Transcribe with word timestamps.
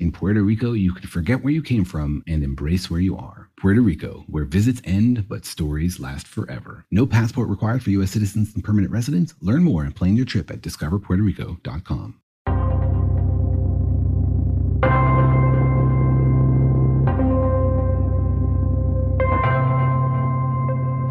In 0.00 0.10
Puerto 0.10 0.42
Rico, 0.42 0.72
you 0.72 0.92
can 0.92 1.06
forget 1.06 1.44
where 1.44 1.52
you 1.52 1.62
came 1.62 1.84
from 1.84 2.24
and 2.26 2.42
embrace 2.42 2.90
where 2.90 2.98
you 2.98 3.16
are. 3.16 3.48
Puerto 3.56 3.80
Rico, 3.80 4.24
where 4.26 4.44
visits 4.44 4.82
end 4.84 5.28
but 5.28 5.44
stories 5.44 6.00
last 6.00 6.26
forever. 6.26 6.84
No 6.90 7.06
passport 7.06 7.48
required 7.48 7.80
for 7.80 7.90
U.S. 7.90 8.10
citizens 8.10 8.52
and 8.56 8.64
permanent 8.64 8.92
residents. 8.92 9.34
Learn 9.40 9.62
more 9.62 9.84
and 9.84 9.94
plan 9.94 10.16
your 10.16 10.26
trip 10.26 10.50
at 10.50 10.62
discoverpuertorico.com. 10.62 12.20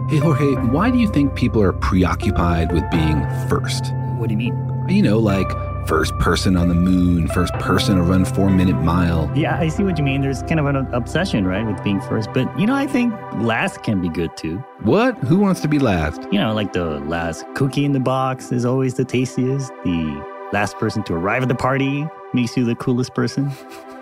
Hey, 0.09 0.17
Jorge, 0.17 0.55
why 0.71 0.91
do 0.91 0.97
you 0.97 1.07
think 1.07 1.35
people 1.35 1.61
are 1.61 1.71
preoccupied 1.71 2.73
with 2.73 2.83
being 2.91 3.25
first? 3.47 3.93
What 4.17 4.27
do 4.27 4.33
you 4.33 4.37
mean? 4.37 4.85
You 4.89 5.01
know, 5.01 5.19
like 5.19 5.49
first 5.87 6.17
person 6.19 6.55
on 6.57 6.67
the 6.67 6.75
moon, 6.75 7.27
first 7.27 7.53
person 7.55 7.97
to 7.97 8.01
run 8.01 8.25
four 8.25 8.49
minute 8.49 8.81
mile. 8.81 9.31
Yeah, 9.35 9.59
I 9.59 9.67
see 9.67 9.83
what 9.83 9.97
you 9.97 10.03
mean. 10.03 10.21
There's 10.21 10.41
kind 10.43 10.59
of 10.59 10.65
an 10.65 10.75
obsession, 10.93 11.45
right, 11.45 11.65
with 11.65 11.83
being 11.83 12.01
first. 12.01 12.29
But, 12.33 12.47
you 12.59 12.65
know, 12.65 12.75
I 12.75 12.87
think 12.87 13.13
last 13.35 13.83
can 13.83 14.01
be 14.01 14.09
good 14.09 14.35
too. 14.37 14.57
What? 14.81 15.17
Who 15.19 15.37
wants 15.37 15.61
to 15.61 15.67
be 15.67 15.79
last? 15.79 16.21
You 16.31 16.39
know, 16.39 16.53
like 16.53 16.73
the 16.73 16.99
last 17.01 17.45
cookie 17.55 17.85
in 17.85 17.91
the 17.91 17.99
box 17.99 18.51
is 18.51 18.65
always 18.65 18.95
the 18.95 19.05
tastiest. 19.05 19.71
The 19.83 20.23
last 20.53 20.77
person 20.77 21.03
to 21.03 21.13
arrive 21.13 21.43
at 21.43 21.49
the 21.49 21.55
party 21.55 22.05
makes 22.33 22.55
you 22.57 22.65
the 22.65 22.75
coolest 22.75 23.13
person. 23.13 23.51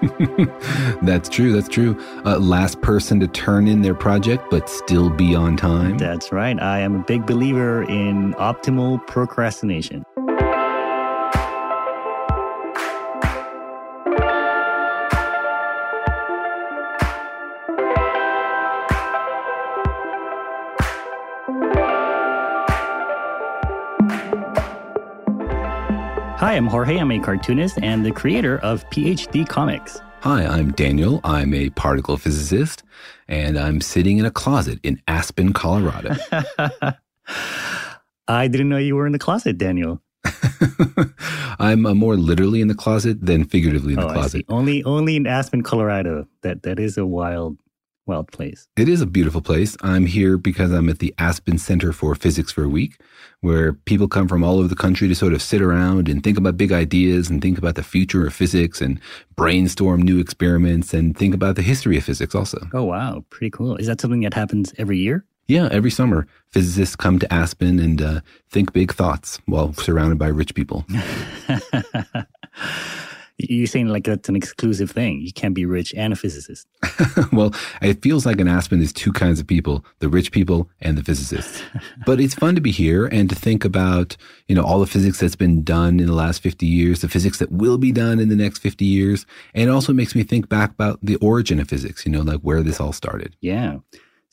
that's 1.02 1.30
true. 1.30 1.54
That's 1.54 1.68
true. 1.68 2.00
Uh, 2.26 2.40
last 2.40 2.82
person 2.82 3.20
to 3.20 3.28
turn 3.28 3.68
in 3.68 3.82
their 3.82 3.94
project, 3.94 4.46
but 4.50 4.68
still 4.70 5.10
be 5.10 5.36
on 5.36 5.58
time. 5.58 5.98
That's 5.98 6.32
right. 6.32 6.60
I 6.60 6.80
am 6.80 6.96
a 6.96 7.04
big 7.04 7.26
believer 7.26 7.84
in 7.84 8.34
optimal 8.34 9.06
procrastination. 9.08 10.04
Hi, 26.52 26.58
I'm 26.58 26.68
Jorge. 26.68 27.00
I'm 27.00 27.10
a 27.14 27.18
cartoonist 27.18 27.80
and 27.82 28.06
the 28.06 28.12
creator 28.12 28.58
of 28.58 28.84
PhD 28.90 29.48
Comics. 29.48 30.02
Hi, 30.20 30.46
I'm 30.46 30.74
Daniel. 30.74 31.22
I'm 31.24 31.54
a 31.54 31.70
particle 31.70 32.18
physicist, 32.18 32.84
and 33.30 33.58
I'm 33.58 33.80
sitting 33.80 34.18
in 34.18 34.26
a 34.26 34.32
closet 34.32 34.78
in 34.84 35.02
Aspen, 35.08 35.54
Colorado. 35.54 36.14
I 38.28 38.50
didn't 38.50 38.68
know 38.68 38.76
you 38.76 38.98
were 38.98 39.06
in 39.06 39.14
the 39.14 39.18
closet, 39.18 39.58
Daniel. 39.58 40.02
I'm 41.58 41.86
uh, 41.86 41.94
more 41.94 42.18
literally 42.18 42.60
in 42.60 42.68
the 42.68 42.76
closet 42.76 43.26
than 43.26 43.46
figuratively 43.46 43.94
in 43.94 44.02
the 44.02 44.10
oh, 44.10 44.14
closet. 44.14 44.46
Only, 44.50 44.84
only 44.84 45.16
in 45.16 45.28
Aspen, 45.28 45.64
Colorado. 45.64 46.28
That 46.42 46.64
that 46.64 46.80
is 46.80 46.98
a 46.98 47.06
wild 47.06 47.60
wild 48.06 48.32
place. 48.32 48.68
It 48.78 48.90
is 48.90 49.02
a 49.02 49.06
beautiful 49.06 49.42
place. 49.42 49.78
I'm 49.82 50.06
here 50.06 50.38
because 50.38 50.72
I'm 50.72 50.90
at 50.90 51.00
the 51.00 51.14
Aspen 51.18 51.58
Center 51.58 51.94
for 51.94 52.16
Physics 52.16 52.52
for 52.52 52.64
a 52.64 52.70
week, 52.70 53.00
where 53.42 53.74
people 53.74 54.08
come 54.08 54.28
from 54.28 54.44
all 54.44 54.60
over 54.60 54.68
the 54.68 54.76
country 54.76 55.08
to 55.08 55.16
sort 55.16 55.34
of 55.34 55.42
sit 55.42 55.62
around 55.62 56.10
and 56.10 56.24
think 56.24 56.38
about 56.38 56.58
big 56.58 56.72
ideas 56.72 57.30
and 57.30 57.42
think 57.42 57.58
about 57.58 57.76
the 57.76 57.84
future 57.84 58.26
of 58.26 58.34
physics 58.34 58.82
and 58.82 59.00
brainstorm 59.36 60.02
new 60.02 60.20
experiments 60.20 60.94
and 60.94 61.18
think 61.18 61.34
about 61.34 61.56
the 61.56 61.62
history 61.62 61.98
of 61.98 62.04
physics 62.04 62.36
also. 62.36 62.60
Oh, 62.74 62.84
wow. 62.84 63.24
Pretty 63.30 63.52
cool. 63.52 63.76
Is 63.78 63.88
that 63.88 64.02
something 64.02 64.22
that 64.22 64.34
happens 64.34 64.74
every 64.78 64.98
year? 64.98 65.26
Yeah, 65.48 65.68
every 65.72 65.92
summer, 65.92 66.28
physicists 66.50 66.96
come 66.96 67.20
to 67.20 67.34
Aspen 67.34 67.80
and 67.80 68.02
uh, 68.02 68.22
think 68.50 68.72
big 68.72 68.94
thoughts 68.94 69.42
while 69.48 69.74
surrounded 69.74 70.18
by 70.18 70.28
rich 70.28 70.56
people. 70.56 70.86
You're 73.50 73.68
saying 73.68 73.88
like 73.88 74.06
that's 74.06 74.30
an 74.30 74.36
exclusive 74.36 74.92
thing. 74.92 75.22
You 75.22 75.34
can't 75.34 75.54
be 75.54 75.66
rich 75.66 75.94
and 75.96 76.14
a 76.14 76.16
physicist. 76.16 76.68
well, 77.32 77.54
it 77.82 78.02
feels 78.02 78.26
like 78.26 78.40
in 78.40 78.48
Aspen 78.48 78.80
there's 78.80 78.94
two 78.94 79.12
kinds 79.12 79.40
of 79.40 79.48
people, 79.48 79.86
the 80.00 80.10
rich 80.10 80.32
people 80.32 80.70
and 80.82 80.98
the 80.98 81.04
physicists. 81.04 81.64
but 82.06 82.20
it's 82.20 82.36
fun 82.36 82.56
to 82.56 82.62
be 82.62 82.72
here 82.72 83.06
and 83.08 83.30
to 83.30 83.36
think 83.36 83.66
about, 83.66 84.18
you 84.48 84.56
know, 84.56 84.64
all 84.64 84.80
the 84.80 84.88
physics 84.88 85.20
that's 85.20 85.36
been 85.36 85.64
done 85.64 86.00
in 86.00 86.08
the 86.08 86.14
last 86.14 86.42
50 86.42 86.66
years, 86.66 87.02
the 87.02 87.10
physics 87.10 87.40
that 87.40 87.52
will 87.52 87.78
be 87.78 87.92
done 87.92 88.20
in 88.20 88.30
the 88.30 88.36
next 88.36 88.60
50 88.60 88.86
years. 88.86 89.26
And 89.54 89.70
it 89.70 89.72
also 89.72 89.94
makes 89.94 90.16
me 90.16 90.24
think 90.24 90.50
back 90.50 90.72
about 90.72 91.00
the 91.02 91.16
origin 91.18 91.60
of 91.60 91.68
physics, 91.68 92.06
you 92.06 92.12
know, 92.12 92.22
like 92.22 92.42
where 92.42 92.62
this 92.62 92.80
all 92.80 92.94
started. 92.94 93.36
Yeah. 93.42 93.78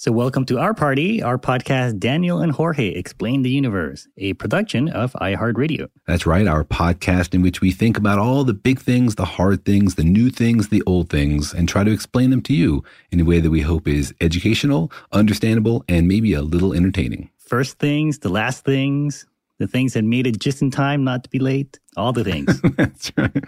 So, 0.01 0.13
welcome 0.13 0.45
to 0.45 0.61
our 0.61 0.75
party, 0.75 1.25
our 1.25 1.39
podcast, 1.39 1.99
Daniel 1.99 2.41
and 2.41 2.53
Jorge 2.53 2.91
Explain 2.91 3.43
the 3.43 3.51
Universe, 3.51 4.07
a 4.17 4.35
production 4.35 4.89
of 4.89 5.13
iHeartRadio. 5.15 5.89
That's 6.07 6.25
right, 6.25 6.47
our 6.47 6.63
podcast 6.63 7.35
in 7.35 7.43
which 7.43 7.61
we 7.61 7.73
think 7.73 7.99
about 7.99 8.21
all 8.21 8.45
the 8.45 8.55
big 8.55 8.79
things, 8.79 9.17
the 9.17 9.25
hard 9.25 9.65
things, 9.65 9.97
the 9.97 10.05
new 10.05 10.31
things, 10.31 10.69
the 10.69 10.85
old 10.87 11.11
things, 11.11 11.53
and 11.53 11.69
try 11.69 11.83
to 11.83 11.91
explain 11.91 12.31
them 12.31 12.43
to 12.43 12.55
you 12.55 12.85
in 13.11 13.19
a 13.19 13.25
way 13.25 13.41
that 13.41 13.51
we 13.51 13.61
hope 13.61 13.89
is 13.89 14.15
educational, 14.21 14.93
understandable, 15.11 15.85
and 15.89 16.07
maybe 16.07 16.33
a 16.33 16.43
little 16.43 16.73
entertaining. 16.75 17.29
First 17.37 17.81
things, 17.81 18.21
the 18.21 18.29
last 18.29 18.65
things, 18.65 19.27
the 19.59 19.67
things 19.67 19.95
that 19.95 20.05
made 20.05 20.29
it 20.29 20.39
just 20.39 20.63
in 20.63 20.71
time 20.71 21.03
not 21.03 21.25
to 21.25 21.31
be 21.31 21.41
late, 21.41 21.81
all 21.97 22.13
the 22.13 22.23
things. 22.23 22.61
That's 22.77 23.11
right. 23.17 23.45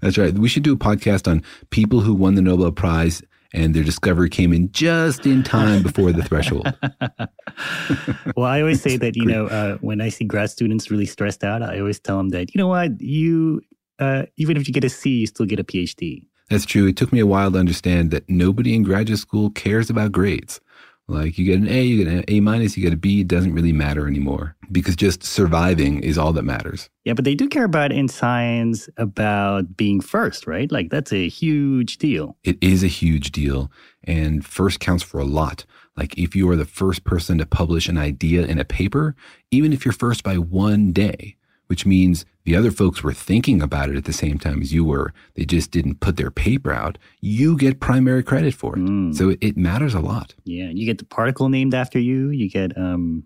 That's 0.00 0.18
right. 0.18 0.34
We 0.34 0.48
should 0.48 0.64
do 0.64 0.72
a 0.72 0.76
podcast 0.76 1.30
on 1.30 1.44
people 1.70 2.00
who 2.00 2.12
won 2.12 2.34
the 2.34 2.42
Nobel 2.42 2.72
Prize 2.72 3.22
and 3.52 3.74
their 3.74 3.82
discovery 3.82 4.30
came 4.30 4.52
in 4.52 4.70
just 4.72 5.26
in 5.26 5.42
time 5.42 5.82
before 5.82 6.12
the 6.12 6.22
threshold. 6.22 6.72
well, 8.36 8.46
I 8.46 8.60
always 8.60 8.80
say 8.80 8.96
that, 8.96 9.16
you 9.16 9.24
know, 9.24 9.46
uh, 9.46 9.76
when 9.78 10.00
I 10.00 10.08
see 10.08 10.24
grad 10.24 10.50
students 10.50 10.90
really 10.90 11.06
stressed 11.06 11.44
out, 11.44 11.62
I 11.62 11.78
always 11.78 12.00
tell 12.00 12.16
them 12.16 12.30
that, 12.30 12.54
you 12.54 12.58
know 12.58 12.68
what, 12.68 13.00
you, 13.00 13.60
uh, 13.98 14.24
even 14.36 14.56
if 14.56 14.66
you 14.66 14.74
get 14.74 14.84
a 14.84 14.88
C, 14.88 15.10
you 15.10 15.26
still 15.26 15.46
get 15.46 15.60
a 15.60 15.64
PhD. 15.64 16.26
That's 16.50 16.66
true. 16.66 16.86
It 16.86 16.96
took 16.96 17.12
me 17.12 17.20
a 17.20 17.26
while 17.26 17.50
to 17.52 17.58
understand 17.58 18.10
that 18.10 18.28
nobody 18.28 18.74
in 18.74 18.82
graduate 18.82 19.18
school 19.18 19.50
cares 19.50 19.88
about 19.88 20.12
grades. 20.12 20.60
Like 21.08 21.36
you 21.36 21.44
get 21.44 21.58
an 21.58 21.68
A, 21.68 21.82
you 21.82 22.04
get 22.04 22.12
an 22.12 22.24
A 22.28 22.40
minus, 22.40 22.76
you 22.76 22.82
get 22.82 22.92
a 22.92 22.96
B, 22.96 23.20
it 23.20 23.28
doesn't 23.28 23.54
really 23.54 23.72
matter 23.72 24.06
anymore 24.06 24.56
because 24.70 24.96
just 24.96 25.22
surviving 25.22 26.02
is 26.02 26.16
all 26.16 26.32
that 26.32 26.44
matters. 26.44 26.88
Yeah, 27.04 27.14
but 27.14 27.24
they 27.24 27.34
do 27.34 27.48
care 27.48 27.64
about 27.64 27.92
in 27.92 28.08
science 28.08 28.88
about 28.96 29.76
being 29.76 30.00
first, 30.00 30.46
right? 30.46 30.70
Like 30.70 30.90
that's 30.90 31.12
a 31.12 31.28
huge 31.28 31.98
deal. 31.98 32.36
It 32.44 32.56
is 32.62 32.82
a 32.82 32.88
huge 32.88 33.32
deal. 33.32 33.70
And 34.04 34.44
first 34.44 34.80
counts 34.80 35.02
for 35.02 35.18
a 35.18 35.24
lot. 35.24 35.64
Like 35.96 36.16
if 36.16 36.34
you 36.34 36.48
are 36.50 36.56
the 36.56 36.64
first 36.64 37.04
person 37.04 37.38
to 37.38 37.46
publish 37.46 37.88
an 37.88 37.98
idea 37.98 38.46
in 38.46 38.58
a 38.58 38.64
paper, 38.64 39.14
even 39.50 39.72
if 39.72 39.84
you're 39.84 39.92
first 39.92 40.22
by 40.22 40.38
one 40.38 40.92
day, 40.92 41.36
which 41.72 41.86
means 41.86 42.26
the 42.44 42.54
other 42.54 42.70
folks 42.70 43.02
were 43.02 43.14
thinking 43.14 43.62
about 43.62 43.88
it 43.88 43.96
at 43.96 44.04
the 44.04 44.12
same 44.12 44.38
time 44.38 44.60
as 44.60 44.74
you 44.74 44.84
were. 44.84 45.14
They 45.36 45.46
just 45.46 45.70
didn't 45.70 46.00
put 46.00 46.18
their 46.18 46.30
paper 46.30 46.70
out. 46.70 46.98
You 47.22 47.56
get 47.56 47.80
primary 47.80 48.22
credit 48.22 48.52
for 48.52 48.76
it. 48.76 48.82
Mm. 48.82 49.14
So 49.14 49.34
it, 49.40 49.56
matters 49.56 49.94
a 49.94 50.00
lot. 50.00 50.34
Yeah, 50.44 50.68
you 50.68 50.84
get 50.84 50.98
the 50.98 51.06
particle 51.06 51.48
named 51.48 51.72
after 51.72 51.98
you. 51.98 52.28
You 52.28 52.50
get 52.50 52.76
um, 52.76 53.24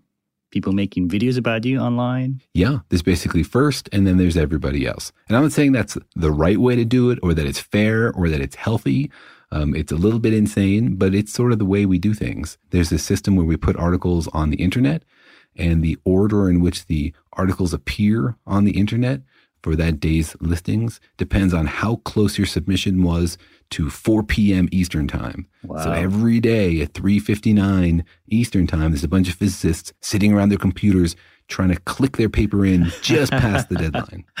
people 0.49 0.71
making 0.71 1.09
videos 1.09 1.37
about 1.37 1.65
you 1.65 1.77
online. 1.77 2.39
Yeah, 2.53 2.77
there's 2.87 3.01
basically 3.01 3.43
first 3.43 3.89
and 3.91 4.07
then 4.07 4.15
there's 4.15 4.37
everybody 4.37 4.87
else. 4.87 5.11
And 5.27 5.35
I'm 5.35 5.43
not 5.43 5.51
saying 5.51 5.73
that's 5.73 5.97
the 6.15 6.31
right 6.31 6.57
way 6.57 6.77
to 6.77 6.85
do 6.85 7.09
it 7.09 7.19
or 7.21 7.33
that 7.33 7.45
it's 7.45 7.59
fair 7.59 8.13
or 8.13 8.29
that 8.29 8.39
it's 8.39 8.55
healthy. 8.55 9.11
Um, 9.51 9.75
it's 9.75 9.91
a 9.91 9.97
little 9.97 10.19
bit 10.19 10.33
insane, 10.33 10.95
but 10.95 11.13
it's 11.13 11.33
sort 11.33 11.51
of 11.51 11.59
the 11.59 11.65
way 11.65 11.85
we 11.85 11.99
do 11.99 12.13
things. 12.13 12.57
There's 12.69 12.93
a 12.93 12.97
system 12.97 13.35
where 13.35 13.45
we 13.45 13.57
put 13.57 13.75
articles 13.75 14.29
on 14.29 14.51
the 14.51 14.57
internet 14.63 15.03
and 15.57 15.83
the 15.83 15.97
order 16.03 16.49
in 16.49 16.61
which 16.61 16.85
the 16.85 17.13
articles 17.33 17.73
appear 17.73 18.35
on 18.45 18.63
the 18.63 18.77
internet 18.77 19.21
for 19.63 19.75
that 19.75 19.99
day's 19.99 20.35
listings 20.39 20.99
depends 21.17 21.53
on 21.53 21.65
how 21.65 21.97
close 21.97 22.37
your 22.37 22.47
submission 22.47 23.03
was 23.03 23.37
to 23.69 23.89
4 23.89 24.23
p.m. 24.23 24.69
Eastern 24.71 25.07
time. 25.07 25.47
Wow. 25.63 25.83
So 25.83 25.91
every 25.91 26.39
day 26.39 26.79
at 26.81 26.93
3:59 26.93 28.03
Eastern 28.29 28.67
time, 28.67 28.91
there's 28.91 29.03
a 29.03 29.09
bunch 29.09 29.27
of 29.27 29.35
physicists 29.35 29.91
sitting 29.99 30.31
around 30.31 30.49
their 30.49 30.57
computers 30.57 31.15
trying 31.47 31.69
to 31.69 31.79
click 31.81 32.17
their 32.17 32.29
paper 32.29 32.65
in 32.65 32.91
just 33.01 33.31
past 33.31 33.69
the 33.69 33.75
deadline. 33.75 34.25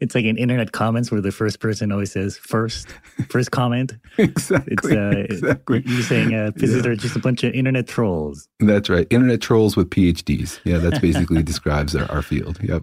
It's 0.00 0.14
like 0.14 0.24
in 0.26 0.36
internet 0.36 0.72
comments 0.72 1.10
where 1.10 1.22
the 1.22 1.32
first 1.32 1.60
person 1.60 1.90
always 1.90 2.12
says 2.12 2.36
first, 2.36 2.88
first 3.30 3.52
comment. 3.52 3.94
exactly. 4.18 4.74
It's 4.74 4.86
uh, 4.86 5.24
exactly. 5.30 5.82
you're 5.86 6.02
saying 6.02 6.34
uh, 6.34 6.50
physicists 6.58 6.86
are 6.86 6.96
just 6.96 7.16
a 7.16 7.20
bunch 7.20 7.42
of 7.42 7.54
internet 7.54 7.86
trolls. 7.86 8.46
That's 8.60 8.90
right. 8.90 9.06
Internet 9.08 9.40
trolls 9.40 9.76
with 9.76 9.88
PhDs. 9.88 10.60
Yeah, 10.64 10.78
that's 10.78 10.98
basically 10.98 11.42
describes 11.54 11.96
our, 11.96 12.10
our 12.10 12.20
field. 12.20 12.58
Yep. 12.62 12.82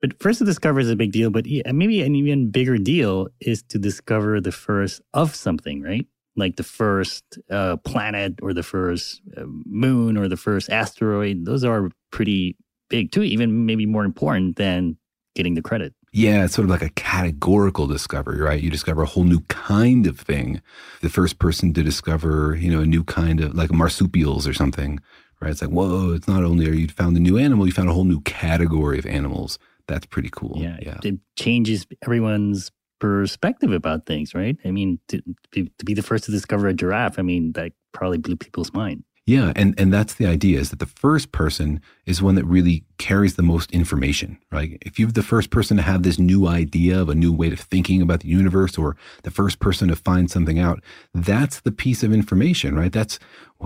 But 0.00 0.22
first 0.22 0.38
to 0.38 0.44
discover 0.44 0.78
is 0.78 0.90
a 0.90 0.94
big 0.94 1.10
deal, 1.10 1.30
but 1.30 1.46
yeah, 1.46 1.72
maybe 1.72 2.02
an 2.02 2.14
even 2.14 2.50
bigger 2.50 2.78
deal 2.78 3.26
is 3.40 3.62
to 3.64 3.78
discover 3.78 4.40
the 4.40 4.52
first 4.52 5.00
of 5.14 5.34
something, 5.34 5.82
right? 5.82 6.06
Like 6.36 6.56
the 6.56 6.62
first 6.62 7.38
uh, 7.50 7.78
planet 7.78 8.34
or 8.40 8.52
the 8.52 8.62
first 8.62 9.20
uh, 9.36 9.44
moon 9.64 10.16
or 10.16 10.28
the 10.28 10.36
first 10.36 10.70
asteroid. 10.70 11.44
Those 11.44 11.64
are 11.64 11.90
pretty 12.12 12.56
big 12.88 13.12
too, 13.12 13.22
even 13.22 13.66
maybe 13.66 13.86
more 13.86 14.04
important 14.04 14.56
than 14.56 14.96
getting 15.34 15.54
the 15.54 15.62
credit. 15.62 15.94
Yeah, 16.12 16.44
it's 16.44 16.54
sort 16.54 16.64
of 16.64 16.70
like 16.70 16.82
a 16.82 16.88
categorical 16.90 17.86
discovery, 17.86 18.40
right? 18.40 18.62
You 18.62 18.70
discover 18.70 19.02
a 19.02 19.06
whole 19.06 19.24
new 19.24 19.40
kind 19.48 20.06
of 20.06 20.18
thing. 20.18 20.62
The 21.02 21.10
first 21.10 21.38
person 21.38 21.74
to 21.74 21.82
discover, 21.82 22.56
you 22.58 22.70
know, 22.70 22.80
a 22.80 22.86
new 22.86 23.04
kind 23.04 23.40
of 23.40 23.54
like 23.54 23.70
marsupials 23.70 24.46
or 24.48 24.54
something, 24.54 24.98
right? 25.42 25.50
It's 25.50 25.60
like, 25.60 25.70
whoa, 25.70 26.12
it's 26.14 26.26
not 26.28 26.42
only 26.42 26.68
are 26.68 26.72
you 26.72 26.88
found 26.88 27.16
a 27.16 27.20
new 27.20 27.36
animal, 27.36 27.66
you 27.66 27.72
found 27.72 27.90
a 27.90 27.92
whole 27.92 28.04
new 28.04 28.20
category 28.22 28.98
of 28.98 29.04
animals. 29.04 29.58
That's 29.88 30.06
pretty 30.06 30.30
cool. 30.32 30.56
Yeah, 30.56 30.78
Yeah. 30.80 30.98
it 31.04 31.18
changes 31.36 31.86
everyone's 32.02 32.70
perspective 32.98 33.72
about 33.72 34.06
things, 34.06 34.34
right? 34.34 34.56
I 34.64 34.70
mean, 34.70 34.98
to, 35.08 35.20
to 35.52 35.68
be 35.84 35.92
the 35.92 36.02
first 36.02 36.24
to 36.24 36.30
discover 36.30 36.66
a 36.66 36.72
giraffe, 36.72 37.18
I 37.18 37.22
mean, 37.22 37.52
that 37.52 37.72
probably 37.92 38.18
blew 38.18 38.36
people's 38.36 38.72
mind. 38.72 39.04
Yeah, 39.26 39.52
and 39.56 39.74
and 39.78 39.92
that's 39.92 40.14
the 40.14 40.26
idea 40.26 40.60
is 40.60 40.70
that 40.70 40.78
the 40.78 40.86
first 40.86 41.32
person 41.32 41.80
is 42.06 42.22
one 42.22 42.36
that 42.36 42.44
really 42.44 42.84
carries 42.98 43.34
the 43.34 43.42
most 43.42 43.72
information, 43.72 44.38
right? 44.52 44.78
If 44.82 45.00
you're 45.00 45.10
the 45.10 45.22
first 45.24 45.50
person 45.50 45.76
to 45.78 45.82
have 45.82 46.04
this 46.04 46.16
new 46.16 46.46
idea 46.46 47.00
of 47.00 47.08
a 47.08 47.14
new 47.14 47.32
way 47.32 47.50
of 47.50 47.58
thinking 47.58 48.00
about 48.00 48.20
the 48.20 48.28
universe 48.28 48.78
or 48.78 48.96
the 49.24 49.32
first 49.32 49.58
person 49.58 49.88
to 49.88 49.96
find 49.96 50.30
something 50.30 50.60
out, 50.60 50.80
that's 51.12 51.60
the 51.60 51.72
piece 51.72 52.04
of 52.04 52.12
information, 52.12 52.76
right? 52.76 52.92
That's 52.92 53.18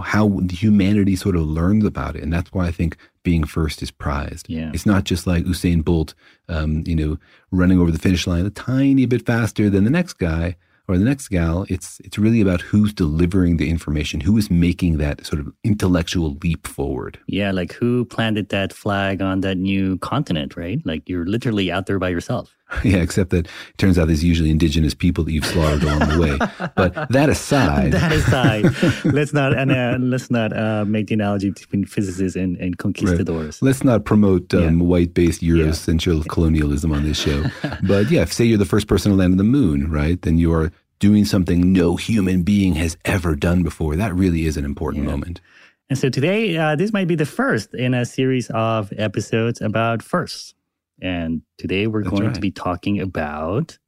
how 0.02 0.40
humanity 0.50 1.14
sort 1.14 1.36
of 1.36 1.42
learns 1.42 1.84
about 1.84 2.16
it. 2.16 2.22
And 2.22 2.32
that's 2.32 2.50
why 2.54 2.66
I 2.66 2.72
think 2.72 2.96
being 3.22 3.44
first 3.44 3.82
is 3.82 3.90
prized. 3.90 4.48
Yeah. 4.48 4.70
It's 4.72 4.86
not 4.86 5.04
just 5.04 5.26
like 5.26 5.44
Usain 5.44 5.84
Bolt, 5.84 6.14
um, 6.48 6.84
you 6.86 6.96
know, 6.96 7.18
running 7.50 7.78
over 7.78 7.90
the 7.90 7.98
finish 7.98 8.26
line 8.26 8.46
a 8.46 8.50
tiny 8.50 9.04
bit 9.04 9.26
faster 9.26 9.68
than 9.68 9.84
the 9.84 9.90
next 9.90 10.14
guy 10.14 10.56
or 10.90 10.98
the 10.98 11.04
next 11.04 11.28
gal, 11.28 11.64
it's 11.68 12.00
it's 12.00 12.18
really 12.18 12.40
about 12.40 12.60
who's 12.60 12.92
delivering 12.92 13.56
the 13.56 13.68
information, 13.70 14.20
who 14.20 14.36
is 14.36 14.50
making 14.50 14.98
that 14.98 15.24
sort 15.26 15.40
of 15.40 15.52
intellectual 15.64 16.36
leap 16.42 16.66
forward. 16.66 17.18
Yeah, 17.26 17.52
like 17.52 17.72
who 17.72 18.04
planted 18.04 18.48
that 18.50 18.72
flag 18.72 19.22
on 19.22 19.40
that 19.40 19.56
new 19.56 19.98
continent, 19.98 20.56
right? 20.56 20.80
Like 20.84 21.08
you're 21.08 21.26
literally 21.26 21.70
out 21.70 21.86
there 21.86 21.98
by 21.98 22.08
yourself. 22.08 22.54
yeah, 22.84 22.98
except 22.98 23.30
that 23.30 23.46
it 23.46 23.78
turns 23.78 23.98
out 23.98 24.06
there's 24.06 24.22
usually 24.22 24.48
indigenous 24.50 24.94
people 24.94 25.24
that 25.24 25.32
you've 25.32 25.44
slaughtered 25.44 25.82
along 25.82 25.98
the 26.08 26.18
way. 26.20 26.70
But 26.76 27.08
that 27.10 27.28
aside, 27.28 27.92
That 27.98 28.12
aside, 28.12 28.64
let's 29.12 29.32
not 29.32 29.58
and, 29.58 29.72
uh, 29.72 29.96
let's 30.00 30.30
not 30.30 30.56
uh, 30.56 30.84
make 30.84 31.08
the 31.08 31.14
analogy 31.14 31.50
between 31.50 31.84
physicists 31.84 32.36
and, 32.36 32.56
and 32.58 32.78
conquistadors. 32.78 33.60
let's 33.60 33.82
not 33.82 34.04
promote 34.04 34.54
um, 34.54 34.78
Yeah. 34.78 34.86
white-based 34.86 35.42
Eurocentral 35.42 36.26
colonialism 36.28 36.92
on 36.92 37.02
this 37.02 37.18
show. 37.18 37.42
But 37.82 38.08
yeah, 38.08 38.22
if 38.22 38.32
say 38.32 38.44
you're 38.44 38.56
the 38.58 38.64
first 38.64 38.86
person 38.86 39.10
to 39.10 39.16
land 39.18 39.32
on 39.32 39.38
the 39.38 39.44
moon, 39.58 39.90
right? 39.90 40.22
Then 40.22 40.38
you 40.38 40.52
are 40.52 40.70
doing 41.00 41.24
something 41.24 41.72
no 41.72 41.96
human 41.96 42.42
being 42.42 42.74
has 42.74 42.96
ever 43.04 43.34
done 43.34 43.62
before. 43.64 43.96
That 43.96 44.14
really 44.14 44.46
is 44.46 44.56
an 44.56 44.64
important 44.64 45.04
Yeah. 45.04 45.10
moment. 45.10 45.40
And 45.88 45.98
so 45.98 46.08
today, 46.08 46.56
uh, 46.56 46.76
this 46.76 46.92
might 46.92 47.08
be 47.08 47.16
the 47.16 47.26
first 47.26 47.74
in 47.74 47.94
a 47.94 48.04
series 48.04 48.48
of 48.50 48.92
episodes 48.96 49.60
about 49.60 50.02
firsts. 50.02 50.54
And 51.02 51.42
today 51.58 51.86
we're 51.88 52.04
That's 52.04 52.10
going 52.10 52.26
right. 52.26 52.34
to 52.34 52.40
be 52.40 52.50
talking 52.52 53.00
about 53.00 53.78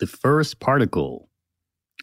the 0.00 0.06
first 0.06 0.58
particle. 0.60 1.28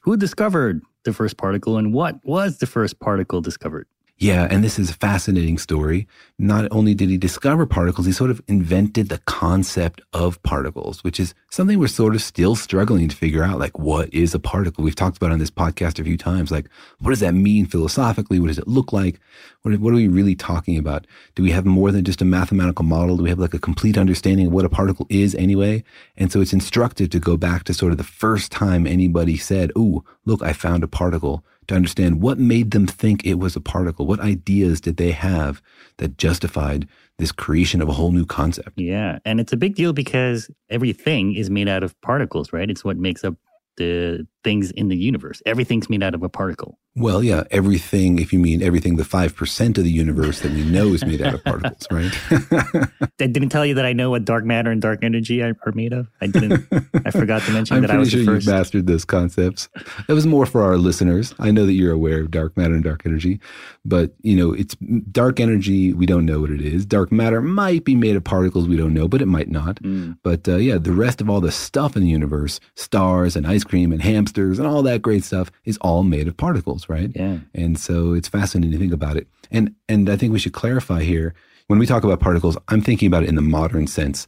Who 0.03 0.15
discovered 0.17 0.81
the 1.03 1.13
first 1.13 1.37
particle 1.37 1.77
and 1.77 1.93
what 1.93 2.19
was 2.23 2.59
the 2.59 2.65
first 2.67 2.99
particle 2.99 3.41
discovered? 3.41 3.87
Yeah, 4.21 4.47
and 4.51 4.63
this 4.63 4.77
is 4.77 4.91
a 4.91 4.93
fascinating 4.93 5.57
story. 5.57 6.07
Not 6.37 6.67
only 6.69 6.93
did 6.93 7.09
he 7.09 7.17
discover 7.17 7.65
particles, 7.65 8.05
he 8.05 8.11
sort 8.11 8.29
of 8.29 8.39
invented 8.47 9.09
the 9.09 9.17
concept 9.25 9.99
of 10.13 10.41
particles, 10.43 11.03
which 11.03 11.19
is 11.19 11.33
something 11.49 11.79
we're 11.79 11.87
sort 11.87 12.13
of 12.13 12.21
still 12.21 12.55
struggling 12.55 13.09
to 13.09 13.15
figure 13.15 13.43
out. 13.43 13.57
Like, 13.57 13.79
what 13.79 14.13
is 14.13 14.35
a 14.35 14.39
particle? 14.39 14.83
We've 14.83 14.93
talked 14.93 15.17
about 15.17 15.31
on 15.31 15.39
this 15.39 15.49
podcast 15.49 15.99
a 15.99 16.03
few 16.03 16.17
times. 16.17 16.51
Like, 16.51 16.69
what 16.99 17.09
does 17.09 17.21
that 17.21 17.33
mean 17.33 17.65
philosophically? 17.65 18.39
What 18.39 18.49
does 18.49 18.59
it 18.59 18.67
look 18.67 18.93
like? 18.93 19.19
What, 19.63 19.79
what 19.79 19.91
are 19.91 19.95
we 19.95 20.07
really 20.07 20.35
talking 20.35 20.77
about? 20.77 21.07
Do 21.33 21.41
we 21.41 21.49
have 21.49 21.65
more 21.65 21.91
than 21.91 22.05
just 22.05 22.21
a 22.21 22.25
mathematical 22.25 22.85
model? 22.85 23.17
Do 23.17 23.23
we 23.23 23.29
have 23.29 23.39
like 23.39 23.55
a 23.55 23.59
complete 23.59 23.97
understanding 23.97 24.45
of 24.45 24.53
what 24.53 24.65
a 24.65 24.69
particle 24.69 25.07
is 25.09 25.33
anyway? 25.33 25.83
And 26.15 26.31
so 26.31 26.41
it's 26.41 26.53
instructive 26.53 27.09
to 27.09 27.19
go 27.19 27.37
back 27.37 27.63
to 27.63 27.73
sort 27.73 27.91
of 27.91 27.97
the 27.97 28.03
first 28.03 28.51
time 28.51 28.85
anybody 28.85 29.35
said, 29.35 29.71
Oh, 29.75 30.03
look, 30.25 30.43
I 30.43 30.53
found 30.53 30.83
a 30.83 30.87
particle 30.87 31.43
to 31.67 31.75
understand 31.75 32.21
what 32.21 32.39
made 32.39 32.71
them 32.71 32.87
think 32.87 33.25
it 33.25 33.35
was 33.35 33.55
a 33.55 33.61
particle. 33.61 34.05
What 34.05 34.19
ideas 34.19 34.81
did 34.81 34.97
they 34.97 35.11
have 35.11 35.61
that 35.97 36.17
justified 36.17 36.87
this 37.17 37.31
creation 37.31 37.81
of 37.81 37.89
a 37.89 37.93
whole 37.93 38.11
new 38.11 38.25
concept? 38.25 38.79
Yeah. 38.79 39.19
And 39.25 39.39
it's 39.39 39.53
a 39.53 39.57
big 39.57 39.75
deal 39.75 39.93
because 39.93 40.49
everything 40.69 41.35
is 41.35 41.49
made 41.49 41.69
out 41.69 41.83
of 41.83 41.99
particles, 42.01 42.51
right? 42.51 42.69
It's 42.69 42.83
what 42.83 42.97
makes 42.97 43.23
up 43.23 43.35
the 43.77 44.27
things 44.43 44.71
in 44.71 44.87
the 44.87 44.97
universe. 44.97 45.41
Everything's 45.45 45.89
made 45.89 46.03
out 46.03 46.13
of 46.13 46.23
a 46.23 46.29
particle. 46.29 46.77
Well, 46.93 47.23
yeah, 47.23 47.43
everything, 47.51 48.19
if 48.19 48.33
you 48.33 48.39
mean 48.39 48.61
everything, 48.61 48.97
the 48.97 49.03
5% 49.03 49.77
of 49.77 49.83
the 49.85 49.89
universe 49.89 50.41
that 50.41 50.51
we 50.51 50.65
know 50.65 50.87
is 50.87 51.05
made 51.05 51.21
out 51.21 51.33
of 51.33 51.43
particles, 51.45 51.87
right? 51.89 52.11
I 53.17 53.27
didn't 53.27 53.47
tell 53.47 53.65
you 53.65 53.75
that 53.75 53.85
I 53.85 53.93
know 53.93 54.09
what 54.09 54.25
dark 54.25 54.43
matter 54.43 54.71
and 54.71 54.81
dark 54.81 55.01
energy 55.01 55.41
are, 55.41 55.55
made 55.73 55.93
of. 55.93 56.09
I 56.19 56.27
didn't. 56.27 56.67
I 57.05 57.11
forgot 57.11 57.43
to 57.43 57.51
mention 57.53 57.77
I'm 57.77 57.81
that 57.83 57.91
I 57.91 57.97
was 57.97 58.09
sure 58.09 58.19
the 58.19 58.25
you 58.25 58.37
first. 58.37 58.47
mastered 58.47 58.87
those 58.87 59.05
concepts. 59.05 59.69
That 60.09 60.15
was 60.15 60.27
more 60.27 60.45
for 60.45 60.63
our 60.63 60.75
listeners. 60.77 61.33
I 61.39 61.49
know 61.51 61.65
that 61.65 61.73
you're 61.73 61.93
aware 61.93 62.19
of 62.19 62.29
dark 62.29 62.57
matter 62.57 62.73
and 62.73 62.83
dark 62.83 63.03
energy, 63.05 63.39
but 63.85 64.11
you 64.21 64.35
know, 64.35 64.51
it's 64.51 64.75
dark 65.11 65.39
energy. 65.39 65.93
We 65.93 66.05
don't 66.05 66.25
know 66.25 66.41
what 66.41 66.49
it 66.49 66.59
is. 66.59 66.85
Dark 66.85 67.09
matter 67.09 67.41
might 67.41 67.85
be 67.85 67.95
made 67.95 68.17
of 68.17 68.25
particles. 68.25 68.67
We 68.67 68.75
don't 68.75 68.93
know, 68.93 69.07
but 69.07 69.21
it 69.21 69.27
might 69.27 69.49
not. 69.49 69.77
Mm. 69.77 70.17
But 70.23 70.49
uh, 70.49 70.57
yeah, 70.57 70.77
the 70.77 70.91
rest 70.91 71.21
of 71.21 71.29
all 71.29 71.39
the 71.39 71.53
stuff 71.53 71.95
in 71.95 72.01
the 72.03 72.09
universe, 72.09 72.59
stars 72.75 73.37
and 73.37 73.47
ice 73.47 73.63
cream 73.63 73.93
and 73.93 74.01
hamsters 74.31 74.59
and 74.59 74.67
all 74.67 74.81
that 74.83 75.01
great 75.01 75.23
stuff 75.23 75.51
is 75.65 75.77
all 75.81 76.03
made 76.03 76.27
of 76.27 76.37
particles, 76.37 76.87
right? 76.89 77.11
Yeah. 77.15 77.39
And 77.53 77.77
so 77.79 78.13
it's 78.13 78.27
fascinating 78.27 78.71
to 78.71 78.77
think 78.77 78.93
about 78.93 79.17
it. 79.17 79.27
And 79.51 79.75
and 79.89 80.09
I 80.09 80.15
think 80.15 80.31
we 80.33 80.39
should 80.39 80.53
clarify 80.53 81.03
here 81.03 81.33
when 81.67 81.79
we 81.79 81.85
talk 81.85 82.03
about 82.03 82.19
particles, 82.19 82.57
I'm 82.67 82.81
thinking 82.81 83.07
about 83.07 83.23
it 83.23 83.29
in 83.29 83.35
the 83.35 83.41
modern 83.41 83.87
sense. 83.87 84.27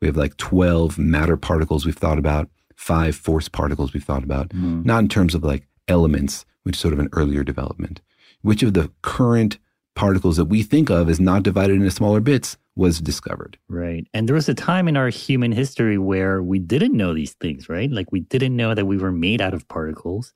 We 0.00 0.06
have 0.08 0.16
like 0.16 0.36
12 0.36 0.98
matter 0.98 1.36
particles 1.36 1.84
we've 1.86 1.96
thought 1.96 2.18
about, 2.18 2.48
five 2.76 3.16
force 3.16 3.48
particles 3.48 3.92
we've 3.92 4.04
thought 4.04 4.22
about, 4.24 4.50
Mm. 4.50 4.84
not 4.84 5.00
in 5.02 5.08
terms 5.08 5.34
of 5.34 5.42
like 5.44 5.66
elements, 5.88 6.44
which 6.62 6.76
is 6.76 6.80
sort 6.80 6.94
of 6.94 7.00
an 7.00 7.08
earlier 7.12 7.42
development. 7.44 8.00
Which 8.42 8.62
of 8.62 8.74
the 8.74 8.90
current 9.02 9.58
particles 9.94 10.36
that 10.36 10.46
we 10.46 10.62
think 10.62 10.90
of 10.90 11.08
as 11.08 11.20
not 11.20 11.42
divided 11.42 11.76
into 11.76 11.90
smaller 11.90 12.20
bits 12.20 12.56
was 12.76 13.00
discovered? 13.00 13.58
Right. 13.68 14.06
And 14.12 14.28
there 14.28 14.34
was 14.34 14.48
a 14.48 14.54
time 14.54 14.88
in 14.88 14.96
our 14.96 15.08
human 15.08 15.52
history 15.52 15.98
where 15.98 16.42
we 16.42 16.58
didn't 16.58 16.96
know 16.96 17.14
these 17.14 17.34
things, 17.34 17.68
right? 17.68 17.90
Like 17.90 18.10
we 18.10 18.20
didn't 18.20 18.56
know 18.56 18.74
that 18.74 18.86
we 18.86 18.96
were 18.96 19.12
made 19.12 19.40
out 19.40 19.54
of 19.54 19.66
particles 19.68 20.32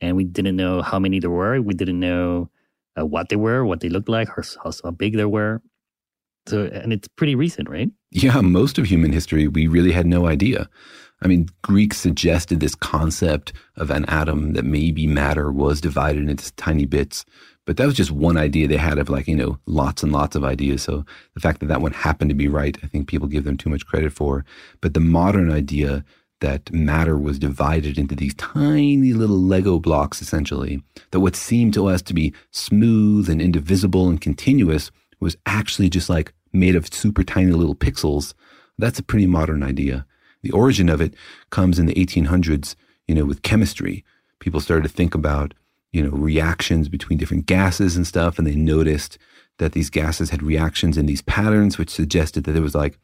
and 0.00 0.16
we 0.16 0.24
didn't 0.24 0.56
know 0.56 0.82
how 0.82 0.98
many 0.98 1.20
there 1.20 1.30
were. 1.30 1.60
We 1.60 1.74
didn't 1.74 2.00
know 2.00 2.50
uh, 2.98 3.04
what 3.04 3.28
they 3.28 3.36
were, 3.36 3.64
what 3.64 3.80
they 3.80 3.88
looked 3.88 4.08
like, 4.08 4.28
how, 4.28 4.42
how, 4.62 4.72
how 4.82 4.90
big 4.90 5.16
they 5.16 5.24
were. 5.24 5.60
So, 6.46 6.64
and 6.66 6.92
it's 6.92 7.08
pretty 7.08 7.34
recent, 7.34 7.68
right? 7.68 7.90
Yeah, 8.12 8.40
most 8.40 8.78
of 8.78 8.86
human 8.86 9.12
history, 9.12 9.48
we 9.48 9.66
really 9.66 9.92
had 9.92 10.06
no 10.06 10.26
idea. 10.26 10.68
I 11.22 11.28
mean, 11.28 11.48
Greeks 11.62 11.96
suggested 11.98 12.60
this 12.60 12.74
concept 12.74 13.52
of 13.76 13.90
an 13.90 14.04
atom 14.04 14.52
that 14.52 14.64
maybe 14.64 15.06
matter 15.06 15.50
was 15.50 15.80
divided 15.80 16.28
into 16.28 16.52
tiny 16.56 16.84
bits, 16.84 17.24
But 17.66 17.76
that 17.76 17.86
was 17.86 17.94
just 17.94 18.12
one 18.12 18.36
idea 18.36 18.68
they 18.68 18.76
had 18.76 18.98
of 18.98 19.10
like, 19.10 19.26
you 19.26 19.34
know, 19.34 19.58
lots 19.66 20.02
and 20.02 20.12
lots 20.12 20.36
of 20.36 20.44
ideas. 20.44 20.82
So 20.82 21.04
the 21.34 21.40
fact 21.40 21.60
that 21.60 21.66
that 21.66 21.82
one 21.82 21.92
happened 21.92 22.30
to 22.30 22.34
be 22.34 22.48
right, 22.48 22.78
I 22.82 22.86
think 22.86 23.08
people 23.08 23.26
give 23.28 23.44
them 23.44 23.56
too 23.56 23.68
much 23.68 23.84
credit 23.84 24.12
for. 24.12 24.44
But 24.80 24.94
the 24.94 25.00
modern 25.00 25.50
idea 25.50 26.04
that 26.40 26.72
matter 26.72 27.18
was 27.18 27.38
divided 27.38 27.98
into 27.98 28.14
these 28.14 28.34
tiny 28.34 29.12
little 29.12 29.40
Lego 29.40 29.80
blocks, 29.80 30.22
essentially, 30.22 30.82
that 31.10 31.20
what 31.20 31.34
seemed 31.34 31.74
to 31.74 31.86
us 31.86 32.02
to 32.02 32.14
be 32.14 32.32
smooth 32.52 33.28
and 33.28 33.42
indivisible 33.42 34.08
and 34.08 34.20
continuous 34.20 34.90
was 35.18 35.36
actually 35.46 35.88
just 35.88 36.08
like 36.08 36.32
made 36.52 36.76
of 36.76 36.92
super 36.92 37.24
tiny 37.24 37.50
little 37.50 37.74
pixels. 37.74 38.34
That's 38.78 38.98
a 38.98 39.02
pretty 39.02 39.26
modern 39.26 39.62
idea. 39.62 40.06
The 40.46 40.52
origin 40.52 40.88
of 40.88 41.00
it 41.00 41.14
comes 41.50 41.80
in 41.80 41.86
the 41.86 41.94
1800s, 41.94 42.76
you 43.08 43.16
know, 43.16 43.24
with 43.24 43.42
chemistry. 43.42 44.04
People 44.38 44.60
started 44.60 44.84
to 44.84 44.94
think 44.94 45.12
about, 45.12 45.54
you 45.90 46.00
know, 46.00 46.10
reactions 46.10 46.88
between 46.88 47.18
different 47.18 47.46
gases 47.46 47.96
and 47.96 48.06
stuff, 48.06 48.38
and 48.38 48.46
they 48.46 48.54
noticed 48.54 49.18
that 49.58 49.72
these 49.72 49.90
gases 49.90 50.30
had 50.30 50.42
reactions 50.42 50.96
in 50.96 51.06
these 51.06 51.22
patterns, 51.22 51.78
which 51.78 51.90
suggested 51.90 52.44
that 52.44 52.52
there 52.52 52.62
was 52.62 52.76
like 52.76 52.96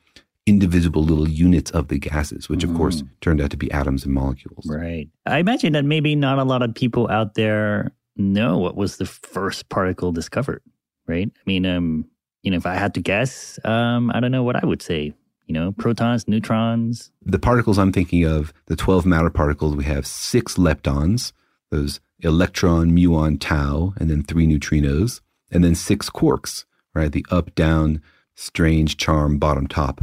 indivisible 0.46 1.02
little 1.02 1.28
units 1.28 1.72
of 1.72 1.88
the 1.88 1.98
gases, 1.98 2.48
which 2.48 2.62
of 2.62 2.70
mm. 2.70 2.76
course 2.76 3.02
turned 3.20 3.40
out 3.40 3.50
to 3.50 3.56
be 3.56 3.70
atoms 3.72 4.04
and 4.04 4.14
molecules. 4.14 4.64
Right. 4.68 5.08
I 5.26 5.38
imagine 5.38 5.72
that 5.72 5.84
maybe 5.84 6.14
not 6.14 6.38
a 6.38 6.44
lot 6.44 6.62
of 6.62 6.74
people 6.76 7.10
out 7.10 7.34
there 7.34 7.90
know 8.16 8.56
what 8.58 8.76
was 8.76 8.98
the 8.98 9.06
first 9.06 9.68
particle 9.68 10.12
discovered, 10.12 10.62
right? 11.08 11.28
I 11.34 11.42
mean, 11.44 11.66
um, 11.66 12.04
you 12.42 12.52
know, 12.52 12.56
if 12.56 12.66
I 12.66 12.74
had 12.74 12.94
to 12.94 13.00
guess, 13.00 13.58
um, 13.64 14.12
I 14.14 14.20
don't 14.20 14.30
know 14.30 14.44
what 14.44 14.62
I 14.62 14.64
would 14.64 14.82
say. 14.82 15.12
You 15.46 15.54
know, 15.54 15.72
protons, 15.72 16.28
neutrons. 16.28 17.10
The 17.24 17.38
particles 17.38 17.78
I'm 17.78 17.92
thinking 17.92 18.24
of, 18.24 18.52
the 18.66 18.76
12 18.76 19.04
matter 19.04 19.30
particles, 19.30 19.76
we 19.76 19.84
have 19.84 20.06
six 20.06 20.56
leptons, 20.56 21.32
those 21.70 22.00
electron, 22.20 22.92
muon, 22.92 23.38
tau, 23.38 23.92
and 23.98 24.08
then 24.08 24.22
three 24.22 24.46
neutrinos, 24.46 25.20
and 25.50 25.64
then 25.64 25.74
six 25.74 26.08
quarks, 26.08 26.64
right? 26.94 27.10
The 27.10 27.26
up, 27.30 27.54
down, 27.54 28.00
strange, 28.34 28.96
charm, 28.96 29.38
bottom, 29.38 29.66
top. 29.66 30.02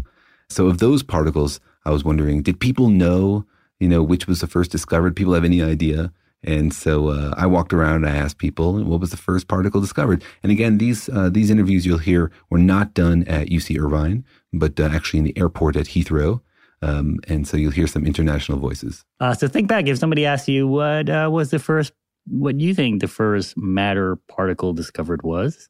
So 0.50 0.68
of 0.68 0.80
those 0.80 1.04
particles, 1.04 1.60
I 1.86 1.92
was 1.92 2.04
wondering, 2.04 2.42
did 2.42 2.60
people 2.60 2.90
know, 2.90 3.46
you 3.80 3.88
know, 3.88 4.04
which 4.04 4.28
was 4.28 4.42
the 4.42 4.48
first 4.48 4.72
discovered? 4.72 5.16
People 5.16 5.34
have 5.34 5.46
any 5.46 5.62
idea? 5.62 6.12
And 6.44 6.74
so 6.74 7.10
uh, 7.10 7.34
I 7.36 7.46
walked 7.48 7.74
around 7.74 8.06
and 8.06 8.08
I 8.08 8.16
asked 8.16 8.38
people, 8.38 8.82
what 8.84 9.02
was 9.02 9.12
the 9.12 9.18
first 9.18 9.48
particle 9.48 9.82
discovered? 9.82 10.24
And 10.42 10.52
again, 10.52 10.78
these 10.78 11.10
uh, 11.10 11.30
these 11.30 11.50
interviews 11.50 11.86
you'll 11.86 11.98
hear 11.98 12.32
were 12.50 12.60
not 12.60 12.94
done 12.94 13.24
at 13.24 13.50
UC 13.50 13.80
Irvine, 13.80 14.24
but 14.54 14.80
uh, 14.80 14.84
actually 14.84 15.20
in 15.20 15.26
the 15.26 15.38
airport 15.38 15.76
at 15.76 15.88
Heathrow. 15.88 16.42
Um, 16.82 17.20
and 17.28 17.46
so 17.46 17.58
you'll 17.58 17.72
hear 17.72 17.88
some 17.88 18.06
international 18.06 18.58
voices. 18.58 19.04
Uh, 19.20 19.34
so 19.34 19.48
think 19.48 19.68
back, 19.68 19.88
if 19.88 19.98
somebody 19.98 20.26
asked 20.26 20.48
you 20.48 20.66
what 20.68 21.10
uh, 21.10 21.30
was 21.32 21.52
the 21.52 21.60
first, 21.60 21.92
what 22.26 22.60
you 22.60 22.74
think 22.74 23.02
the 23.02 23.08
first 23.08 23.58
matter 23.58 24.16
particle 24.28 24.72
discovered 24.72 25.24
was, 25.24 25.68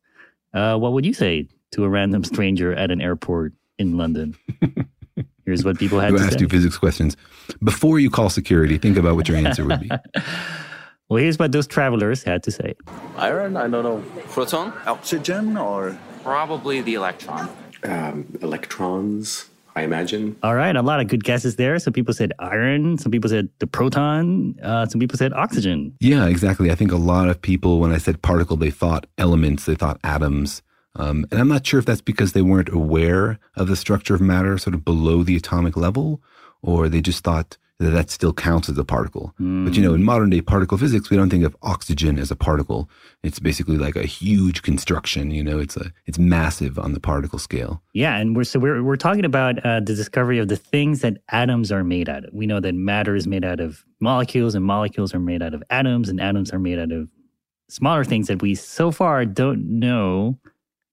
uh, 0.53 0.77
what 0.77 0.93
would 0.93 1.05
you 1.05 1.13
say 1.13 1.47
to 1.71 1.83
a 1.83 1.89
random 1.89 2.23
stranger 2.33 2.73
at 2.73 2.91
an 2.91 3.01
airport 3.01 3.53
in 3.79 3.97
London? 3.97 4.35
Here's 5.49 5.65
what 5.65 5.79
people 5.79 5.99
had 5.99 6.15
to 6.15 6.21
asked 6.21 6.33
say. 6.33 6.41
you 6.41 6.47
physics 6.47 6.77
questions. 6.77 7.17
Before 7.63 7.97
you 7.97 8.11
call 8.11 8.29
security, 8.29 8.77
think 8.77 8.97
about 8.97 9.15
what 9.15 9.27
your 9.27 9.35
answer 9.35 9.65
would 9.65 9.79
be. 9.79 9.89
well, 11.09 11.17
here's 11.17 11.39
what 11.39 11.51
those 11.51 11.65
travelers 11.65 12.21
had 12.21 12.43
to 12.43 12.51
say. 12.51 12.75
Iron, 13.17 13.57
I 13.57 13.67
don't 13.67 13.83
know. 13.83 14.03
Proton? 14.27 14.71
Oxygen 14.85 15.57
or? 15.57 15.97
Probably 16.23 16.81
the 16.81 16.93
electron. 16.93 17.49
Um, 17.83 18.37
electrons, 18.43 19.49
I 19.75 19.81
imagine. 19.81 20.35
All 20.43 20.53
right, 20.53 20.75
a 20.75 20.83
lot 20.83 20.99
of 20.99 21.07
good 21.07 21.23
guesses 21.23 21.55
there. 21.55 21.79
Some 21.79 21.93
people 21.93 22.13
said 22.13 22.31
iron, 22.37 22.99
some 22.99 23.11
people 23.11 23.27
said 23.27 23.49
the 23.57 23.65
proton, 23.65 24.55
uh, 24.61 24.85
some 24.85 24.99
people 24.99 25.17
said 25.17 25.33
oxygen. 25.33 25.95
Yeah, 25.99 26.27
exactly. 26.27 26.69
I 26.69 26.75
think 26.75 26.91
a 26.91 26.97
lot 26.97 27.27
of 27.27 27.41
people, 27.41 27.79
when 27.79 27.91
I 27.91 27.97
said 27.97 28.21
particle, 28.21 28.55
they 28.55 28.69
thought 28.69 29.07
elements, 29.17 29.65
they 29.65 29.73
thought 29.73 29.99
atoms. 30.03 30.61
Um, 30.95 31.25
and 31.31 31.39
I'm 31.39 31.47
not 31.47 31.65
sure 31.65 31.79
if 31.79 31.85
that's 31.85 32.01
because 32.01 32.33
they 32.33 32.41
weren't 32.41 32.69
aware 32.69 33.39
of 33.55 33.67
the 33.67 33.75
structure 33.75 34.15
of 34.15 34.21
matter 34.21 34.57
sort 34.57 34.73
of 34.73 34.83
below 34.83 35.23
the 35.23 35.35
atomic 35.35 35.77
level, 35.77 36.21
or 36.61 36.89
they 36.89 37.01
just 37.01 37.23
thought 37.23 37.57
that 37.79 37.91
that 37.91 38.09
still 38.09 38.33
counts 38.33 38.67
as 38.67 38.77
a 38.77 38.83
particle. 38.83 39.33
Mm. 39.39 39.65
But 39.65 39.75
you 39.75 39.81
know, 39.81 39.93
in 39.93 40.03
modern 40.03 40.29
day 40.29 40.41
particle 40.41 40.77
physics, 40.77 41.09
we 41.09 41.15
don't 41.15 41.29
think 41.29 41.45
of 41.45 41.55
oxygen 41.61 42.19
as 42.19 42.29
a 42.29 42.35
particle. 42.35 42.89
It's 43.23 43.39
basically 43.39 43.77
like 43.77 43.95
a 43.95 44.03
huge 44.03 44.61
construction. 44.63 45.31
You 45.31 45.43
know, 45.43 45.59
it's 45.59 45.77
a 45.77 45.93
it's 46.05 46.19
massive 46.19 46.77
on 46.77 46.93
the 46.93 46.99
particle 46.99 47.39
scale. 47.39 47.81
Yeah, 47.93 48.17
and 48.17 48.35
we're 48.35 48.43
so 48.43 48.59
we're 48.59 48.83
we're 48.83 48.97
talking 48.97 49.23
about 49.23 49.65
uh, 49.65 49.79
the 49.79 49.95
discovery 49.95 50.39
of 50.39 50.49
the 50.49 50.57
things 50.57 51.01
that 51.01 51.17
atoms 51.29 51.71
are 51.71 51.83
made 51.83 52.09
out 52.09 52.25
of. 52.25 52.33
We 52.33 52.47
know 52.47 52.59
that 52.59 52.75
matter 52.75 53.15
is 53.15 53.27
made 53.27 53.45
out 53.45 53.61
of 53.61 53.85
molecules, 54.01 54.55
and 54.55 54.65
molecules 54.65 55.13
are 55.13 55.19
made 55.19 55.41
out 55.41 55.53
of 55.53 55.63
atoms, 55.69 56.09
and 56.09 56.19
atoms 56.19 56.51
are 56.51 56.59
made 56.59 56.79
out 56.79 56.91
of 56.91 57.07
smaller 57.69 58.03
things 58.03 58.27
that 58.27 58.41
we 58.41 58.55
so 58.55 58.91
far 58.91 59.23
don't 59.25 59.79
know 59.79 60.37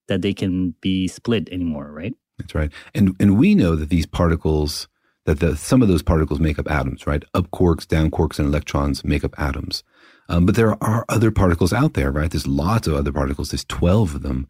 that 0.07 0.21
they 0.21 0.33
can 0.33 0.75
be 0.81 1.07
split 1.07 1.49
anymore, 1.51 1.91
right? 1.91 2.13
That's 2.37 2.55
right. 2.55 2.71
And 2.93 3.15
and 3.19 3.37
we 3.37 3.55
know 3.55 3.75
that 3.75 3.89
these 3.89 4.05
particles 4.05 4.87
that 5.25 5.41
the, 5.41 5.57
some 5.57 5.81
of 5.81 5.89
those 5.89 6.01
particles 6.01 6.39
make 6.39 6.57
up 6.57 6.71
atoms, 6.71 7.05
right? 7.05 7.23
Up 7.33 7.51
quarks, 7.51 7.85
down 7.85 8.09
quarks, 8.09 8.39
and 8.39 8.47
electrons 8.47 9.03
make 9.03 9.25
up 9.25 9.37
atoms. 9.37 9.83
Um, 10.29 10.45
but 10.45 10.55
there 10.55 10.81
are 10.81 11.05
other 11.09 11.31
particles 11.31 11.73
out 11.73 11.93
there, 11.93 12.11
right? 12.11 12.31
There's 12.31 12.47
lots 12.47 12.87
of 12.87 12.93
other 12.93 13.11
particles. 13.11 13.51
There's 13.51 13.65
12 13.65 14.15
of 14.15 14.21
them. 14.21 14.47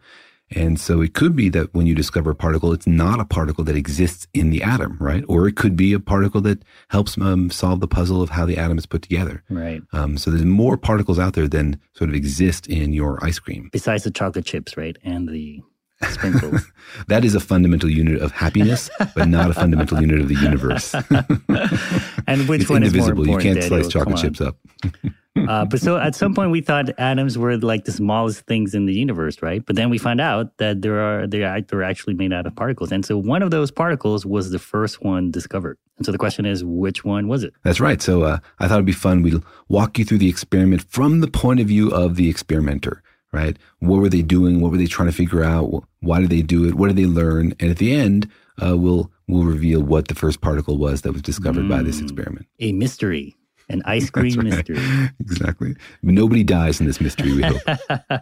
And 0.55 0.79
so 0.79 1.01
it 1.01 1.13
could 1.13 1.35
be 1.35 1.49
that 1.49 1.73
when 1.73 1.87
you 1.87 1.93
discover 1.93 2.31
a 2.31 2.35
particle, 2.35 2.71
it's 2.71 2.87
not 2.87 3.19
a 3.19 3.25
particle 3.25 3.63
that 3.65 3.75
exists 3.75 4.27
in 4.33 4.49
the 4.49 4.63
atom, 4.63 4.97
right? 4.99 5.23
Or 5.27 5.47
it 5.47 5.57
could 5.57 5.75
be 5.75 5.91
a 5.91 5.99
particle 5.99 6.39
that 6.41 6.63
helps 6.89 7.17
um, 7.17 7.49
solve 7.49 7.81
the 7.81 7.87
puzzle 7.87 8.21
of 8.21 8.29
how 8.29 8.45
the 8.45 8.57
atom 8.57 8.77
is 8.77 8.85
put 8.85 9.01
together. 9.01 9.43
Right. 9.49 9.81
Um, 9.91 10.17
so 10.17 10.31
there's 10.31 10.45
more 10.45 10.77
particles 10.77 11.19
out 11.19 11.33
there 11.33 11.49
than 11.49 11.81
sort 11.93 12.09
of 12.09 12.15
exist 12.15 12.67
in 12.67 12.93
your 12.93 13.23
ice 13.23 13.39
cream. 13.39 13.69
Besides 13.73 14.03
the 14.03 14.11
chocolate 14.11 14.45
chips, 14.45 14.77
right? 14.77 14.97
And 15.03 15.27
the 15.27 15.61
sprinkles. 16.09 16.71
that 17.07 17.25
is 17.25 17.35
a 17.35 17.39
fundamental 17.39 17.89
unit 17.89 18.21
of 18.21 18.31
happiness, 18.31 18.89
but 19.15 19.27
not 19.27 19.49
a 19.51 19.53
fundamental 19.53 19.99
unit 19.99 20.19
of 20.21 20.27
the 20.27 20.35
universe. 20.35 20.93
and 22.27 22.47
which 22.47 22.61
it's 22.61 22.69
one 22.69 22.83
indivisible. 22.83 23.23
is 23.23 23.27
more 23.27 23.39
important? 23.39 23.43
You 23.43 23.53
can't 23.53 23.63
slice 23.63 23.87
chocolate 23.87 24.17
chips 24.17 24.41
up. 24.41 24.57
uh, 25.49 25.65
but 25.65 25.79
so 25.79 25.97
at 25.97 26.15
some 26.15 26.33
point 26.33 26.51
we 26.51 26.61
thought 26.61 26.89
atoms 26.99 27.37
were 27.37 27.57
like 27.57 27.85
the 27.85 27.91
smallest 27.91 28.41
things 28.41 28.73
in 28.73 28.85
the 28.85 28.93
universe, 28.93 29.41
right? 29.41 29.65
But 29.65 29.75
then 29.75 29.89
we 29.89 29.97
find 29.97 30.21
out 30.21 30.57
that 30.57 30.81
there 30.81 30.99
are 30.99 31.27
they 31.27 31.43
are 31.43 31.61
they're 31.61 31.83
actually 31.83 32.13
made 32.13 32.33
out 32.33 32.45
of 32.45 32.55
particles, 32.55 32.91
and 32.91 33.05
so 33.05 33.17
one 33.17 33.41
of 33.41 33.51
those 33.51 33.71
particles 33.71 34.25
was 34.25 34.51
the 34.51 34.59
first 34.59 35.03
one 35.03 35.31
discovered. 35.31 35.77
And 35.97 36.05
so 36.05 36.11
the 36.11 36.17
question 36.17 36.45
is, 36.45 36.63
which 36.63 37.03
one 37.03 37.27
was 37.27 37.43
it? 37.43 37.53
That's 37.63 37.79
right. 37.79 38.01
So 38.01 38.23
uh, 38.23 38.39
I 38.59 38.67
thought 38.67 38.75
it'd 38.75 38.85
be 38.85 38.91
fun. 38.91 39.23
We'd 39.23 39.41
walk 39.67 39.97
you 39.97 40.05
through 40.05 40.19
the 40.19 40.29
experiment 40.29 40.83
from 40.89 41.21
the 41.21 41.27
point 41.27 41.59
of 41.59 41.67
view 41.67 41.89
of 41.89 42.15
the 42.15 42.29
experimenter. 42.29 43.01
Right? 43.33 43.57
What 43.79 43.99
were 43.99 44.09
they 44.09 44.21
doing? 44.21 44.61
What 44.61 44.71
were 44.71 44.77
they 44.77 44.87
trying 44.87 45.09
to 45.09 45.13
figure 45.13 45.43
out? 45.43 45.83
Why 45.99 46.21
did 46.21 46.29
they 46.29 46.41
do 46.41 46.65
it? 46.65 46.75
What 46.75 46.87
did 46.87 46.95
they 46.95 47.05
learn? 47.05 47.53
And 47.59 47.69
at 47.69 47.77
the 47.77 47.93
end, 47.93 48.29
uh, 48.61 48.77
we'll 48.77 49.11
we'll 49.27 49.43
reveal 49.43 49.81
what 49.81 50.07
the 50.07 50.15
first 50.15 50.41
particle 50.41 50.77
was 50.77 51.01
that 51.01 51.11
was 51.11 51.21
discovered 51.21 51.65
mm, 51.65 51.69
by 51.69 51.83
this 51.83 51.99
hmm. 51.99 52.05
experiment. 52.05 52.47
A 52.59 52.71
mystery. 52.71 53.35
An 53.69 53.81
ice 53.85 54.09
cream 54.09 54.35
right. 54.35 54.45
mystery. 54.45 54.79
Exactly. 55.19 55.75
Nobody 56.01 56.43
dies 56.43 56.79
in 56.79 56.87
this 56.87 57.01
mystery, 57.01 57.33
we 57.33 57.41
hope. 57.43 57.61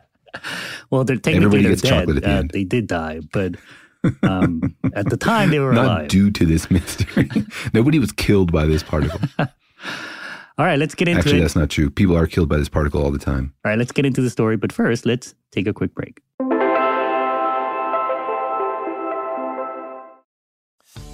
well, 0.90 1.04
they're 1.04 1.18
technically 1.18 1.36
Everybody 1.36 1.64
they're 1.64 1.72
gets 1.74 1.82
dead. 1.84 1.90
chocolate 1.90 2.18
at 2.18 2.24
the 2.24 2.30
uh, 2.30 2.40
end. 2.40 2.52
They 2.52 2.64
did 2.64 2.88
die, 2.88 3.20
but 3.32 3.56
um, 4.24 4.76
at 4.96 5.10
the 5.10 5.18
time 5.18 5.52
they 5.52 5.60
were 5.60 5.74
Not 5.74 5.86
alive. 5.86 6.08
due 6.08 6.32
to 6.32 6.46
this 6.46 6.72
mystery. 6.72 7.30
Nobody 7.74 8.00
was 8.00 8.12
killed 8.12 8.52
by 8.52 8.66
this 8.66 8.82
particle. 8.82 9.20
all 9.38 10.66
right, 10.66 10.80
let's 10.80 10.96
get 10.96 11.08
into 11.08 11.20
it. 11.20 11.22
Actually, 11.22 11.38
it. 11.40 11.42
that's 11.42 11.56
not 11.56 11.70
true. 11.70 11.90
People 11.90 12.18
are 12.18 12.28
killed 12.28 12.50
by 12.50 12.58
this 12.58 12.70
particle 12.70 13.04
all 13.04 13.12
the 13.12 13.20
time. 13.20 13.54
All 13.64 13.70
right, 13.70 13.78
let's 13.78 13.92
get 13.92 14.06
into 14.06 14.22
the 14.22 14.30
story. 14.30 14.58
But 14.58 14.72
first, 14.72 15.06
let's 15.06 15.36
take 15.52 15.68
a 15.68 15.74
quick 15.74 15.94
break. 15.94 16.22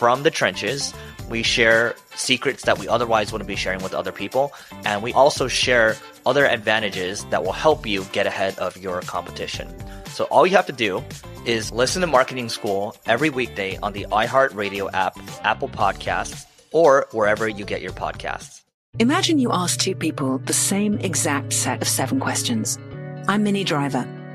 from 0.00 0.22
the 0.22 0.30
trenches. 0.30 0.94
We 1.28 1.42
share 1.42 1.94
secrets 2.14 2.64
that 2.64 2.78
we 2.78 2.88
otherwise 2.88 3.32
wouldn't 3.32 3.46
be 3.46 3.54
sharing 3.54 3.82
with 3.82 3.92
other 3.92 4.12
people. 4.12 4.50
And 4.86 5.02
we 5.02 5.12
also 5.12 5.46
share 5.46 5.94
other 6.24 6.46
advantages 6.46 7.26
that 7.26 7.44
will 7.44 7.52
help 7.52 7.86
you 7.86 8.04
get 8.04 8.26
ahead 8.26 8.58
of 8.58 8.78
your 8.78 9.02
competition. 9.02 9.68
So 10.06 10.24
all 10.24 10.46
you 10.46 10.56
have 10.56 10.64
to 10.66 10.72
do 10.72 11.04
is 11.44 11.70
listen 11.70 12.00
to 12.00 12.06
Marketing 12.06 12.48
School 12.48 12.96
every 13.04 13.28
weekday 13.28 13.76
on 13.82 13.92
the 13.92 14.06
iHeartRadio 14.10 14.88
app, 14.94 15.18
Apple 15.44 15.68
Podcasts, 15.68 16.46
or 16.72 17.06
wherever 17.12 17.46
you 17.46 17.66
get 17.66 17.82
your 17.82 17.92
podcasts. 17.92 18.62
Imagine 18.98 19.38
you 19.38 19.52
ask 19.52 19.78
two 19.78 19.94
people 19.94 20.38
the 20.38 20.54
same 20.54 20.94
exact 21.00 21.52
set 21.52 21.82
of 21.82 21.88
seven 21.88 22.20
questions. 22.20 22.78
I'm 23.28 23.42
Minnie 23.42 23.64
Driver, 23.64 24.08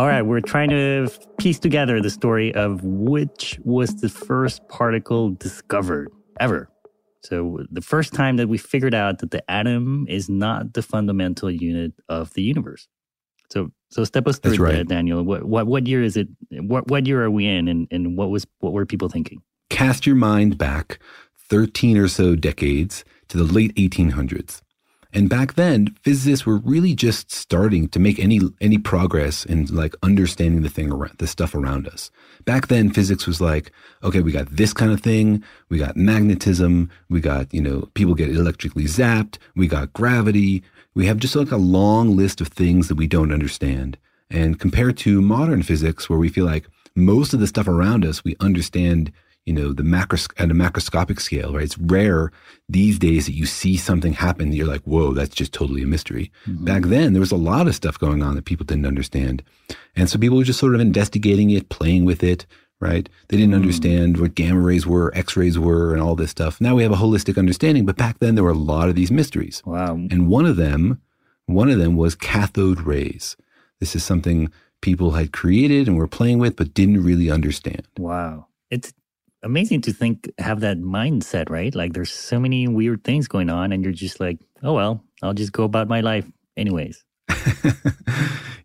All 0.00 0.06
right, 0.06 0.22
we're 0.22 0.40
trying 0.40 0.70
to 0.70 1.10
piece 1.36 1.58
together 1.58 2.00
the 2.00 2.08
story 2.08 2.54
of 2.54 2.82
which 2.82 3.60
was 3.64 3.96
the 3.96 4.08
first 4.08 4.66
particle 4.66 5.28
discovered 5.32 6.08
ever. 6.40 6.70
So, 7.22 7.66
the 7.70 7.82
first 7.82 8.14
time 8.14 8.38
that 8.38 8.48
we 8.48 8.56
figured 8.56 8.94
out 8.94 9.18
that 9.18 9.30
the 9.30 9.44
atom 9.50 10.06
is 10.08 10.30
not 10.30 10.72
the 10.72 10.80
fundamental 10.80 11.50
unit 11.50 11.92
of 12.08 12.32
the 12.32 12.40
universe. 12.40 12.88
So, 13.50 13.72
so 13.90 14.04
step 14.04 14.26
us 14.26 14.38
through 14.38 14.56
right. 14.56 14.76
that, 14.76 14.88
Daniel. 14.88 15.22
What, 15.22 15.44
what 15.44 15.66
what 15.66 15.86
year 15.86 16.02
is 16.02 16.16
it? 16.16 16.28
What 16.50 16.88
what 16.88 17.04
year 17.06 17.22
are 17.22 17.30
we 17.30 17.46
in, 17.46 17.68
and 17.68 17.86
and 17.90 18.16
what 18.16 18.30
was 18.30 18.46
what 18.60 18.72
were 18.72 18.86
people 18.86 19.10
thinking? 19.10 19.42
Cast 19.68 20.06
your 20.06 20.16
mind 20.16 20.56
back 20.56 20.98
thirteen 21.50 21.98
or 21.98 22.08
so 22.08 22.36
decades 22.36 23.04
to 23.28 23.36
the 23.36 23.44
late 23.44 23.74
1800s. 23.74 24.62
And 25.12 25.28
back 25.28 25.54
then, 25.54 25.96
physicists 26.02 26.46
were 26.46 26.58
really 26.58 26.94
just 26.94 27.32
starting 27.32 27.88
to 27.88 27.98
make 27.98 28.18
any 28.20 28.40
any 28.60 28.78
progress 28.78 29.44
in 29.44 29.66
like 29.66 29.94
understanding 30.02 30.62
the 30.62 30.68
thing 30.68 30.92
around 30.92 31.16
the 31.18 31.26
stuff 31.26 31.54
around 31.54 31.88
us. 31.88 32.10
Back 32.44 32.68
then, 32.68 32.90
physics 32.90 33.26
was 33.26 33.40
like, 33.40 33.72
okay, 34.04 34.20
we 34.20 34.30
got 34.30 34.48
this 34.50 34.72
kind 34.72 34.92
of 34.92 35.00
thing, 35.00 35.42
we 35.68 35.78
got 35.78 35.96
magnetism, 35.96 36.90
we 37.08 37.20
got 37.20 37.52
you 37.52 37.60
know 37.60 37.88
people 37.94 38.14
get 38.14 38.30
electrically 38.30 38.84
zapped, 38.84 39.38
we 39.56 39.66
got 39.66 39.92
gravity, 39.92 40.62
we 40.94 41.06
have 41.06 41.18
just 41.18 41.34
like 41.34 41.50
a 41.50 41.56
long 41.56 42.16
list 42.16 42.40
of 42.40 42.48
things 42.48 42.86
that 42.86 42.96
we 42.96 43.08
don't 43.08 43.32
understand. 43.32 43.98
And 44.30 44.60
compared 44.60 44.96
to 44.98 45.20
modern 45.20 45.64
physics, 45.64 46.08
where 46.08 46.20
we 46.20 46.28
feel 46.28 46.46
like 46.46 46.68
most 46.94 47.34
of 47.34 47.40
the 47.40 47.46
stuff 47.48 47.66
around 47.66 48.04
us 48.04 48.22
we 48.22 48.36
understand 48.40 49.12
you 49.46 49.52
know, 49.52 49.72
the 49.72 49.82
macros 49.82 50.28
at 50.38 50.50
a 50.50 50.54
macroscopic 50.54 51.20
scale, 51.20 51.54
right? 51.54 51.64
It's 51.64 51.78
rare 51.78 52.30
these 52.68 52.98
days 52.98 53.26
that 53.26 53.32
you 53.32 53.46
see 53.46 53.76
something 53.76 54.12
happen. 54.12 54.52
you're 54.52 54.66
like, 54.66 54.82
whoa, 54.82 55.12
that's 55.12 55.34
just 55.34 55.52
totally 55.52 55.82
a 55.82 55.86
mystery. 55.86 56.30
Mm-hmm. 56.46 56.64
Back 56.64 56.84
then, 56.84 57.12
there 57.12 57.20
was 57.20 57.32
a 57.32 57.36
lot 57.36 57.66
of 57.66 57.74
stuff 57.74 57.98
going 57.98 58.22
on 58.22 58.36
that 58.36 58.44
people 58.44 58.66
didn't 58.66 58.86
understand. 58.86 59.42
And 59.96 60.08
so 60.08 60.18
people 60.18 60.36
were 60.36 60.44
just 60.44 60.60
sort 60.60 60.74
of 60.74 60.80
investigating 60.80 61.50
it, 61.50 61.68
playing 61.68 62.04
with 62.04 62.22
it, 62.22 62.46
right? 62.80 63.08
They 63.28 63.36
didn't 63.36 63.52
mm-hmm. 63.52 63.62
understand 63.62 64.20
what 64.20 64.34
gamma 64.34 64.60
rays 64.60 64.86
were, 64.86 65.12
X 65.14 65.36
rays 65.36 65.58
were, 65.58 65.92
and 65.92 66.02
all 66.02 66.16
this 66.16 66.30
stuff. 66.30 66.60
Now 66.60 66.74
we 66.74 66.82
have 66.82 66.92
a 66.92 66.96
holistic 66.96 67.38
understanding, 67.38 67.86
but 67.86 67.96
back 67.96 68.18
then 68.18 68.34
there 68.34 68.44
were 68.44 68.50
a 68.50 68.54
lot 68.54 68.88
of 68.88 68.94
these 68.94 69.10
mysteries. 69.10 69.62
Wow. 69.64 69.94
And 69.94 70.28
one 70.28 70.46
of 70.46 70.56
them, 70.56 71.00
one 71.46 71.70
of 71.70 71.78
them 71.78 71.96
was 71.96 72.14
cathode 72.14 72.80
rays. 72.80 73.36
This 73.80 73.96
is 73.96 74.04
something 74.04 74.52
people 74.80 75.12
had 75.12 75.32
created 75.32 75.88
and 75.88 75.96
were 75.96 76.06
playing 76.06 76.38
with, 76.38 76.56
but 76.56 76.74
didn't 76.74 77.02
really 77.02 77.30
understand. 77.30 77.86
Wow. 77.98 78.46
It's 78.70 78.92
amazing 79.42 79.80
to 79.82 79.92
think 79.92 80.30
have 80.38 80.60
that 80.60 80.78
mindset, 80.78 81.50
right? 81.50 81.74
Like 81.74 81.92
there's 81.92 82.12
so 82.12 82.38
many 82.38 82.68
weird 82.68 83.04
things 83.04 83.28
going 83.28 83.50
on, 83.50 83.72
and 83.72 83.82
you're 83.82 83.92
just 83.92 84.20
like, 84.20 84.38
oh 84.62 84.74
well, 84.74 85.04
I'll 85.22 85.34
just 85.34 85.52
go 85.52 85.64
about 85.64 85.88
my 85.88 86.00
life 86.00 86.26
anyways. 86.56 87.04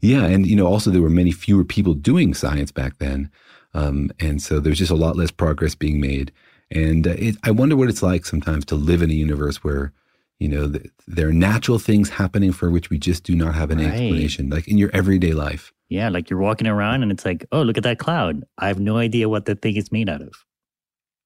yeah, 0.02 0.26
and 0.26 0.46
you 0.46 0.56
know, 0.56 0.68
also 0.68 0.90
there 0.90 1.02
were 1.02 1.10
many 1.10 1.32
fewer 1.32 1.64
people 1.64 1.94
doing 1.94 2.34
science 2.34 2.72
back 2.72 2.98
then, 2.98 3.30
um, 3.74 4.12
and 4.20 4.42
so 4.42 4.60
there's 4.60 4.80
just 4.80 4.92
a 4.92 4.96
lot 4.96 5.16
less 5.16 5.32
progress 5.32 5.76
being 5.76 6.00
made. 6.00 6.32
And 6.72 7.08
uh, 7.08 7.12
it, 7.12 7.36
I 7.44 7.52
wonder 7.52 7.76
what 7.76 7.90
it's 7.90 8.02
like 8.04 8.26
sometimes 8.26 8.66
to 8.66 8.76
live 8.76 9.02
in 9.02 9.12
a 9.12 9.14
universe 9.14 9.64
where 9.64 9.94
you 10.40 10.50
know 10.50 10.68
the, 10.68 10.90
there 11.08 11.30
are 11.30 11.34
natural 11.34 11.80
things 11.80 12.10
happening 12.10 12.52
for 12.52 12.70
which 12.70 12.90
we 12.90 12.98
just 12.98 13.24
do 13.24 13.36
not 13.36 13.56
have 13.56 13.72
an 13.72 13.78
right. 13.78 13.88
explanation, 13.88 14.50
like 14.50 14.68
in 14.68 14.78
your 14.78 14.90
everyday 14.94 15.34
life. 15.34 15.72
Yeah, 15.88 16.10
like 16.10 16.32
you're 16.32 16.40
walking 16.40 16.66
around 16.66 17.04
and 17.04 17.12
it's 17.12 17.26
like, 17.26 17.46
oh, 17.52 17.62
look 17.62 17.78
at 17.78 17.84
that 17.84 18.00
cloud. 18.00 18.44
I 18.58 18.68
have 18.68 18.80
no 18.80 18.98
idea 18.98 19.30
what 19.30 19.46
that 19.46 19.62
thing 19.62 19.76
is 19.76 19.92
made 19.92 20.10
out 20.10 20.22
of 20.22 20.34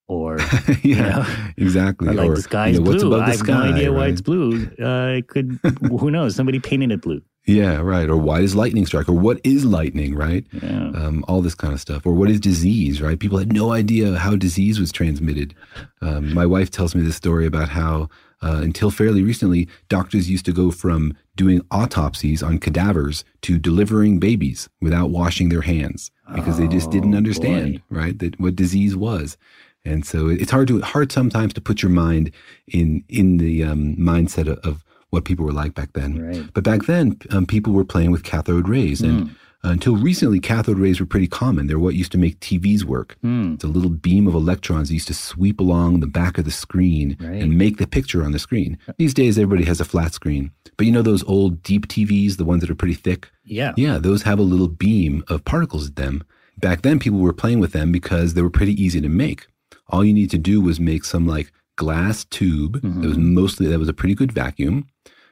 or 0.10 0.40
yeah, 0.68 0.74
you 0.84 0.96
know, 0.96 1.26
exactly. 1.58 2.10
Or 2.10 2.14
like 2.14 2.30
or, 2.30 2.36
the 2.36 2.42
sky 2.42 2.70
is 2.70 2.80
you 2.80 2.84
know, 2.84 2.92
blue. 2.92 3.22
I 3.22 3.30
have 3.30 3.38
sky, 3.38 3.54
no 3.54 3.76
idea 3.76 3.94
why 3.94 4.08
it's 4.08 4.22
blue. 4.22 4.66
Uh, 4.82 5.18
it 5.18 5.28
could 5.28 5.60
who 5.82 6.12
knows? 6.12 6.36
Somebody 6.36 6.60
painted 6.60 6.92
it 6.92 7.02
blue. 7.02 7.22
Yeah, 7.46 7.78
right. 7.78 8.10
Or 8.10 8.18
why 8.18 8.42
does 8.42 8.56
lightning 8.56 8.86
strike? 8.86 9.08
Or 9.08 9.14
what 9.14 9.40
is 9.44 9.66
lightning? 9.66 10.16
Right. 10.16 10.46
Yeah. 10.52 10.92
Um, 10.94 11.24
all 11.28 11.42
this 11.42 11.56
kind 11.56 11.74
of 11.74 11.80
stuff. 11.80 12.06
Or 12.06 12.14
what 12.14 12.30
is 12.30 12.40
disease? 12.40 13.02
Right. 13.02 13.20
People 13.20 13.38
had 13.38 13.54
no 13.54 13.72
idea 13.72 14.18
how 14.18 14.36
disease 14.36 14.80
was 14.80 14.92
transmitted. 14.92 15.56
Um, 16.02 16.34
my 16.34 16.46
wife 16.46 16.70
tells 16.70 16.94
me 16.94 17.02
this 17.02 17.16
story 17.16 17.46
about 17.46 17.70
how 17.70 18.10
uh, 18.42 18.62
until 18.64 18.90
fairly 18.90 19.22
recently, 19.22 19.68
doctors 19.90 20.30
used 20.30 20.46
to 20.46 20.54
go 20.54 20.72
from 20.72 21.16
doing 21.36 21.62
autopsies 21.72 22.42
on 22.42 22.58
cadavers 22.58 23.24
to 23.42 23.58
delivering 23.58 24.20
babies 24.20 24.70
without 24.82 25.10
washing 25.10 25.50
their 25.50 25.62
hands 25.62 26.12
because 26.36 26.58
oh, 26.58 26.62
they 26.62 26.68
just 26.68 26.90
didn't 26.92 27.14
oh, 27.14 27.18
understand, 27.18 27.82
boy. 27.90 27.98
right, 27.98 28.20
that 28.20 28.40
what 28.40 28.56
disease 28.56 28.96
was. 28.96 29.38
And 29.86 30.06
so 30.06 30.28
it's 30.28 30.52
hard 30.52 30.68
to 30.68 30.82
hard 30.82 31.12
sometimes 31.12 31.54
to 31.54 31.62
put 31.62 31.82
your 31.82 31.92
mind 31.92 32.32
in 32.68 33.04
in 33.10 33.38
the 33.38 33.64
um, 33.64 33.96
mindset 33.96 34.48
of, 34.48 34.60
of, 34.60 34.84
what 35.12 35.26
people 35.26 35.44
were 35.44 35.52
like 35.52 35.74
back 35.74 35.94
then. 35.94 36.22
Right. 36.22 36.54
But 36.54 36.64
back 36.64 36.84
then, 36.84 37.18
um, 37.32 37.48
people 37.48 37.74
were 37.74 37.84
playing 37.84 38.12
with 38.12 38.22
cathode 38.22 38.70
rays, 38.70 39.02
and 39.02 39.30
mm. 39.30 39.36
Until 39.62 39.98
recently, 39.98 40.40
cathode 40.40 40.80
rays 40.80 41.02
were 41.02 41.06
pretty 41.06 41.28
common. 41.28 41.68
They're 41.68 41.80
what 41.80 41.96
used 41.96 42.14
to 42.14 42.18
make 42.18 42.40
TVs 42.40 42.86
work. 42.86 43.18
Hmm. 43.22 43.56
It's 43.56 43.64
a 43.66 43.68
little 43.68 43.90
beam 43.90 44.26
of 44.26 44.34
electrons 44.34 44.88
that 44.88 44.94
used 44.94 45.10
to 45.10 45.14
sweep 45.14 45.60
along 45.60 46.00
the 46.00 46.08
back 46.08 46.38
of 46.38 46.46
the 46.46 46.52
screen 46.52 47.18
Right. 47.20 47.42
and 47.42 47.58
make 47.58 47.78
the 47.78 47.88
picture 47.88 48.24
on 48.24 48.32
the 48.32 48.40
screen. 48.40 48.78
These 48.98 49.14
days, 49.14 49.38
everybody 49.38 49.66
has 49.66 49.82
a 49.82 49.86
flat 49.86 50.14
screen. 50.14 50.52
But 50.78 50.86
you 50.86 50.94
know 50.94 51.02
those 51.02 51.26
old 51.26 51.62
deep 51.62 51.88
TVs, 51.90 52.38
the 52.38 52.46
ones 52.46 52.62
that 52.62 52.70
are 52.70 52.76
pretty 52.76 52.94
thick? 52.94 53.30
Yeah. 53.44 53.74
Yeah, 53.76 53.98
those 53.98 54.22
have 54.22 54.40
a 54.40 54.44
little 54.44 54.70
beam 54.70 55.26
of 55.28 55.44
particles 55.44 55.90
in 55.90 55.96
them. 55.96 56.24
Back 56.58 56.82
then, 56.82 56.98
people 56.98 57.20
were 57.20 57.34
playing 57.34 57.60
with 57.60 57.74
them 57.74 57.92
because 57.92 58.36
they 58.36 58.42
were 58.42 58.50
pretty 58.50 58.82
easy 58.82 59.02
to 59.02 59.10
make. 59.10 59.48
All 59.90 60.06
you 60.06 60.14
need 60.14 60.32
to 60.32 60.38
do 60.38 60.62
was 60.62 60.80
make 60.80 61.04
some 61.04 61.28
like 61.28 61.52
glass 61.76 62.26
tube 62.26 62.82
that 62.82 63.08
was 63.08 63.18
mostly, 63.18 63.68
that 63.68 63.80
was 63.80 63.90
a 63.90 63.94
pretty 63.94 64.16
good 64.16 64.32
vacuum. 64.32 64.88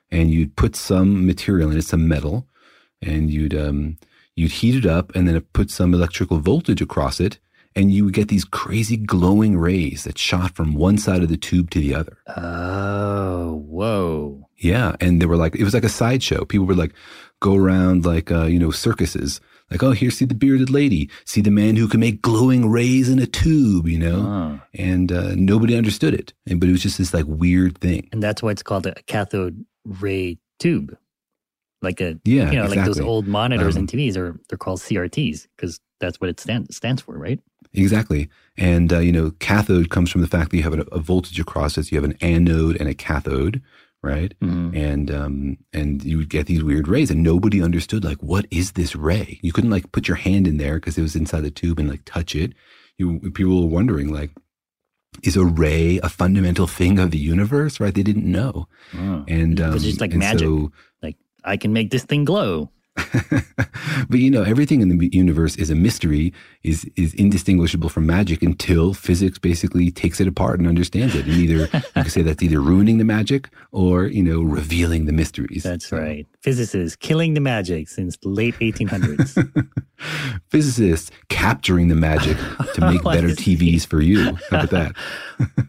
And 0.10 0.32
you'd 0.32 0.56
put 0.56 0.76
some 0.76 1.26
material 1.26 1.70
in 1.72 1.78
it, 1.78 1.84
some 1.84 2.08
metal, 2.08 2.48
and 3.02 3.30
you'd, 3.30 3.54
um, 3.54 3.98
you'd 4.36 4.52
heat 4.52 4.76
it 4.76 4.86
up 4.86 5.14
and 5.16 5.28
then 5.28 5.40
put 5.54 5.70
some 5.70 5.94
electrical 5.94 6.40
voltage 6.40 6.82
across 6.82 7.20
it. 7.20 7.40
And 7.76 7.92
you 7.92 8.06
would 8.06 8.16
get 8.16 8.30
these 8.30 8.46
crazy 8.46 8.98
glowing 8.98 9.58
rays 9.58 10.06
that 10.06 10.18
shot 10.18 10.56
from 10.56 10.74
one 10.74 10.98
side 10.98 11.22
of 11.22 11.30
the 11.30 11.38
tube 11.38 11.70
to 11.72 11.80
the 11.80 11.94
other. 11.94 12.18
Oh, 12.36 13.64
whoa. 13.68 14.50
Yeah, 14.58 14.96
and 15.00 15.22
they 15.22 15.28
were 15.28 15.36
like, 15.36 15.56
it 15.56 15.64
was 15.64 15.76
like 15.76 15.84
a 15.84 15.90
sideshow. 15.90 16.44
People 16.46 16.66
would 16.66 16.78
like 16.78 16.94
go 17.40 17.56
around 17.56 18.04
like, 18.04 18.32
uh, 18.32 18.46
you 18.46 18.58
know, 18.58 18.72
circuses. 18.72 19.40
Like, 19.70 19.84
oh, 19.84 19.92
here, 19.92 20.12
see 20.12 20.26
the 20.26 20.34
bearded 20.34 20.70
lady. 20.70 21.10
See 21.26 21.42
the 21.42 21.52
man 21.52 21.76
who 21.76 21.88
can 21.88 22.00
make 22.00 22.22
glowing 22.22 22.70
rays 22.70 23.10
in 23.10 23.20
a 23.20 23.26
tube, 23.26 23.88
you 23.88 24.00
know? 24.00 24.24
Ah. 24.26 24.66
And 24.74 25.12
uh, 25.12 25.34
nobody 25.36 25.76
understood 25.76 26.14
it. 26.14 26.34
And, 26.48 26.60
but 26.60 26.70
it 26.70 26.72
was 26.72 26.82
just 26.82 26.98
this 26.98 27.14
like 27.14 27.26
weird 27.28 27.78
thing. 27.80 28.08
And 28.12 28.24
that's 28.24 28.42
why 28.42 28.52
it's 28.52 28.64
called 28.64 28.88
a 28.88 28.96
cathode 29.08 29.66
ray 29.84 30.38
tube. 30.60 30.98
Like 31.82 32.00
a, 32.02 32.18
Yeah, 32.24 32.50
you 32.50 32.58
know, 32.60 32.68
like 32.68 32.86
those 32.86 33.00
old 33.00 33.28
monitors 33.28 33.76
Um, 33.76 33.82
and 33.82 33.90
TVs 33.90 34.16
are, 34.18 34.40
they're 34.50 34.58
called 34.58 34.80
CRTs 34.80 35.48
because 35.56 35.80
that's 36.00 36.20
what 36.22 36.30
it 36.30 36.40
stand, 36.40 36.74
stands 36.74 37.02
for, 37.02 37.18
right? 37.18 37.40
Exactly. 37.74 38.30
And, 38.56 38.92
uh, 38.92 39.00
you 39.00 39.12
know, 39.12 39.32
cathode 39.40 39.90
comes 39.90 40.10
from 40.10 40.22
the 40.22 40.28
fact 40.28 40.52
that 40.52 40.58
you 40.58 40.64
have 40.64 40.74
a, 40.74 40.82
a 40.94 41.00
voltage 41.00 41.40
across 41.40 41.78
it. 41.78 41.84
So 41.84 41.90
You 41.92 42.02
have 42.02 42.10
an 42.10 42.18
anode 42.22 42.78
and 42.78 42.90
a 42.90 42.94
cathode, 42.94 43.62
right? 44.04 44.34
And, 44.42 45.12
um, 45.12 45.58
and 45.74 46.04
you 46.04 46.18
would 46.18 46.30
get 46.30 46.46
these 46.46 46.64
weird 46.64 46.88
rays 46.88 47.10
and 47.12 47.24
nobody 47.24 47.62
understood, 47.62 48.04
like, 48.04 48.22
what 48.22 48.46
is 48.52 48.74
this 48.74 48.96
ray? 48.96 49.40
You 49.42 49.52
couldn't 49.52 49.70
like 49.72 49.92
put 49.92 50.08
your 50.08 50.18
hand 50.18 50.48
in 50.48 50.58
there 50.58 50.76
because 50.76 50.98
it 50.98 51.02
was 51.02 51.16
inside 51.16 51.42
the 51.42 51.52
tube 51.52 51.80
and 51.80 51.90
like 51.90 52.02
touch 52.06 52.36
it. 52.36 52.54
You, 52.98 53.20
people 53.32 53.62
were 53.62 53.68
wondering, 53.68 54.14
like, 54.14 54.32
is 55.24 55.36
a 55.36 55.46
ray 55.46 55.98
a 56.04 56.10
fundamental 56.10 56.68
thing 56.68 57.00
of 57.00 57.12
the 57.12 57.18
universe, 57.18 57.80
right? 57.80 57.94
They 57.94 58.04
didn't 58.04 58.32
know. 58.32 58.68
Oh. 58.94 59.26
And, 59.28 59.60
um, 59.60 59.74
it's 59.76 59.84
just 59.84 60.02
like 60.02 60.14
magic. 60.14 60.48
so- 60.48 60.72
like 61.02 61.18
I 61.44 61.58
can 61.58 61.74
make 61.74 61.90
this 61.92 62.04
thing 62.04 62.24
glow. 62.26 62.70
but 64.10 64.20
you 64.20 64.32
know, 64.32 64.44
everything 64.44 64.82
in 64.82 64.90
the 64.90 65.10
universe 65.14 65.56
is 65.56 65.70
a 65.70 65.76
mystery, 65.76 66.34
is 66.64 66.90
is 66.96 67.14
indistinguishable 67.14 67.90
from 67.90 68.06
magic 68.06 68.42
until 68.42 68.94
physics 68.94 69.38
basically 69.38 69.92
takes 69.92 70.20
it 70.20 70.28
apart 70.28 70.60
and 70.60 70.68
understands 70.68 71.16
it. 71.16 71.26
And 71.26 71.34
either 71.34 71.60
you 71.74 71.82
can 71.94 72.10
say 72.10 72.22
that's 72.22 72.42
either 72.42 72.60
ruining 72.60 72.98
the 72.98 73.04
magic 73.04 73.50
or 73.72 74.08
you 74.08 74.24
know 74.24 74.42
revealing 74.42 75.06
the 75.06 75.14
mysteries. 75.14 75.64
That's 75.64 75.92
right. 75.92 76.26
Physicists 76.42 76.96
killing 76.96 77.34
the 77.34 77.42
magic 77.42 77.88
since 77.88 78.18
the 78.18 78.30
late 78.30 78.56
1800s. 78.56 79.70
Physicists 80.50 81.12
capturing 81.30 81.88
the 81.88 81.96
magic 81.96 82.38
to 82.76 82.82
make 82.82 83.04
better 83.04 83.30
TVs 83.30 83.86
for 83.86 84.02
you. 84.02 84.36
How 84.50 84.62
about 84.64 84.70
that? 84.72 84.96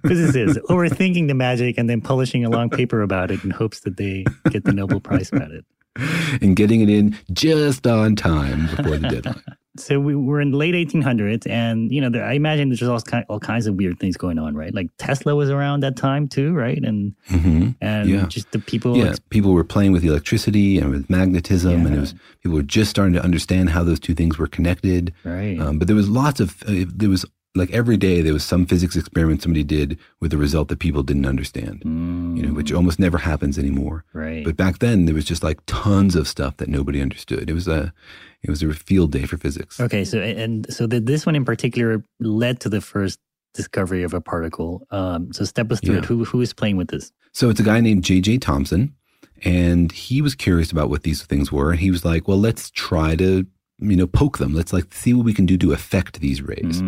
Physicists 0.07 0.59
overthinking 0.69 1.29
the 1.29 1.35
magic 1.35 1.79
and 1.79 1.89
then 1.89 2.01
publishing 2.01 2.45
a 2.45 2.51
long 2.51 2.71
paper 2.71 3.03
about 3.03 3.31
it 3.31 3.43
in 3.43 3.51
hopes 3.51 3.81
that 3.81 3.97
they 3.97 4.25
get 4.51 4.65
the 4.65 4.73
Nobel 4.73 5.01
Prize 5.01 5.31
about 5.33 5.51
it. 5.51 5.65
And 6.41 6.55
getting 6.57 6.81
it 6.81 6.89
in 6.91 7.17
just 7.33 7.87
on 7.87 8.17
time 8.17 8.67
before 8.77 8.97
the 8.97 9.09
deadline. 9.09 9.43
So 9.77 10.01
we 10.01 10.17
were 10.17 10.41
in 10.41 10.51
the 10.51 10.57
late 10.57 10.75
1800s, 10.75 11.47
and 11.49 11.93
you 11.93 12.01
know, 12.01 12.11
there, 12.11 12.25
I 12.25 12.33
imagine 12.33 12.69
there's 12.69 12.83
all, 12.83 13.01
ki- 13.01 13.23
all 13.29 13.39
kinds 13.39 13.69
of 13.69 13.77
weird 13.77 14.01
things 14.01 14.17
going 14.17 14.37
on, 14.37 14.57
right? 14.57 14.75
Like 14.75 14.89
Tesla 14.99 15.37
was 15.37 15.51
around 15.51 15.85
that 15.85 15.95
time 15.97 16.27
too, 16.27 16.53
right? 16.53 16.83
And 16.83 17.15
hmm 17.29 17.69
and 17.81 18.09
Yeah. 18.09 18.27
just 18.27 18.51
the 18.51 18.59
people. 18.59 18.97
yeah, 18.97 19.15
people 19.31 19.53
were 19.53 19.63
playing 19.63 19.93
with 19.93 20.03
electricity 20.05 20.79
and 20.81 20.91
with 20.91 21.09
magnetism, 21.09 21.87
and 21.87 21.95
it 21.95 22.01
was 22.01 22.15
people 22.43 22.57
were 22.57 22.65
just 22.65 22.91
starting 22.91 23.15
to 23.15 23.23
understand 23.23 23.71
how 23.71 23.85
those 23.85 24.01
two 24.01 24.15
things 24.15 24.37
were 24.37 24.49
connected. 24.49 25.15
Right. 25.23 25.61
Um, 25.61 25.79
but 25.79 25.87
there 25.87 25.95
was 25.97 26.09
lots 26.09 26.41
of 26.41 26.61
uh, 26.67 26.85
there 26.93 27.11
was 27.11 27.25
like 27.59 27.71
every 27.71 27.97
day 27.97 28.23
there 28.23 28.33
was 28.33 28.45
some 28.45 28.65
physics 28.67 28.97
experiment 28.97 29.43
somebody 29.43 29.65
did 29.65 29.99
with 30.21 30.33
a 30.33 30.37
result 30.37 30.69
that 30.69 30.79
people 30.79 31.03
didn't 31.03 31.27
understand. 31.27 31.83
You 31.85 32.47
know, 32.47 32.53
which 32.55 32.73
almost 32.73 32.99
never 32.99 33.19
happens 33.19 33.59
anymore. 33.59 34.05
Right. 34.13 34.45
But 34.45 34.57
back 34.57 34.79
then 34.79 35.05
there 35.07 35.15
was 35.15 35.25
just 35.25 35.43
like 35.43 35.59
tons 35.67 36.15
of 36.17 36.29
stuff 36.29 36.57
that 36.59 36.69
nobody 36.69 37.01
understood. 37.03 37.51
It 37.51 37.55
was 37.55 37.69
a 37.69 37.93
it 38.43 38.51
was 38.51 38.63
a 38.63 38.73
field 38.73 39.13
day 39.13 39.25
for 39.27 39.37
physics. 39.37 39.81
Okay, 39.81 40.05
so 40.05 40.21
and 40.21 40.73
so 40.73 40.87
the, 40.87 41.01
this 41.01 41.27
one 41.27 41.35
in 41.35 41.45
particular 41.45 42.03
led 42.21 42.61
to 42.61 42.69
the 42.69 42.81
first 42.81 43.19
discovery 43.55 44.03
of 44.05 44.15
a 44.15 44.21
particle. 44.21 44.87
Um, 44.91 45.33
so 45.33 45.45
step 45.45 45.73
us 45.73 45.81
through 45.81 45.95
Yeah. 45.95 45.99
it. 46.01 46.05
Who 46.05 46.25
who 46.25 46.41
is 46.41 46.53
playing 46.53 46.77
with 46.77 46.89
this? 46.89 47.11
So 47.33 47.51
it's 47.51 47.59
a 47.61 47.65
guy 47.65 47.81
named 47.81 48.05
J.J. 48.05 48.39
Thomson, 48.39 48.95
and 49.45 49.91
he 49.93 50.23
was 50.23 50.35
curious 50.35 50.71
about 50.71 50.91
what 50.91 51.03
these 51.03 51.23
things 51.25 51.51
were. 51.51 51.71
And 51.73 51.81
he 51.81 51.91
was 51.91 52.05
like, 52.05 52.29
well, 52.29 52.39
let's 52.39 52.71
try 52.71 53.17
to, 53.17 53.47
you 53.81 53.97
know, 53.97 54.07
poke 54.07 54.39
them. 54.39 54.55
Let's 54.55 54.73
like 54.73 54.93
see 54.95 55.15
what 55.15 55.25
we 55.25 55.35
can 55.35 55.47
do 55.47 55.57
to 55.59 55.73
affect 55.73 56.21
these 56.21 56.41
rays. 56.43 56.81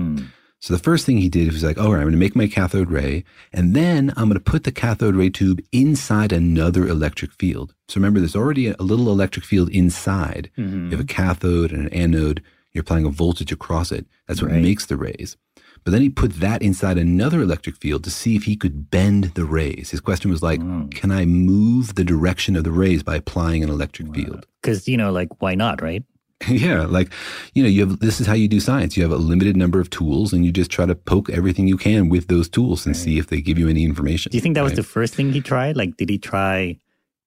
So 0.60 0.74
the 0.74 0.82
first 0.82 1.06
thing 1.06 1.16
he 1.16 1.30
did 1.30 1.50
was 1.52 1.64
like, 1.64 1.78
all 1.78 1.90
right, 1.92 2.00
I'm 2.00 2.02
going 2.02 2.12
to 2.12 2.18
make 2.18 2.36
my 2.36 2.46
cathode 2.46 2.90
ray, 2.90 3.24
and 3.50 3.74
then 3.74 4.10
I'm 4.10 4.28
going 4.28 4.34
to 4.34 4.40
put 4.40 4.64
the 4.64 4.72
cathode 4.72 5.16
ray 5.16 5.30
tube 5.30 5.60
inside 5.72 6.32
another 6.32 6.86
electric 6.86 7.32
field. 7.32 7.74
So 7.88 7.96
remember, 7.98 8.20
there's 8.20 8.36
already 8.36 8.68
a, 8.68 8.76
little 8.78 9.10
electric 9.10 9.46
field 9.46 9.70
inside. 9.70 10.50
Mm-hmm. 10.58 10.86
You 10.86 10.90
have 10.90 11.00
a 11.00 11.04
cathode 11.04 11.72
and 11.72 11.86
an 11.86 11.92
anode. 11.94 12.42
You're 12.72 12.82
applying 12.82 13.06
a 13.06 13.10
voltage 13.10 13.50
across 13.52 13.90
it. 13.90 14.06
That's 14.28 14.42
what 14.42 14.50
Right. 14.50 14.62
makes 14.62 14.84
the 14.84 14.98
rays. 14.98 15.36
But 15.82 15.92
then 15.92 16.02
he 16.02 16.10
put 16.10 16.34
that 16.40 16.60
inside 16.62 16.98
another 16.98 17.40
electric 17.40 17.76
field 17.76 18.04
to 18.04 18.10
see 18.10 18.36
if 18.36 18.44
he 18.44 18.54
could 18.54 18.90
bend 18.90 19.32
the 19.34 19.46
rays. 19.46 19.90
His 19.90 20.00
question 20.00 20.30
was 20.30 20.42
like, 20.42 20.60
hmm. 20.60 20.88
can 20.88 21.10
I 21.10 21.24
move 21.24 21.94
the 21.94 22.04
direction 22.04 22.54
of 22.54 22.64
the 22.64 22.70
rays 22.70 23.02
by 23.02 23.16
applying 23.16 23.64
an 23.64 23.70
electric 23.70 24.14
field? 24.14 24.46
Because 24.60 24.86
you 24.86 24.98
know, 24.98 25.10
like, 25.10 25.40
why 25.40 25.54
not, 25.54 25.80
right? 25.80 26.04
yeah, 26.48 26.86
like 26.86 27.12
you 27.54 27.62
know, 27.62 27.68
you 27.68 27.80
have 27.86 27.98
this 28.00 28.20
is 28.20 28.26
how 28.26 28.32
you 28.32 28.48
do 28.48 28.60
science. 28.60 28.96
You 28.96 29.02
have 29.02 29.12
a 29.12 29.16
limited 29.16 29.56
number 29.56 29.78
of 29.80 29.90
tools, 29.90 30.32
and 30.32 30.44
you 30.44 30.50
just 30.52 30.70
try 30.70 30.86
to 30.86 30.94
poke 30.94 31.28
everything 31.30 31.68
you 31.68 31.76
can 31.76 32.08
with 32.08 32.28
those 32.28 32.48
tools 32.48 32.86
and 32.86 32.96
see 32.96 33.18
if 33.18 33.26
they 33.28 33.40
give 33.42 33.58
you 33.58 33.68
any 33.68 33.84
information. 33.84 34.30
Do 34.30 34.36
you 34.38 34.42
think 34.42 34.54
that 34.54 34.64
was 34.64 34.72
the 34.74 34.82
first 34.82 35.14
thing 35.14 35.32
he 35.32 35.40
tried? 35.42 35.76
Like, 35.76 35.96
did 35.96 36.08
he 36.08 36.18
try? 36.18 36.78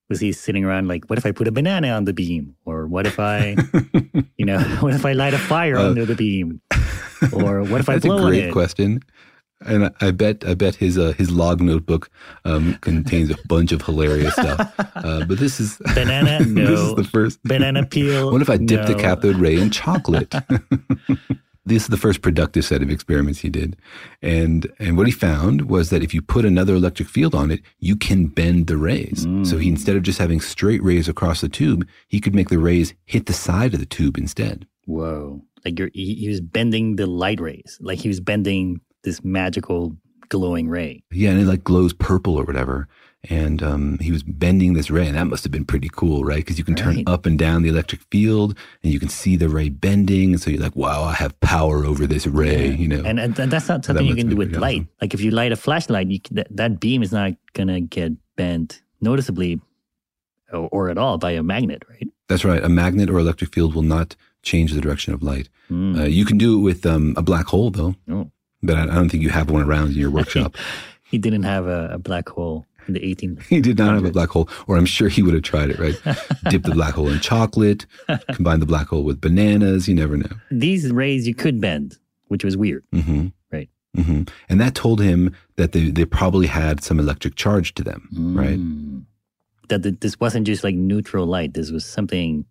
Was 0.09 0.19
he 0.19 0.31
sitting 0.33 0.65
around 0.65 0.87
like, 0.89 1.05
what 1.09 1.17
if 1.17 1.25
I 1.25 1.31
put 1.31 1.47
a 1.47 1.51
banana 1.51 1.89
on 1.89 2.03
the 2.05 2.13
beam, 2.13 2.55
or 2.65 2.87
what 2.87 3.05
if 3.07 3.19
I, 3.19 3.55
you 4.37 4.45
know, 4.45 4.59
what 4.81 4.93
if 4.93 5.05
I 5.05 5.13
light 5.13 5.33
a 5.33 5.37
fire 5.37 5.77
Uh, 5.77 5.89
under 5.89 6.05
the 6.05 6.15
beam, 6.15 6.59
or 7.31 7.63
what 7.63 7.79
if 7.81 7.89
I 7.89 7.95
a 7.95 7.99
blow 7.99 8.17
on 8.17 8.29
great 8.31 8.45
it? 8.45 8.51
question. 8.51 8.99
And 9.65 9.85
I- 9.85 9.91
I 10.07 10.11
bet 10.11 10.43
I 10.47 10.53
bet 10.53 10.75
his 10.75 10.97
uh, 10.97 11.13
his 11.17 11.31
log 11.31 11.61
notebook 11.61 12.09
um, 12.45 12.75
contains 12.81 13.29
a 13.29 13.37
bunch 13.47 13.71
of 13.71 13.81
hilarious 13.81 14.33
stuff. 14.33 14.73
Uh, 14.95 15.25
but 15.25 15.37
this 15.39 15.59
is 15.59 15.77
Banana, 15.95 16.39
this 16.39 16.47
no. 16.47 16.73
is 16.73 16.95
the 16.95 17.03
first 17.03 17.41
Banana 17.43 17.85
peel. 17.85 18.31
What 18.31 18.41
if 18.41 18.49
I 18.49 18.57
dipped 18.57 18.87
the 18.87 18.95
cathode 18.95 19.37
ray 19.37 19.55
in 19.57 19.69
chocolate? 19.69 20.33
this 21.65 21.83
is 21.83 21.87
the 21.87 21.97
first 21.97 22.21
productive 22.21 22.65
set 22.65 22.81
of 22.81 22.89
experiments 22.89 23.39
he 23.39 23.49
did. 23.49 23.77
And 24.21 24.69
and 24.79 24.97
what 24.97 25.07
he 25.07 25.13
found 25.13 25.69
was 25.69 25.89
that 25.91 26.03
if 26.03 26.13
you 26.13 26.21
put 26.21 26.45
another 26.45 26.75
electric 26.75 27.07
field 27.07 27.33
on 27.33 27.51
it, 27.51 27.61
you 27.79 27.95
can 27.95 28.27
bend 28.27 28.67
the 28.67 28.77
rays. 28.77 29.25
So 29.43 29.57
he 29.57 29.69
instead 29.69 29.95
of 29.95 30.03
just 30.03 30.19
having 30.19 30.41
straight 30.41 30.83
rays 30.83 31.07
across 31.07 31.41
the 31.41 31.49
tube, 31.49 31.87
he 32.07 32.19
could 32.19 32.35
make 32.35 32.49
the 32.49 32.59
rays 32.59 32.93
hit 33.05 33.25
the 33.27 33.33
side 33.33 33.73
of 33.73 33.79
the 33.79 33.85
tube 33.85 34.17
instead. 34.17 34.67
Whoa! 34.85 35.41
Like 35.63 35.79
you're, 35.79 35.89
he, 35.93 36.15
he 36.15 36.27
was 36.27 36.41
bending 36.41 36.97
the 36.97 37.07
light 37.07 37.39
rays. 37.39 37.77
Like 37.79 37.99
he 37.99 38.09
was 38.09 38.19
bending 38.19 38.81
this 39.03 39.23
magical 39.23 39.95
glowing 40.29 40.67
ray. 40.69 41.03
Yeah, 41.11 41.31
and 41.31 41.39
it 41.41 41.45
like 41.45 41.63
glows 41.63 41.93
purple 41.93 42.35
or 42.37 42.43
whatever. 42.43 42.87
And 43.29 43.63
um, 43.63 43.99
he 43.99 44.11
was 44.11 44.21
bending 44.21 44.73
this 44.73 44.91
ray, 44.91 45.07
and 45.07 45.15
that 45.15 45.27
must 45.27 45.43
have 45.45 45.51
been 45.51 45.63
pretty 45.63 45.89
cool, 45.89 46.25
right? 46.25 46.37
Because 46.43 46.57
you 46.57 46.65
can 46.65 46.75
turn 46.75 46.97
Right. 46.97 47.07
up 47.07 47.25
and 47.25 47.39
down 47.39 47.61
the 47.61 47.69
electric 47.69 48.01
field, 48.11 48.57
and 48.83 48.91
you 48.91 48.99
can 48.99 49.07
see 49.07 49.37
the 49.37 49.47
ray 49.47 49.69
bending. 49.69 50.33
And 50.33 50.41
so 50.41 50.49
you're 50.49 50.59
like, 50.61 50.75
"Wow, 50.75 51.03
I 51.03 51.13
have 51.13 51.39
power 51.39 51.85
over 51.85 52.05
this 52.05 52.27
ray," 52.27 52.75
you 52.75 52.89
know. 52.89 53.01
And, 53.05 53.19
and 53.19 53.33
that's 53.33 53.69
not 53.69 53.85
So 53.85 53.93
that 53.93 53.99
something 53.99 54.07
you 54.07 54.15
can 54.15 54.27
do 54.27 54.35
with 54.35 54.53
light. 54.57 54.79
awesome. 54.81 54.89
Like 55.01 55.13
if 55.13 55.21
you 55.21 55.31
light 55.31 55.53
a 55.53 55.55
flashlight, 55.55 56.07
you 56.11 56.19
that, 56.31 56.47
that 56.51 56.81
beam 56.81 57.01
is 57.01 57.13
not 57.13 57.31
gonna 57.53 57.79
get 57.79 58.11
bent 58.35 58.81
noticeably 58.99 59.61
or, 60.51 60.67
or 60.73 60.89
at 60.89 60.97
all 60.97 61.17
by 61.17 61.31
a 61.31 61.43
magnet, 61.43 61.83
right? 61.89 62.07
That's 62.27 62.43
right. 62.43 62.61
A 62.61 62.67
magnet 62.69 63.09
or 63.09 63.19
electric 63.19 63.53
field 63.53 63.73
will 63.73 63.83
not 63.83 64.17
change 64.41 64.73
the 64.73 64.81
direction 64.81 65.13
of 65.13 65.23
light. 65.23 65.47
Mm. 65.71 65.97
Uh, 65.97 66.03
you 66.03 66.25
can 66.25 66.37
do 66.37 66.57
it 66.59 66.61
with 66.61 66.85
um, 66.85 67.13
a 67.15 67.21
black 67.21 67.45
hole, 67.47 67.71
though. 67.71 67.95
Oh. 68.09 68.29
But 68.63 68.77
I, 68.77 68.85
don't 68.85 69.09
think 69.09 69.21
you 69.21 69.29
have 69.29 69.51
one 69.51 69.63
around 69.63 69.89
in 69.89 69.97
your 69.97 70.11
workshop. 70.11 70.55
He 71.05 71.19
didn't 71.19 71.43
have 71.43 71.67
a, 71.67 71.89
a 71.93 71.99
black 71.99 72.27
hole 72.27 72.65
in 72.87 72.95
the 72.95 72.99
18th. 72.99 73.43
he 73.47 73.61
did 73.61 73.77
not 73.77 73.93
have 73.93 74.03
a 74.03 74.09
black 74.09 74.29
hole, 74.29 74.49
or 74.65 74.77
I'm 74.77 74.85
sure 74.87 75.09
he 75.09 75.21
would 75.21 75.35
have 75.35 75.43
tried 75.43 75.69
it, 75.69 75.77
right? 75.77 75.93
Dip 76.49 76.63
the 76.63 76.71
black 76.71 76.95
hole 76.95 77.07
in 77.07 77.19
chocolate, 77.19 77.85
combine 78.31 78.59
the 78.59 78.65
black 78.65 78.87
hole 78.87 79.03
with 79.03 79.21
bananas. 79.21 79.87
You 79.87 79.93
never 79.93 80.17
know. 80.17 80.31
These 80.49 80.91
rays 80.91 81.27
you 81.27 81.35
could 81.35 81.61
bend, 81.61 81.99
which 82.29 82.43
was 82.43 82.57
weird, 82.57 82.83
hmm 82.91 83.27
right? 83.51 83.69
hmm 83.95 84.23
And 84.49 84.59
that 84.59 84.73
told 84.73 85.01
him 85.01 85.35
that 85.55 85.73
they, 85.73 85.91
they 85.91 86.03
probably 86.05 86.47
had 86.47 86.83
some 86.83 86.99
electric 86.99 87.35
charge 87.35 87.75
to 87.75 87.83
them, 87.83 88.09
right? 88.35 88.57
Mm. 88.57 89.03
That 89.69 89.83
th- 89.83 89.99
this 89.99 90.19
wasn't 90.19 90.47
just 90.47 90.63
like 90.63 90.73
neutral 90.73 91.27
light. 91.27 91.53
This 91.53 91.69
was 91.69 91.85
something 91.85 92.43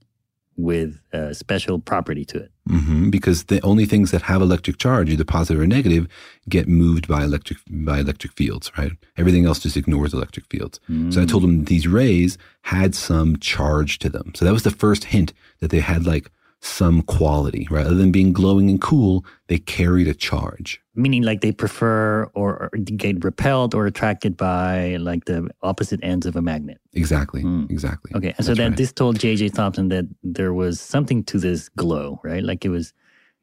with 0.56 0.98
a 1.12 1.34
special 1.34 1.78
property 1.78 2.24
to 2.26 2.38
it. 2.38 2.50
hmm 2.68 3.10
because 3.10 3.44
the 3.44 3.60
only 3.62 3.86
things 3.86 4.10
that 4.10 4.22
have 4.22 4.42
electric 4.42 4.76
charge, 4.78 5.10
either 5.10 5.24
positive 5.24 5.60
or 5.62 5.66
negative, 5.66 6.06
get 6.48 6.68
moved 6.68 7.08
by 7.08 7.24
electric 7.24 7.58
by 7.68 8.00
electric 8.00 8.32
fields. 8.34 8.70
Right? 8.78 8.92
Everything 9.16 9.46
else 9.46 9.60
just 9.60 9.76
ignores 9.76 10.12
electric 10.14 10.46
fields. 10.46 10.78
So 11.10 11.22
I 11.22 11.26
told 11.26 11.44
him 11.44 11.64
these 11.64 11.86
rays 11.88 12.38
had 12.62 12.94
some 12.94 13.38
charge 13.38 13.98
to 14.00 14.08
them. 14.08 14.32
So 14.34 14.44
that 14.44 14.52
was 14.52 14.62
the 14.62 14.70
first 14.70 15.04
hint 15.04 15.32
that 15.60 15.70
they 15.70 15.80
had 15.80 16.06
like 16.06 16.30
some 16.64 17.02
quality, 17.02 17.66
rather 17.70 17.92
than 17.92 18.12
being 18.12 18.32
glowing 18.32 18.70
and 18.70 18.80
cool. 18.80 19.24
They 19.48 19.58
carried 19.58 20.06
a 20.06 20.14
charge. 20.14 20.80
Meaning, 20.94 21.22
like 21.24 21.40
they 21.40 21.50
prefer 21.52 22.30
or, 22.34 22.70
or 22.72 22.78
get 22.78 23.24
repelled 23.24 23.74
or 23.74 23.86
attracted 23.86 24.36
by 24.36 24.96
like 24.96 25.24
the 25.24 25.48
opposite 25.62 25.98
ends 26.04 26.24
of 26.24 26.36
a 26.36 26.40
magnet. 26.42 26.80
Exactly. 26.92 27.42
Exactly. 27.68 28.12
Okay, 28.14 28.28
and 28.36 28.46
so 28.46 28.52
That's 28.52 28.58
then 28.58 28.70
right. 28.70 28.76
this 28.76 28.92
told 28.92 29.18
J.J. 29.18 29.48
Thomson 29.50 29.88
that 29.88 30.06
there 30.22 30.54
was 30.54 30.80
something 30.80 31.24
to 31.24 31.38
this 31.38 31.68
glow, 31.70 32.20
right? 32.22 32.44
Like 32.44 32.64
it 32.64 32.68
was, 32.70 32.92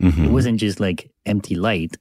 Mhm. 0.02 0.28
it 0.28 0.32
wasn't 0.32 0.60
just 0.60 0.80
like 0.80 1.12
empty 1.26 1.56
light. 1.56 1.98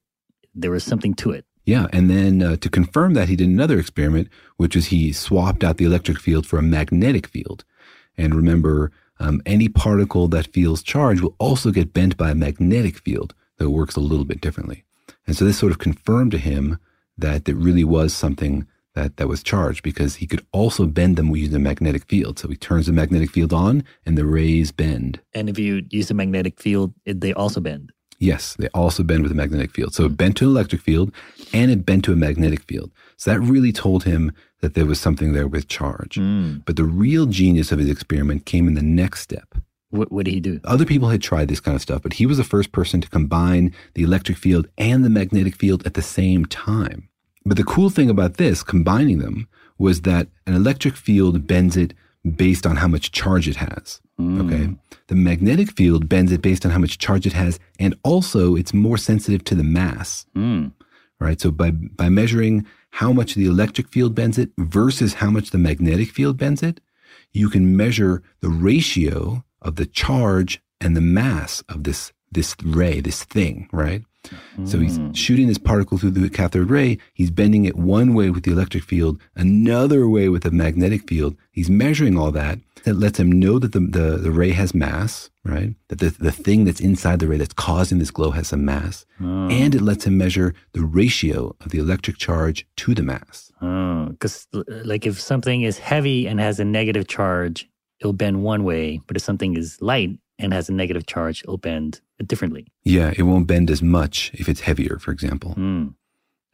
There 0.54 0.70
was 0.70 0.84
something 0.84 1.14
to 1.14 1.32
it. 1.32 1.44
Yeah, 1.66 1.86
and 1.92 2.08
then 2.08 2.42
uh, 2.42 2.56
to 2.56 2.70
confirm 2.70 3.14
that, 3.14 3.28
he 3.28 3.34
did 3.36 3.48
another 3.48 3.78
experiment, 3.78 4.28
which 4.56 4.76
was 4.76 4.86
he 4.86 5.12
swapped 5.12 5.64
out 5.64 5.76
the 5.78 5.84
electric 5.84 6.18
field 6.20 6.46
for 6.46 6.58
a 6.58 6.62
magnetic 6.62 7.26
field. 7.26 7.64
And 8.16 8.34
remember, 8.34 8.90
um, 9.20 9.42
any 9.46 9.68
particle 9.68 10.28
that 10.28 10.52
feels 10.52 10.82
charge 10.82 11.20
will 11.20 11.34
also 11.38 11.70
get 11.70 11.92
bent 11.92 12.16
by 12.16 12.30
a 12.30 12.34
magnetic 12.34 12.98
field, 12.98 13.34
though 13.56 13.66
it 13.66 13.72
works 13.72 13.96
a 13.96 14.00
little 14.00 14.24
bit 14.24 14.40
differently. 14.40 14.84
And 15.26 15.36
so 15.36 15.44
this 15.44 15.58
sort 15.58 15.72
of 15.72 15.78
confirmed 15.78 16.30
to 16.32 16.38
him 16.38 16.78
that 17.16 17.44
there 17.44 17.54
really 17.54 17.84
was 17.84 18.14
something 18.14 18.66
that, 18.94 19.16
that 19.16 19.28
was 19.28 19.42
charged 19.42 19.82
because 19.82 20.16
he 20.16 20.26
could 20.26 20.44
also 20.52 20.86
bend 20.86 21.16
them 21.16 21.34
using 21.34 21.56
a 21.56 21.60
magnetic 21.60 22.04
field. 22.04 22.38
So 22.38 22.48
he 22.48 22.56
turns 22.56 22.86
the 22.86 22.92
magnetic 22.92 23.30
field 23.30 23.52
on 23.52 23.84
and 24.06 24.16
the 24.16 24.26
rays 24.26 24.72
bend. 24.72 25.20
And 25.34 25.48
if 25.48 25.58
you 25.58 25.84
use 25.90 26.10
a 26.10 26.14
magnetic 26.14 26.60
field, 26.60 26.94
they 27.04 27.32
also 27.32 27.60
bend. 27.60 27.92
Yes, 28.18 28.54
they 28.58 28.68
also 28.68 29.02
bend 29.02 29.22
with 29.22 29.32
a 29.32 29.36
magnetic 29.36 29.70
field. 29.70 29.94
So 29.94 30.04
it 30.04 30.16
bent 30.16 30.36
to 30.38 30.44
an 30.44 30.50
electric 30.50 30.82
field 30.82 31.12
and 31.52 31.70
it 31.70 31.86
bent 31.86 32.04
to 32.06 32.12
a 32.12 32.16
magnetic 32.16 32.62
field. 32.62 32.90
So 33.16 33.30
that 33.30 33.40
really 33.40 33.72
told 33.72 34.04
him 34.04 34.32
that 34.60 34.74
there 34.74 34.86
was 34.86 35.00
something 35.00 35.32
there 35.32 35.46
with 35.46 35.68
charge. 35.68 36.16
Hmm. 36.16 36.58
But 36.66 36.76
the 36.76 36.84
real 36.84 37.26
genius 37.26 37.70
of 37.70 37.78
his 37.78 37.88
experiment 37.88 38.44
came 38.44 38.66
in 38.66 38.74
the 38.74 38.82
next 38.82 39.20
step. 39.20 39.54
What, 39.90 40.12
what 40.12 40.26
did 40.26 40.34
he 40.34 40.40
do? 40.40 40.60
Other 40.64 40.84
people 40.84 41.08
had 41.08 41.22
tried 41.22 41.48
this 41.48 41.60
kind 41.60 41.74
of 41.74 41.80
stuff, 41.80 42.02
but 42.02 42.14
he 42.14 42.26
was 42.26 42.36
the 42.36 42.44
first 42.44 42.72
person 42.72 43.00
to 43.00 43.08
combine 43.08 43.74
the 43.94 44.02
electric 44.02 44.36
field 44.36 44.68
and 44.76 45.04
the 45.04 45.10
magnetic 45.10 45.54
field 45.54 45.86
at 45.86 45.94
the 45.94 46.02
same 46.02 46.44
time. 46.44 47.08
But 47.46 47.56
the 47.56 47.64
cool 47.64 47.88
thing 47.88 48.10
about 48.10 48.36
this, 48.36 48.62
combining 48.62 49.18
them, 49.20 49.48
was 49.78 50.02
that 50.02 50.28
an 50.46 50.54
electric 50.54 50.96
field 50.96 51.46
bends 51.46 51.76
it 51.76 51.94
based 52.36 52.66
on 52.66 52.76
how 52.76 52.88
much 52.88 53.12
charge 53.12 53.48
it 53.48 53.56
has. 53.56 54.00
Mm. 54.20 54.44
Okay. 54.44 54.74
The 55.06 55.14
magnetic 55.14 55.70
field 55.72 56.08
bends 56.08 56.32
it 56.32 56.42
based 56.42 56.64
on 56.64 56.72
how 56.72 56.78
much 56.78 56.98
charge 56.98 57.26
it 57.26 57.32
has, 57.32 57.58
and 57.78 57.94
also 58.02 58.56
it's 58.56 58.74
more 58.74 58.98
sensitive 58.98 59.44
to 59.44 59.54
the 59.54 59.64
mass. 59.64 60.26
Mm. 60.36 60.72
Right. 61.20 61.40
So 61.40 61.50
by 61.50 61.70
by 61.70 62.08
measuring 62.08 62.66
how 62.90 63.12
much 63.12 63.34
the 63.34 63.46
electric 63.46 63.88
field 63.88 64.14
bends 64.14 64.38
it 64.38 64.50
versus 64.58 65.14
how 65.14 65.30
much 65.30 65.50
the 65.50 65.58
magnetic 65.58 66.10
field 66.10 66.36
bends 66.36 66.62
it, 66.62 66.80
you 67.32 67.48
can 67.48 67.76
measure 67.76 68.22
the 68.40 68.48
ratio 68.48 69.44
of 69.62 69.76
the 69.76 69.86
charge 69.86 70.60
and 70.80 70.96
the 70.96 71.00
mass 71.00 71.62
of 71.68 71.84
this 71.84 72.12
this 72.30 72.54
ray, 72.62 73.00
this 73.00 73.24
thing, 73.24 73.68
right? 73.72 74.04
So 74.64 74.78
he's 74.78 74.98
shooting 75.12 75.46
this 75.46 75.58
particle 75.58 75.98
through 75.98 76.10
the 76.10 76.28
cathode 76.28 76.70
ray. 76.70 76.98
He's 77.14 77.30
bending 77.30 77.64
it 77.64 77.76
one 77.76 78.14
way 78.14 78.30
with 78.30 78.44
the 78.44 78.52
electric 78.52 78.84
field, 78.84 79.20
another 79.36 80.08
way 80.08 80.28
with 80.28 80.42
the 80.42 80.50
magnetic 80.50 81.08
field. 81.08 81.36
He's 81.52 81.70
measuring 81.70 82.18
all 82.18 82.30
that. 82.32 82.58
That 82.84 82.94
lets 82.94 83.18
him 83.18 83.30
know 83.30 83.58
that 83.58 83.72
the, 83.72 83.80
the, 83.80 84.16
the 84.18 84.30
ray 84.30 84.52
has 84.52 84.72
mass, 84.72 85.30
right? 85.44 85.74
That 85.88 85.98
the, 85.98 86.10
the 86.10 86.30
thing 86.30 86.64
that's 86.64 86.80
inside 86.80 87.18
the 87.18 87.26
ray 87.26 87.36
that's 87.36 87.52
causing 87.52 87.98
this 87.98 88.12
glow 88.12 88.30
has 88.30 88.48
some 88.48 88.64
mass. 88.64 89.04
Oh. 89.20 89.48
And 89.48 89.74
it 89.74 89.82
lets 89.82 90.06
him 90.06 90.16
measure 90.16 90.54
the 90.72 90.82
ratio 90.82 91.56
of 91.60 91.70
the 91.70 91.78
electric 91.78 92.18
charge 92.18 92.66
to 92.76 92.94
the 92.94 93.02
mass. 93.02 93.50
Oh, 93.60 94.06
because, 94.06 94.46
like, 94.68 95.06
if 95.06 95.20
something 95.20 95.62
is 95.62 95.78
heavy 95.78 96.28
and 96.28 96.38
has 96.38 96.60
a 96.60 96.64
negative 96.64 97.08
charge, 97.08 97.68
it'll 98.00 98.12
bend 98.12 98.44
one 98.44 98.62
way. 98.62 99.00
But 99.06 99.16
if 99.16 99.22
something 99.22 99.56
is 99.56 99.82
light 99.82 100.10
and 100.38 100.52
has 100.52 100.68
a 100.68 100.72
negative 100.72 101.06
charge, 101.06 101.42
it'll 101.42 101.58
bend 101.58 102.00
differently. 102.26 102.66
Yeah, 102.84 103.12
it 103.16 103.22
won't 103.22 103.46
bend 103.46 103.70
as 103.70 103.82
much 103.82 104.30
if 104.34 104.48
it's 104.48 104.60
heavier, 104.60 104.98
for 104.98 105.10
example. 105.10 105.54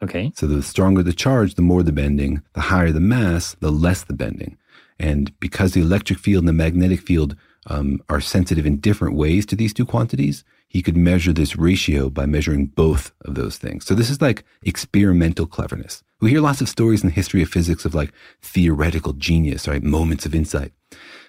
Okay. 0.03 0.31
So 0.35 0.47
the 0.47 0.61
stronger 0.61 1.03
the 1.03 1.13
charge, 1.13 1.55
the 1.55 1.61
more 1.61 1.83
the 1.83 1.91
bending. 1.91 2.41
The 2.53 2.61
higher 2.61 2.91
the 2.91 2.99
mass, 2.99 3.55
the 3.59 3.71
less 3.71 4.03
the 4.03 4.13
bending. 4.13 4.57
And 4.99 5.37
because 5.39 5.73
the 5.73 5.81
electric 5.81 6.19
field 6.19 6.41
and 6.41 6.47
the 6.47 6.53
magnetic 6.53 6.99
field 7.01 7.35
um, 7.67 8.01
are 8.09 8.21
sensitive 8.21 8.65
in 8.65 8.77
different 8.77 9.15
ways 9.15 9.45
to 9.47 9.55
these 9.55 9.73
two 9.73 9.85
quantities, 9.85 10.43
he 10.67 10.81
could 10.81 10.97
measure 10.97 11.33
this 11.33 11.55
ratio 11.55 12.09
by 12.09 12.25
measuring 12.25 12.67
both 12.67 13.11
of 13.21 13.35
those 13.35 13.57
things. 13.57 13.85
So 13.85 13.95
this 13.95 14.09
is 14.09 14.21
like 14.21 14.43
experimental 14.63 15.47
cleverness. 15.47 16.03
We 16.21 16.31
hear 16.31 16.41
lots 16.41 16.61
of 16.61 16.69
stories 16.69 17.03
in 17.03 17.09
the 17.09 17.15
history 17.15 17.41
of 17.41 17.49
physics 17.49 17.85
of 17.85 17.95
like 17.95 18.13
theoretical 18.41 19.13
genius, 19.13 19.67
right? 19.67 19.83
Moments 19.83 20.25
of 20.25 20.35
insight. 20.35 20.71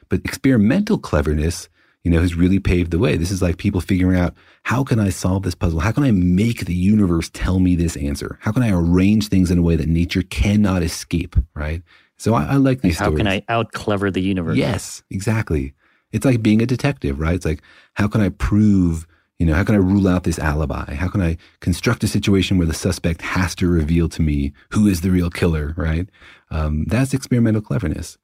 But 0.09 0.21
experimental 0.25 0.99
cleverness, 0.99 1.69
you 2.07 2.13
know, 2.13 2.21
has 2.21 2.37
really 2.37 2.61
paved 2.61 2.93
the 2.93 3.01
way. 3.01 3.17
This 3.17 3.33
is 3.33 3.43
like 3.43 3.57
people 3.57 3.81
figuring 3.81 4.17
out 4.17 4.33
how 4.63 4.85
can 4.85 5.01
I 5.01 5.09
solve 5.09 5.43
this 5.43 5.57
puzzle? 5.57 5.81
How 5.81 5.91
can 5.91 6.05
I 6.05 6.13
make 6.13 6.67
the 6.67 6.73
universe 6.73 7.29
tell 7.35 7.59
me 7.59 7.75
this 7.75 7.97
answer? 7.97 8.39
How 8.43 8.53
can 8.53 8.63
I 8.63 8.71
arrange 8.71 9.27
things 9.27 9.51
in 9.51 9.59
a 9.59 9.63
way 9.63 9.75
that 9.75 9.89
nature 9.89 10.23
cannot 10.23 10.85
escape, 10.85 11.35
right? 11.55 11.83
So 12.17 12.35
I, 12.35 12.45
I 12.45 12.55
like 12.59 12.83
these 12.83 12.97
How 12.97 13.07
stories. 13.07 13.19
can 13.19 13.27
I 13.27 13.43
out 13.49 13.73
clever 13.73 14.09
the 14.13 14.21
universe? 14.21 14.57
Yes, 14.57 15.03
exactly. 15.11 15.75
It's 16.13 16.25
like 16.25 16.43
being 16.43 16.63
a 16.63 16.67
detective, 16.67 17.19
right? 17.19 17.35
It's 17.35 17.45
like, 17.45 17.61
how 17.95 18.07
can 18.07 18.21
I 18.21 18.29
prove, 18.29 19.09
you 19.41 19.47
know, 19.47 19.55
how 19.55 19.65
can 19.65 19.75
I 19.75 19.79
rule 19.79 20.07
out 20.07 20.23
this 20.23 20.39
alibi? 20.39 20.95
How 20.95 21.09
can 21.09 21.21
I 21.21 21.37
construct 21.59 22.05
a 22.05 22.09
situation 22.09 22.57
where 22.57 22.69
the 22.69 22.73
suspect 22.73 23.21
has 23.23 23.57
to 23.57 23.67
reveal 23.67 24.09
to 24.11 24.23
me 24.23 24.53
who 24.71 24.87
is 24.87 25.01
the 25.01 25.11
real 25.11 25.29
killer, 25.29 25.75
right? 25.77 26.09
Um, 26.53 26.85
that's 26.85 27.13
experimental 27.13 27.63
cleverness. 27.63 28.17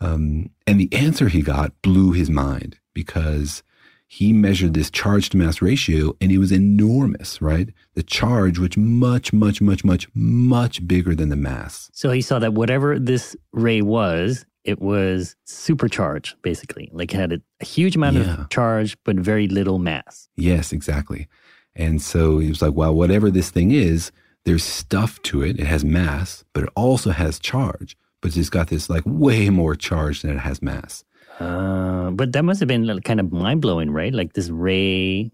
Um, 0.00 0.48
and 0.66 0.80
the 0.80 0.90
answer 0.94 1.28
he 1.28 1.42
got 1.42 1.72
blew 1.82 2.12
his 2.12 2.30
mind 2.30 2.78
because 3.02 3.62
he 4.08 4.32
measured 4.32 4.74
this 4.74 4.90
charge 4.90 5.28
to 5.28 5.36
mass 5.36 5.60
ratio 5.62 6.16
and 6.20 6.32
it 6.32 6.38
was 6.38 6.50
enormous, 6.50 7.40
right? 7.42 7.68
The 7.94 8.02
charge 8.02 8.58
was 8.58 8.76
much, 8.76 9.32
much, 9.32 9.60
much, 9.60 9.84
much, 9.84 10.08
much 10.14 10.86
bigger 10.88 11.14
than 11.14 11.28
the 11.28 11.36
mass. 11.36 11.90
So 11.92 12.10
he 12.10 12.22
saw 12.22 12.38
that 12.40 12.54
whatever 12.54 12.98
this 12.98 13.36
ray 13.52 13.82
was, 13.82 14.44
it 14.64 14.80
was 14.80 15.36
supercharged, 15.44 16.36
basically. 16.42 16.88
Like 16.92 17.12
it 17.14 17.16
had 17.18 17.32
a, 17.34 17.40
a 17.60 17.64
huge 17.64 17.94
amount 17.96 18.16
Yeah. 18.16 18.40
of 18.42 18.48
charge, 18.48 18.96
but 19.04 19.16
very 19.16 19.46
little 19.46 19.78
mass. 19.78 20.28
Yes, 20.36 20.72
exactly. 20.72 21.28
And 21.76 22.02
so 22.02 22.38
he 22.38 22.48
was 22.48 22.60
like, 22.62 22.74
well, 22.74 22.94
whatever 22.94 23.30
this 23.30 23.50
thing 23.50 23.70
is, 23.70 24.10
there's 24.44 24.64
stuff 24.64 25.20
to 25.22 25.42
it. 25.42 25.60
It 25.60 25.66
has 25.66 25.84
mass, 25.84 26.44
but 26.54 26.64
it 26.64 26.70
also 26.74 27.10
has 27.10 27.38
charge. 27.38 27.96
But 28.22 28.36
it's 28.36 28.50
got 28.50 28.68
this 28.68 28.88
like 28.90 29.04
way 29.06 29.50
more 29.50 29.76
charge 29.76 30.22
than 30.22 30.30
it 30.32 30.40
has 30.40 30.60
mass. 30.62 31.04
Uh, 31.40 32.10
but 32.10 32.32
that 32.32 32.44
must 32.44 32.60
have 32.60 32.68
been 32.68 33.00
kind 33.02 33.20
of 33.20 33.32
mind 33.32 33.60
blowing, 33.60 33.90
right? 33.90 34.12
Like 34.12 34.32
this 34.32 34.50
ray 34.50 35.30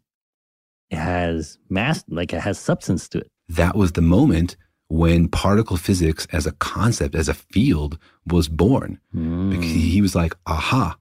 has 0.90 1.58
mass, 1.68 2.04
like 2.08 2.32
it 2.32 2.40
has 2.40 2.58
substance 2.58 3.08
to 3.08 3.18
it. 3.18 3.30
That 3.48 3.76
was 3.76 3.92
the 3.92 4.02
moment 4.02 4.56
when 4.88 5.28
particle 5.28 5.76
physics 5.76 6.26
as 6.32 6.46
a 6.46 6.52
concept, 6.52 7.14
as 7.14 7.28
a 7.28 7.34
field, 7.34 7.98
was 8.26 8.48
born. 8.48 9.00
Because 9.50 9.70
he 9.70 9.80
he 9.90 10.02
was 10.02 10.14
like, 10.14 10.34
aha, 10.46 10.96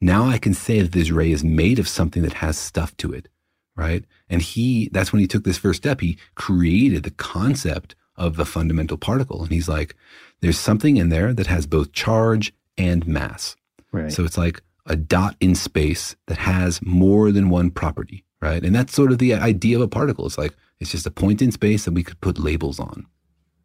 now 0.00 0.26
I 0.26 0.38
can 0.38 0.54
say 0.54 0.82
that 0.82 0.92
this 0.92 1.10
ray 1.10 1.32
is 1.32 1.44
made 1.44 1.78
of 1.78 1.88
something 1.88 2.22
that 2.22 2.34
has 2.34 2.58
stuff 2.58 2.96
to 2.98 3.12
it, 3.12 3.28
right? 3.76 4.04
And 4.28 4.42
he, 4.42 4.90
that's 4.92 5.12
when 5.12 5.20
he 5.20 5.26
took 5.26 5.44
this 5.44 5.58
first 5.58 5.82
step. 5.82 6.00
He 6.00 6.18
created 6.34 7.04
the 7.04 7.10
concept 7.10 7.94
of 8.16 8.36
the 8.36 8.44
fundamental 8.44 8.98
particle. 8.98 9.42
And 9.42 9.52
he's 9.52 9.68
like, 9.68 9.94
there's 10.40 10.58
something 10.58 10.96
in 10.96 11.08
there 11.08 11.32
that 11.32 11.46
has 11.46 11.66
both 11.66 11.92
charge 11.92 12.52
and 12.76 13.06
mass. 13.06 13.56
Right. 13.92 14.12
So 14.12 14.24
it's 14.24 14.38
like 14.38 14.62
a 14.86 14.96
dot 14.96 15.36
in 15.40 15.54
space 15.54 16.16
that 16.26 16.38
has 16.38 16.80
more 16.82 17.30
than 17.30 17.50
one 17.50 17.70
property, 17.70 18.24
right? 18.40 18.64
And 18.64 18.74
that's 18.74 18.94
sort 18.94 19.12
of 19.12 19.18
the 19.18 19.34
idea 19.34 19.76
of 19.76 19.82
a 19.82 19.88
particle. 19.88 20.26
It's 20.26 20.38
like, 20.38 20.54
it's 20.80 20.90
just 20.90 21.06
a 21.06 21.10
point 21.10 21.40
in 21.40 21.52
space 21.52 21.84
that 21.84 21.92
we 21.92 22.02
could 22.02 22.20
put 22.20 22.38
labels 22.38 22.80
on. 22.80 23.06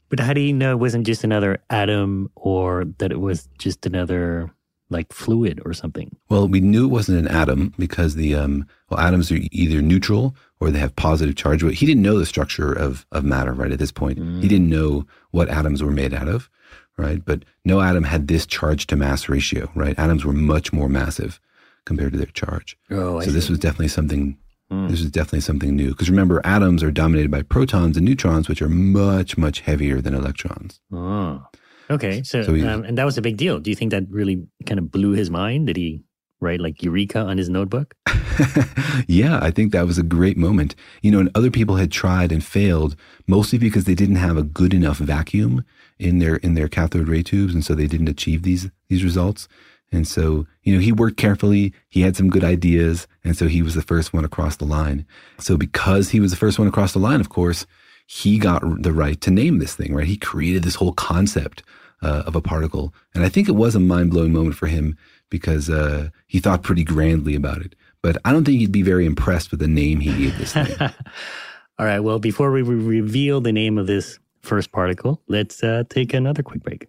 But 0.10 0.20
how 0.20 0.34
do 0.34 0.42
you 0.42 0.54
know 0.54 0.72
it 0.72 0.80
wasn't 0.80 1.06
just 1.06 1.24
another 1.24 1.60
atom 1.70 2.32
or 2.36 2.86
that 3.00 3.12
it 3.12 3.20
was 3.20 3.50
just 3.58 3.86
another 3.86 4.52
like 4.90 5.12
fluid 5.12 5.62
or 5.66 5.74
something? 5.74 6.16
Well, 6.30 6.48
we 6.48 6.62
knew 6.62 6.86
it 6.86 6.92
wasn't 6.92 7.20
an 7.20 7.28
atom 7.28 7.74
because 7.78 8.16
the 8.16 8.36
um, 8.36 8.66
well, 8.90 9.00
atoms 9.00 9.32
are 9.32 9.40
either 9.52 9.82
neutral 9.82 10.36
or 10.60 10.72
they 10.72 10.80
have 10.80 10.96
positive 10.96 11.36
charge. 11.36 11.62
But 11.62 11.74
he 11.74 11.86
didn't 11.86 12.04
know 12.04 12.20
the 12.20 12.26
structure 12.26 12.72
of 12.72 13.06
of 13.12 13.26
matter 13.26 13.54
right 13.54 13.72
at 13.72 13.80
this 13.80 13.92
point. 13.92 14.18
He 14.42 14.48
didn't 14.48 14.70
know 14.70 15.06
what 15.32 15.50
atoms 15.50 15.84
were 15.84 15.92
made 15.92 16.14
out 16.14 16.30
of, 16.30 16.50
right? 16.98 17.24
But 17.24 17.44
no 17.66 17.82
atom 17.82 18.04
had 18.04 18.28
this 18.28 18.46
charge 18.46 18.88
to 18.88 18.96
mass 18.96 19.30
ratio, 19.30 19.70
right? 19.76 19.98
Atoms 20.00 20.26
were 20.26 20.34
much 20.34 20.72
more 20.74 20.90
massive 20.90 21.40
compared 21.86 22.12
to 22.14 22.18
their 22.18 22.28
charge. 22.28 22.78
Oh, 22.92 23.20
I 23.20 23.26
so 23.26 23.32
this 23.32 23.46
see. 23.48 23.54
was 23.54 23.60
definitely 23.60 23.88
something. 23.90 24.38
This 24.70 25.00
was 25.00 25.10
definitely 25.12 25.40
something 25.42 25.78
new 25.78 25.92
because 25.92 26.10
remember, 26.10 26.42
atoms 26.44 26.84
are 26.84 26.92
dominated 26.92 27.32
by 27.32 27.42
protons 27.42 27.96
and 27.96 28.06
neutrons, 28.06 28.50
which 28.50 28.62
are 28.62 28.68
much 28.68 29.38
much 29.38 29.62
heavier 29.62 30.02
than 30.02 30.14
electrons. 30.14 30.82
Oh. 30.92 31.42
Okay. 31.90 32.22
So, 32.24 32.44
So 32.44 32.54
he- 32.54 32.66
um, 32.66 32.84
and 32.84 32.98
that 32.98 33.06
was 33.06 33.18
a 33.18 33.22
big 33.22 33.38
deal. 33.38 33.60
Do 33.60 33.70
you 33.70 33.76
think 33.78 33.92
that 33.92 34.04
really 34.10 34.46
kind 34.66 34.78
of 34.78 34.92
blew 34.92 35.12
his 35.12 35.30
mind? 35.30 35.68
Did 35.68 35.78
he 35.78 36.04
right? 36.40 36.60
Like 36.60 36.84
Eureka 36.84 37.20
on 37.20 37.38
his 37.38 37.50
notebook. 37.50 37.96
yeah, 39.08 39.40
I 39.42 39.52
think 39.52 39.72
that 39.72 39.88
was 39.88 39.98
a 39.98 40.04
great 40.04 40.38
moment. 40.38 40.76
You 41.02 41.12
know, 41.12 41.20
and 41.20 41.32
other 41.36 41.52
people 41.52 41.76
had 41.76 41.92
tried 41.92 42.32
and 42.32 42.44
failed, 42.44 42.96
mostly 43.28 43.58
because 43.58 43.86
they 43.86 43.96
didn't 43.96 44.16
have 44.18 44.38
a 44.38 44.44
good 44.44 44.74
enough 44.74 44.98
vacuum 44.98 45.64
in 46.00 46.20
their 46.20 46.38
in 46.38 46.54
their 46.54 46.68
cathode 46.68 47.08
ray 47.08 47.24
tubes, 47.24 47.54
and 47.54 47.66
so 47.66 47.74
they 47.74 47.88
didn't 47.88 48.10
achieve 48.10 48.44
these 48.44 48.70
these 48.90 49.04
results. 49.04 49.48
And 49.92 50.08
so, 50.08 50.46
you 50.64 50.74
know, 50.74 50.82
he 50.82 50.92
worked 50.92 51.18
carefully. 51.18 51.74
He 51.90 52.02
had 52.02 52.18
some 52.18 52.30
good 52.30 52.44
ideas, 52.44 53.08
and 53.24 53.38
so 53.38 53.48
he 53.48 53.62
was 53.62 53.74
the 53.74 53.82
first 53.82 54.14
one 54.14 54.26
across 54.26 54.58
the 54.58 54.66
line. 54.66 55.06
So, 55.40 55.56
because 55.56 56.10
he 56.10 56.20
was 56.20 56.32
the 56.32 56.38
first 56.38 56.60
one 56.60 56.68
across 56.68 56.92
the 56.92 57.00
line, 57.00 57.22
of 57.22 57.30
course, 57.30 57.66
he 58.06 58.38
got 58.38 58.62
the 58.84 58.92
right 58.92 59.20
to 59.22 59.32
name 59.32 59.60
this 59.60 59.76
thing. 59.76 59.96
Right? 59.96 60.08
He 60.08 60.18
created 60.18 60.64
this 60.64 60.76
whole 60.76 60.94
concept 60.94 61.64
uh, 62.02 62.24
of 62.26 62.36
a 62.36 62.42
particle, 62.42 62.94
and 63.16 63.24
I 63.24 63.30
think 63.30 63.48
it 63.48 63.54
was 63.54 63.76
a 63.76 63.80
mind 63.80 64.12
blowing 64.12 64.34
moment 64.34 64.56
for 64.56 64.68
him 64.68 64.98
because 65.30 65.70
uh, 65.70 66.10
he 66.28 66.40
thought 66.40 66.64
pretty 66.64 66.84
grandly 66.84 67.36
about 67.36 67.62
it. 67.62 67.76
But 68.02 68.18
I 68.26 68.32
don't 68.32 68.46
think 68.46 68.60
he'd 68.60 68.72
be 68.72 68.84
very 68.84 69.06
impressed 69.06 69.52
with 69.52 69.60
the 69.60 69.68
name 69.68 70.00
he 70.00 70.16
gave 70.16 70.38
this 70.38 70.54
thing. 70.54 70.76
All 71.80 71.86
right. 71.86 72.00
Well, 72.00 72.20
before 72.20 72.52
we 72.52 72.62
re- 72.62 73.00
reveal 73.00 73.42
the 73.42 73.52
name 73.52 73.78
of 73.78 73.88
this 73.88 74.20
first 74.42 74.72
particle, 74.72 75.22
let's 75.28 75.64
uh, 75.64 75.84
take 75.90 76.14
another 76.14 76.44
quick 76.44 76.64
break. 76.64 76.88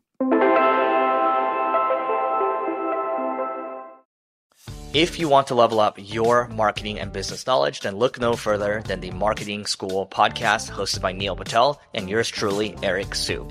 If 4.94 5.18
you 5.18 5.28
want 5.28 5.48
to 5.48 5.54
level 5.54 5.80
up 5.80 5.98
your 5.98 6.48
marketing 6.48 6.98
and 6.98 7.12
business 7.12 7.46
knowledge, 7.46 7.80
then 7.80 7.96
look 7.96 8.18
no 8.18 8.34
further 8.34 8.82
than 8.86 9.00
the 9.00 9.10
Marketing 9.10 9.66
School 9.66 10.06
podcast 10.06 10.70
hosted 10.70 11.02
by 11.02 11.12
Neil 11.12 11.36
Patel 11.36 11.78
and 11.92 12.08
yours 12.08 12.28
truly, 12.30 12.74
Eric 12.82 13.14
Siu. 13.14 13.50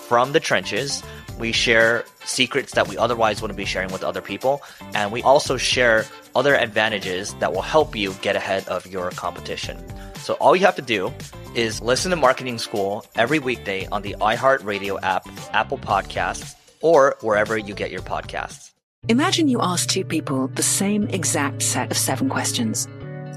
from 0.11 0.33
the 0.33 0.41
trenches. 0.41 1.01
We 1.39 1.53
share 1.53 2.03
secrets 2.25 2.73
that 2.73 2.89
we 2.89 2.97
otherwise 2.97 3.41
wouldn't 3.41 3.55
be 3.55 3.63
sharing 3.63 3.93
with 3.93 4.03
other 4.03 4.19
people. 4.19 4.61
And 4.93 5.09
we 5.09 5.21
also 5.21 5.55
share 5.55 6.03
other 6.35 6.53
advantages 6.53 7.33
that 7.35 7.53
will 7.53 7.61
help 7.61 7.95
you 7.95 8.13
get 8.15 8.35
ahead 8.35 8.67
of 8.67 8.85
your 8.85 9.11
competition. 9.11 9.81
So 10.15 10.33
all 10.33 10.53
you 10.53 10.65
have 10.65 10.75
to 10.75 10.81
do 10.81 11.13
is 11.55 11.81
listen 11.81 12.09
to 12.11 12.17
Marketing 12.17 12.57
School 12.57 13.05
every 13.15 13.39
weekday 13.39 13.87
on 13.87 14.01
the 14.01 14.17
iHeartRadio 14.19 14.99
app, 15.01 15.29
Apple 15.53 15.77
Podcasts, 15.77 16.55
or 16.81 17.15
wherever 17.21 17.57
you 17.57 17.73
get 17.73 17.89
your 17.89 18.01
podcasts. 18.01 18.71
Imagine 19.07 19.47
you 19.47 19.61
ask 19.61 19.87
two 19.87 20.03
people 20.03 20.49
the 20.49 20.61
same 20.61 21.07
exact 21.07 21.61
set 21.61 21.89
of 21.89 21.97
seven 21.97 22.27
questions. 22.27 22.85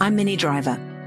I'm 0.00 0.16
Minnie 0.16 0.34
Driver. 0.34 0.93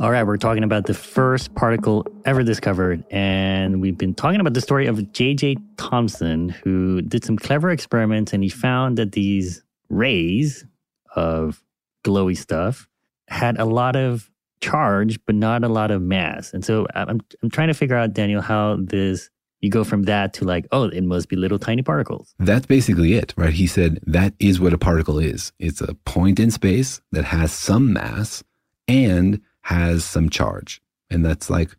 All 0.00 0.10
right, 0.10 0.22
we're 0.22 0.38
talking 0.38 0.64
about 0.64 0.86
the 0.86 0.94
first 0.94 1.54
particle 1.54 2.06
ever 2.24 2.42
discovered. 2.42 3.04
And 3.10 3.82
we've 3.82 3.98
been 3.98 4.14
talking 4.14 4.40
about 4.40 4.54
the 4.54 4.62
story 4.62 4.86
of 4.86 5.12
J.J. 5.12 5.58
Thomson, 5.76 6.48
who 6.48 7.02
did 7.02 7.22
some 7.22 7.36
clever 7.36 7.68
experiments 7.68 8.32
and 8.32 8.42
he 8.42 8.48
found 8.48 8.96
that 8.96 9.12
these 9.12 9.62
rays 9.90 10.64
of 11.14 11.62
glowy 12.02 12.34
stuff 12.34 12.88
had 13.28 13.58
a 13.58 13.66
lot 13.66 13.94
of 13.94 14.30
charge, 14.62 15.20
but 15.26 15.34
not 15.34 15.64
a 15.64 15.68
lot 15.68 15.90
of 15.90 16.00
mass. 16.00 16.54
And 16.54 16.64
so 16.64 16.86
I'm, 16.94 17.20
I'm 17.42 17.50
trying 17.50 17.68
to 17.68 17.74
figure 17.74 17.96
out, 17.96 18.14
Daniel, 18.14 18.40
how 18.40 18.78
this 18.80 19.28
you 19.60 19.68
go 19.68 19.84
from 19.84 20.04
that 20.04 20.32
to 20.32 20.46
like, 20.46 20.66
oh, 20.72 20.84
it 20.84 21.04
must 21.04 21.28
be 21.28 21.36
little 21.36 21.58
tiny 21.58 21.82
particles. 21.82 22.34
That's 22.38 22.64
basically 22.64 23.12
it, 23.12 23.34
right? 23.36 23.52
He 23.52 23.66
said 23.66 24.00
that 24.06 24.32
is 24.38 24.60
what 24.60 24.72
a 24.72 24.78
particle 24.78 25.18
is. 25.18 25.52
It's 25.58 25.82
a 25.82 25.92
point 26.06 26.40
in 26.40 26.50
space 26.50 27.02
that 27.12 27.26
has 27.26 27.52
some 27.52 27.92
mass 27.92 28.42
and 28.88 29.42
has 29.70 30.04
some 30.04 30.28
charge. 30.28 30.82
And 31.10 31.24
that's 31.24 31.48
like, 31.48 31.76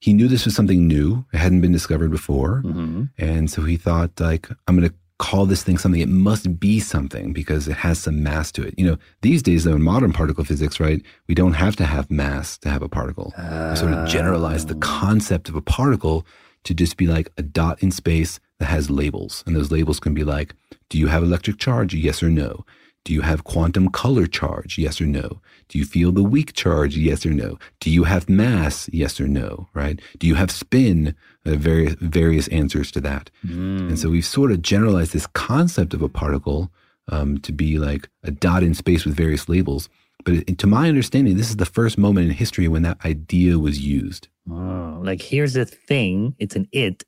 he 0.00 0.12
knew 0.12 0.28
this 0.28 0.44
was 0.44 0.54
something 0.54 0.86
new. 0.86 1.24
It 1.32 1.38
hadn't 1.38 1.60
been 1.60 1.72
discovered 1.72 2.10
before. 2.10 2.62
Mm-hmm. 2.64 3.04
And 3.16 3.50
so 3.50 3.62
he 3.62 3.76
thought, 3.76 4.18
like, 4.20 4.48
I'm 4.66 4.76
going 4.76 4.88
to 4.88 4.94
call 5.18 5.46
this 5.46 5.62
thing 5.62 5.78
something. 5.78 6.00
It 6.00 6.08
must 6.08 6.58
be 6.58 6.80
something 6.80 7.32
because 7.32 7.68
it 7.68 7.76
has 7.76 7.98
some 8.00 8.22
mass 8.22 8.50
to 8.52 8.66
it. 8.66 8.74
You 8.76 8.86
know, 8.86 8.98
these 9.22 9.42
days, 9.42 9.64
though, 9.64 9.76
in 9.76 9.82
modern 9.82 10.12
particle 10.12 10.44
physics, 10.44 10.80
right, 10.80 11.00
we 11.28 11.34
don't 11.34 11.54
have 11.54 11.76
to 11.76 11.84
have 11.84 12.10
mass 12.10 12.58
to 12.58 12.68
have 12.68 12.82
a 12.82 12.88
particle. 12.88 13.32
Uh, 13.38 13.70
we 13.70 13.76
sort 13.76 13.92
of 13.92 14.08
generalize 14.08 14.66
the 14.66 14.74
concept 14.76 15.48
of 15.48 15.54
a 15.54 15.62
particle 15.62 16.26
to 16.64 16.74
just 16.74 16.96
be 16.96 17.06
like 17.06 17.30
a 17.38 17.42
dot 17.42 17.82
in 17.82 17.90
space 17.90 18.40
that 18.58 18.66
has 18.66 18.90
labels. 18.90 19.44
And 19.46 19.54
those 19.54 19.70
labels 19.70 20.00
can 20.00 20.14
be 20.14 20.24
like, 20.24 20.54
do 20.90 20.98
you 20.98 21.06
have 21.06 21.22
electric 21.22 21.58
charge? 21.58 21.94
Yes 21.94 22.22
or 22.22 22.28
no. 22.28 22.64
Do 23.04 23.12
you 23.12 23.20
have 23.20 23.44
quantum 23.44 23.90
color 23.90 24.26
charge? 24.26 24.78
Yes 24.78 25.00
or 25.00 25.06
no? 25.06 25.40
Do 25.68 25.78
you 25.78 25.84
feel 25.84 26.10
the 26.10 26.22
weak 26.22 26.54
charge? 26.54 26.96
Yes 26.96 27.26
or 27.26 27.30
no? 27.30 27.58
Do 27.80 27.90
you 27.90 28.04
have 28.04 28.28
mass? 28.28 28.88
Yes 28.92 29.20
or 29.20 29.28
no? 29.28 29.68
Right? 29.74 30.00
Do 30.18 30.26
you 30.26 30.34
have 30.36 30.50
spin? 30.50 31.14
Uh, 31.46 31.56
various 31.56 31.94
various 32.00 32.48
answers 32.48 32.90
to 32.92 33.00
that. 33.02 33.30
Mm. 33.46 33.88
And 33.88 33.98
so 33.98 34.08
we've 34.08 34.24
sort 34.24 34.50
of 34.50 34.62
generalized 34.62 35.12
this 35.12 35.26
concept 35.26 35.92
of 35.92 36.00
a 36.00 36.08
particle 36.08 36.70
um, 37.08 37.38
to 37.38 37.52
be 37.52 37.78
like 37.78 38.08
a 38.22 38.30
dot 38.30 38.62
in 38.62 38.72
space 38.72 39.04
with 39.04 39.14
various 39.14 39.48
labels. 39.48 39.90
But 40.24 40.34
it, 40.34 40.58
to 40.58 40.66
my 40.66 40.88
understanding, 40.88 41.36
this 41.36 41.50
is 41.50 41.56
the 41.56 41.66
first 41.66 41.98
moment 41.98 42.26
in 42.28 42.32
history 42.32 42.66
when 42.68 42.82
that 42.82 43.04
idea 43.04 43.58
was 43.58 43.80
used. 43.80 44.28
Oh, 44.50 45.00
like 45.02 45.20
here's 45.20 45.56
a 45.56 45.66
thing, 45.66 46.34
it's 46.38 46.56
an 46.56 46.66
it, 46.72 47.04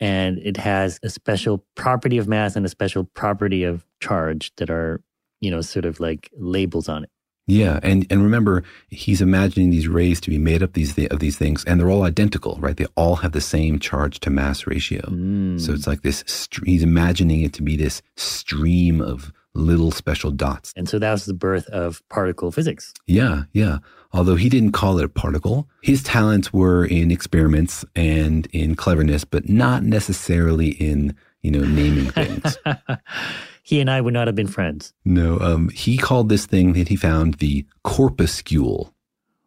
and 0.00 0.38
it 0.38 0.56
has 0.56 0.98
a 1.02 1.10
special 1.10 1.64
property 1.76 2.18
of 2.18 2.26
mass 2.26 2.56
and 2.56 2.66
a 2.66 2.68
special 2.68 3.04
property 3.04 3.62
of 3.62 3.84
charge 4.00 4.52
that 4.56 4.70
are, 4.70 5.00
you 5.46 5.52
know, 5.52 5.60
sort 5.60 5.84
of 5.84 6.00
like 6.00 6.28
labels 6.36 6.88
on 6.88 7.04
it. 7.04 7.10
Yeah, 7.46 7.78
and 7.84 8.04
and 8.10 8.24
remember, 8.24 8.64
he's 8.90 9.20
imagining 9.20 9.70
these 9.70 9.86
rays 9.86 10.20
to 10.22 10.30
be 10.30 10.38
made 10.38 10.64
up 10.64 10.72
these 10.72 10.96
th- 10.96 11.10
of 11.10 11.20
these 11.20 11.38
things, 11.38 11.64
and 11.64 11.78
they're 11.78 11.88
all 11.88 12.02
identical, 12.02 12.56
right? 12.58 12.76
They 12.76 12.86
all 12.96 13.14
have 13.14 13.30
the 13.30 13.40
same 13.40 13.78
charge 13.78 14.18
to 14.20 14.30
mass 14.30 14.66
ratio. 14.66 15.02
Mm. 15.02 15.60
So 15.60 15.72
it's 15.72 15.86
like 15.86 16.02
this. 16.02 16.24
St- 16.26 16.66
he's 16.66 16.82
imagining 16.82 17.42
it 17.42 17.52
to 17.52 17.62
be 17.62 17.76
this 17.76 18.02
stream 18.16 19.00
of 19.00 19.32
little 19.54 19.92
special 19.92 20.32
dots. 20.32 20.72
And 20.76 20.88
so 20.88 20.98
that 20.98 21.12
was 21.12 21.26
the 21.26 21.34
birth 21.34 21.68
of 21.68 22.02
particle 22.08 22.50
physics. 22.50 22.92
Yeah, 23.06 23.44
yeah. 23.52 23.78
Although 24.12 24.34
he 24.34 24.48
didn't 24.48 24.72
call 24.72 24.98
it 24.98 25.04
a 25.04 25.08
particle, 25.08 25.68
his 25.82 26.02
talents 26.02 26.52
were 26.52 26.84
in 26.84 27.12
experiments 27.12 27.84
and 27.94 28.48
in 28.52 28.74
cleverness, 28.74 29.24
but 29.24 29.48
not 29.48 29.84
necessarily 29.84 30.70
in 30.70 31.14
you 31.42 31.52
know 31.52 31.64
naming 31.64 32.10
things. 32.10 32.58
he 33.66 33.80
and 33.80 33.90
I 33.90 34.00
would 34.00 34.14
not 34.14 34.28
have 34.28 34.36
been 34.36 34.46
friends. 34.46 34.92
No, 35.04 35.40
um, 35.40 35.70
he 35.70 35.96
called 35.98 36.28
this 36.28 36.46
thing 36.46 36.72
that 36.74 36.86
he 36.88 36.94
found 36.96 37.34
the 37.34 37.66
corpuscule. 37.82 38.94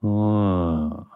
Oh. 0.03 1.07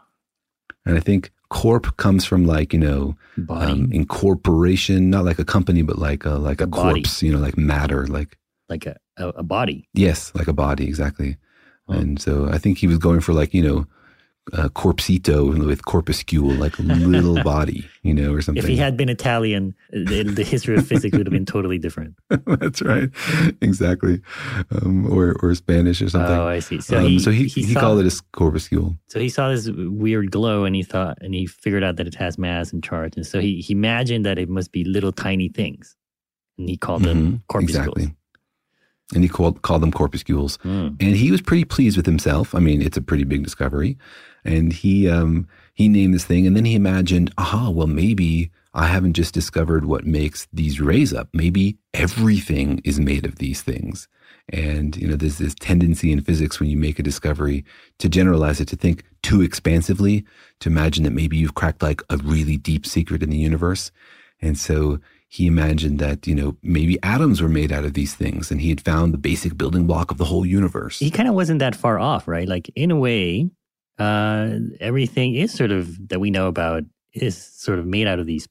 And 0.86 0.98
I 0.98 1.02
think 1.02 1.32
corp 1.50 1.98
comes 1.98 2.24
from 2.24 2.46
like, 2.46 2.72
you 2.74 2.80
know, 2.80 3.16
um, 3.50 3.90
incorporation, 3.92 5.10
not 5.10 5.26
like 5.26 5.38
a 5.40 5.46
company, 5.46 5.82
but 5.82 5.98
like 6.00 6.24
a, 6.26 6.32
like 6.32 6.62
a, 6.62 6.66
A 6.66 6.68
body. 6.68 7.02
corpse, 7.02 7.22
you 7.22 7.32
know, 7.34 7.40
like 7.40 7.58
matter, 7.58 8.08
like, 8.08 8.38
Like 8.70 8.86
a, 8.86 8.96
a, 9.18 9.28
a 9.30 9.44
body. 9.44 9.88
yes, 9.94 10.32
like 10.36 10.48
a 10.48 10.54
body, 10.54 10.86
exactly. 10.88 11.38
And 11.90 12.22
so 12.22 12.48
I 12.50 12.58
think 12.58 12.78
he 12.78 12.88
was 12.88 12.98
going 12.98 13.20
for 13.20 13.34
like, 13.34 13.54
you 13.54 13.62
know, 13.62 13.86
uh, 14.52 14.68
corpsito 14.70 15.66
with 15.66 15.86
corpuscule, 15.86 16.52
like 16.56 16.78
little 16.80 17.42
body, 17.54 17.88
you 18.02 18.14
know, 18.14 18.34
or 18.34 18.42
something. 18.42 18.62
If 18.62 18.68
he 18.68 18.76
had 18.76 18.98
been 18.98 19.08
Italian, 19.08 19.74
the, 19.92 20.24
the 20.24 20.44
history 20.44 20.76
of 20.76 20.86
physics 20.86 21.18
would 21.18 21.26
have 21.26 21.32
been 21.32 21.46
totally 21.46 21.78
different. 21.80 22.16
That's 22.46 22.82
right. 22.82 23.10
Exactly. 23.62 24.20
Um, 24.72 25.06
or, 25.10 25.38
or 25.42 25.56
Spanish 25.56 26.02
or 26.02 26.10
something. 26.10 26.36
Oh, 26.38 26.48
I 26.48 26.60
see. 26.60 26.82
So 26.82 26.98
Um, 26.98 27.06
he- 27.06 27.20
so 27.20 27.32
he, 27.32 27.46
he 27.46 27.62
he, 27.64 27.74
saw- 27.74 27.80
called 27.80 28.00
it 28.06 28.14
a 28.14 28.22
corpuscule. 28.34 28.98
So 29.08 29.20
he 29.20 29.30
saw 29.30 29.48
this 29.50 29.70
weird 29.70 30.30
glow 30.32 30.66
and 30.66 30.76
he 30.76 30.84
thought, 30.84 31.18
and 31.22 31.34
he 31.34 31.46
figured 31.46 31.84
out 31.84 31.96
that 31.96 32.08
it 32.08 32.16
has 32.16 32.38
mass 32.38 32.74
and 32.74 32.84
charge. 32.84 33.14
And 33.16 33.26
so 33.26 33.40
he, 33.40 33.62
he 33.62 33.72
imagined 33.74 34.26
that 34.26 34.38
it 34.38 34.50
must 34.50 34.72
be 34.74 34.84
little 34.84 35.14
tiny 35.14 35.48
things. 35.48 35.96
And 36.58 36.68
he 36.68 36.76
called 36.76 37.04
them 37.04 37.18
Mhm, 37.40 37.42
corpuscles. 37.48 37.78
Exactly. 37.78 38.16
And 39.14 39.24
he 39.24 39.30
called, 39.30 39.62
called 39.62 39.82
them 39.84 39.92
corpuscules. 39.92 40.58
Mm. 40.60 40.98
And 41.02 41.16
he 41.16 41.30
was 41.32 41.42
pretty 41.42 41.66
pleased 41.66 41.98
with 41.98 42.06
himself. 42.06 42.54
I 42.56 42.60
mean, 42.60 42.82
it's 42.82 42.98
a 42.98 43.02
pretty 43.02 43.24
big 43.26 43.44
discovery. 43.44 43.98
And 44.46 44.74
he, 44.74 45.10
um, 45.10 45.48
he 45.74 45.88
named 45.88 46.14
this 46.14 46.26
thing 46.26 46.46
and 46.46 46.56
then 46.56 46.66
he 46.66 46.76
imagined, 46.76 47.34
aha, 47.38 47.70
well, 47.70 47.88
maybe 47.88 48.52
I 48.74 48.88
haven't 48.88 49.14
just 49.14 49.34
discovered 49.34 49.86
what 49.86 50.06
makes 50.06 50.48
these 50.52 50.82
rays 50.82 51.14
up. 51.14 51.30
Maybe 51.34 51.78
everything 51.94 52.82
is 52.84 53.00
made 53.00 53.26
of 53.26 53.36
these 53.36 53.62
things. 53.62 54.08
And, 54.50 54.98
you 54.98 55.08
know, 55.08 55.16
there's 55.16 55.38
this 55.38 55.56
tendency 55.56 56.12
in 56.12 56.22
physics 56.22 56.60
when 56.60 56.70
you 56.70 56.78
make 56.78 57.00
a 57.00 57.04
discovery 57.04 57.64
to 58.00 58.10
generalize 58.10 58.60
it, 58.60 58.68
to 58.70 58.76
think 58.76 59.04
too 59.22 59.42
expansively, 59.42 60.26
to 60.60 60.70
imagine 60.70 61.04
that 61.06 61.14
maybe 61.14 61.38
you've 61.38 61.56
cracked 61.56 61.82
like 61.82 62.02
a 62.10 62.18
really 62.18 62.58
deep 62.58 62.86
secret 62.86 63.24
in 63.24 63.30
the 63.30 63.38
universe. 63.38 63.92
And 64.42 64.58
so 64.58 65.00
he 65.30 65.48
imagined 65.48 66.00
that, 66.00 66.28
you 66.28 66.36
know, 66.36 66.58
maybe 66.62 67.02
atoms 67.02 67.42
were 67.42 67.50
made 67.50 67.72
out 67.72 67.86
of 67.86 67.94
these 67.94 68.16
things 68.16 68.52
and 68.52 68.60
he 68.60 68.70
had 68.70 68.82
found 68.82 69.14
the 69.14 69.18
basic 69.18 69.58
building 69.58 69.88
block 69.88 70.12
of 70.12 70.18
the 70.18 70.26
whole 70.26 70.46
universe. 70.46 71.00
He 71.00 71.10
kind 71.10 71.30
of 71.30 71.36
wasn't 71.36 71.60
that 71.60 71.76
far 71.76 71.98
off, 71.98 72.28
right? 72.28 72.48
Like, 72.48 72.70
in 72.76 72.92
a 72.92 72.98
way, 72.98 73.50
uh, 74.00 74.56
everything 74.80 75.36
is 75.36 75.54
sort 75.54 75.72
of 75.72 76.10
that 76.10 76.20
we 76.20 76.32
know 76.32 76.48
about 76.48 76.84
is 77.14 77.38
sort 77.38 77.80
of 77.80 77.86
made 77.86 78.08
out 78.08 78.20
of 78.20 78.26
these 78.26 78.48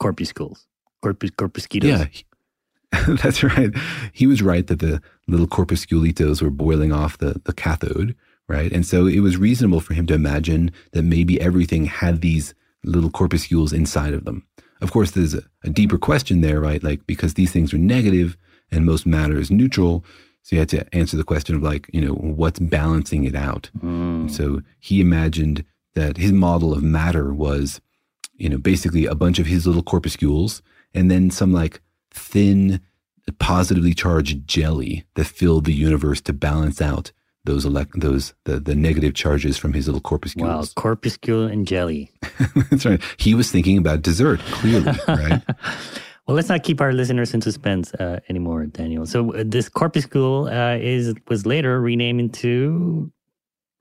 corpuscles, 0.00 0.66
corpus, 1.02 1.30
corpuscitos. 1.30 1.84
Yeah, 1.84 3.06
that's 3.22 3.42
right. 3.42 3.70
He 4.12 4.26
was 4.26 4.42
right 4.42 4.66
that 4.66 4.78
the 4.80 5.02
little 5.26 5.46
corpusculitos 5.46 6.42
were 6.42 6.50
boiling 6.50 6.92
off 6.92 7.18
the, 7.18 7.40
the 7.44 7.52
cathode, 7.52 8.14
right? 8.48 8.72
And 8.72 8.86
so 8.86 9.06
it 9.06 9.20
was 9.20 9.36
reasonable 9.36 9.80
for 9.80 9.94
him 9.94 10.06
to 10.06 10.14
imagine 10.14 10.70
that 10.92 11.02
maybe 11.02 11.40
everything 11.40 11.86
had 11.86 12.20
these 12.20 12.54
little 12.84 13.10
corpuscules 13.10 13.72
inside 13.72 14.14
of 14.14 14.24
them. 14.24 14.46
Of 14.80 14.92
course, 14.92 15.10
there's 15.10 15.34
a, 15.34 15.42
a 15.64 15.70
deeper 15.70 15.98
question 15.98 16.40
there, 16.40 16.60
right? 16.60 16.82
Like, 16.82 17.06
because 17.06 17.34
these 17.34 17.52
things 17.52 17.74
are 17.74 17.78
negative 17.78 18.36
and 18.70 18.86
most 18.86 19.06
matter 19.06 19.38
is 19.38 19.50
neutral. 19.50 20.04
So 20.48 20.56
you 20.56 20.60
had 20.60 20.70
to 20.70 20.94
answer 20.96 21.14
the 21.14 21.24
question 21.24 21.54
of 21.56 21.62
like, 21.62 21.90
you 21.92 22.00
know, 22.00 22.14
what's 22.14 22.58
balancing 22.58 23.24
it 23.24 23.34
out? 23.34 23.68
Mm. 23.84 24.30
So 24.30 24.62
he 24.80 24.98
imagined 24.98 25.62
that 25.94 26.16
his 26.16 26.32
model 26.32 26.72
of 26.72 26.82
matter 26.82 27.34
was, 27.34 27.82
you 28.34 28.48
know, 28.48 28.56
basically 28.56 29.04
a 29.04 29.14
bunch 29.14 29.38
of 29.38 29.44
his 29.44 29.66
little 29.66 29.82
corpuscules 29.82 30.62
and 30.94 31.10
then 31.10 31.30
some 31.30 31.52
like 31.52 31.82
thin, 32.10 32.80
positively 33.38 33.92
charged 33.92 34.48
jelly 34.48 35.04
that 35.16 35.26
filled 35.26 35.66
the 35.66 35.74
universe 35.74 36.22
to 36.22 36.32
balance 36.32 36.80
out 36.80 37.12
those 37.44 37.66
elect 37.66 38.00
those 38.00 38.32
the, 38.44 38.58
the 38.58 38.74
negative 38.74 39.12
charges 39.12 39.58
from 39.58 39.74
his 39.74 39.86
little 39.86 40.00
corpuscules. 40.00 40.48
Wow, 40.48 40.64
corpuscle 40.82 41.44
and 41.44 41.66
jelly. 41.66 42.10
That's 42.70 42.86
right. 42.86 43.02
He 43.18 43.34
was 43.34 43.50
thinking 43.50 43.76
about 43.76 44.00
dessert, 44.00 44.40
clearly, 44.40 44.92
right? 45.08 45.42
Well, 46.28 46.34
let's 46.34 46.50
not 46.50 46.62
keep 46.62 46.82
our 46.82 46.92
listeners 46.92 47.32
in 47.32 47.40
suspense 47.40 47.94
uh, 47.94 48.20
anymore, 48.28 48.66
Daniel. 48.66 49.06
So 49.06 49.34
uh, 49.34 49.44
this 49.46 49.70
corpuscle 49.70 50.46
uh, 50.48 50.76
is 50.76 51.14
was 51.28 51.46
later 51.46 51.80
renamed 51.80 52.20
into 52.20 53.10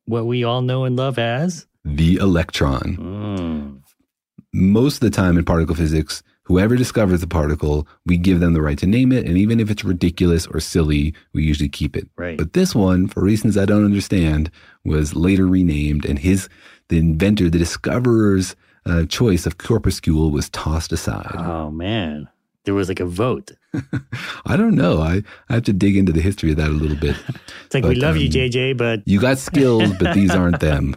what 0.05 0.25
we 0.25 0.45
all 0.45 0.61
know 0.61 0.85
and 0.85 0.95
love 0.95 1.19
as 1.19 1.67
the 1.83 2.15
electron. 2.15 2.97
Mm. 2.97 3.81
Most 4.53 4.95
of 4.95 4.99
the 5.01 5.09
time 5.09 5.37
in 5.37 5.43
particle 5.43 5.75
physics, 5.75 6.23
whoever 6.43 6.77
discovers 6.77 7.19
the 7.19 7.27
particle, 7.27 7.85
we 8.05 8.17
give 8.17 8.39
them 8.39 8.53
the 8.53 8.61
right 8.61 8.77
to 8.77 8.87
name 8.87 9.11
it. 9.11 9.25
And 9.25 9.37
even 9.37 9.59
if 9.59 9.69
it's 9.69 9.83
ridiculous 9.83 10.47
or 10.47 10.61
silly, 10.61 11.13
we 11.33 11.43
usually 11.43 11.67
keep 11.67 11.97
it. 11.97 12.07
Right. 12.15 12.37
But 12.37 12.53
this 12.53 12.73
one, 12.73 13.07
for 13.07 13.21
reasons 13.21 13.57
I 13.57 13.65
don't 13.65 13.83
understand, 13.83 14.49
was 14.85 15.15
later 15.15 15.45
renamed 15.45 16.05
and 16.05 16.17
his, 16.17 16.47
the 16.87 16.97
inventor, 16.97 17.49
the 17.49 17.59
discoverer's 17.59 18.55
uh, 18.85 19.05
choice 19.05 19.45
of 19.45 19.57
corpuscule 19.57 20.31
was 20.31 20.49
tossed 20.49 20.93
aside. 20.93 21.35
Oh 21.37 21.69
man, 21.69 22.29
there 22.67 22.75
was 22.75 22.89
like 22.89 22.99
a 22.99 23.05
vote. 23.05 23.53
I 24.45 24.57
don't 24.57 24.75
know. 24.75 24.99
I, 25.01 25.23
I 25.49 25.53
have 25.53 25.63
to 25.63 25.73
dig 25.73 25.95
into 25.95 26.11
the 26.11 26.19
history 26.19 26.51
of 26.51 26.57
that 26.57 26.67
a 26.67 26.73
little 26.73 26.97
bit. 26.97 27.15
It's 27.65 27.73
like 27.73 27.83
we 27.85 27.95
But, 27.95 27.97
love 27.97 28.17
you, 28.17 28.25
um, 28.27 28.31
JJ, 28.31 28.77
but 28.77 29.01
You 29.05 29.19
got 29.21 29.37
skills, 29.37 29.91
but 29.99 30.13
these 30.13 30.31
aren't 30.39 30.59
them. 30.59 30.95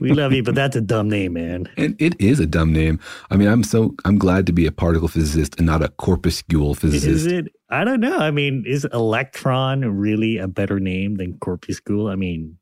we 0.00 0.12
love 0.12 0.32
you, 0.32 0.42
but 0.42 0.54
that's 0.56 0.74
a 0.76 0.80
dumb 0.80 1.08
name, 1.08 1.34
man. 1.34 1.68
And 1.76 1.94
it 2.00 2.20
is 2.20 2.40
a 2.40 2.46
dumb 2.46 2.72
name. 2.72 2.98
I 3.30 3.36
mean, 3.36 3.48
I'm 3.48 3.62
so 3.62 3.94
I'm 4.04 4.18
glad 4.18 4.46
to 4.46 4.52
be 4.52 4.66
a 4.66 4.72
particle 4.72 5.08
physicist 5.08 5.56
and 5.58 5.66
not 5.66 5.82
a 5.82 5.88
corpuscule 5.88 6.74
physicist. 6.74 7.06
Is 7.06 7.26
it? 7.26 7.46
I 7.70 7.84
don't 7.84 8.00
know. 8.00 8.18
I 8.18 8.30
mean, 8.32 8.64
is 8.66 8.84
electron 8.92 9.80
really 9.84 10.38
a 10.38 10.48
better 10.48 10.78
name 10.80 11.16
than 11.16 11.38
corpuscle? 11.38 12.08
I 12.08 12.16
mean, 12.16 12.56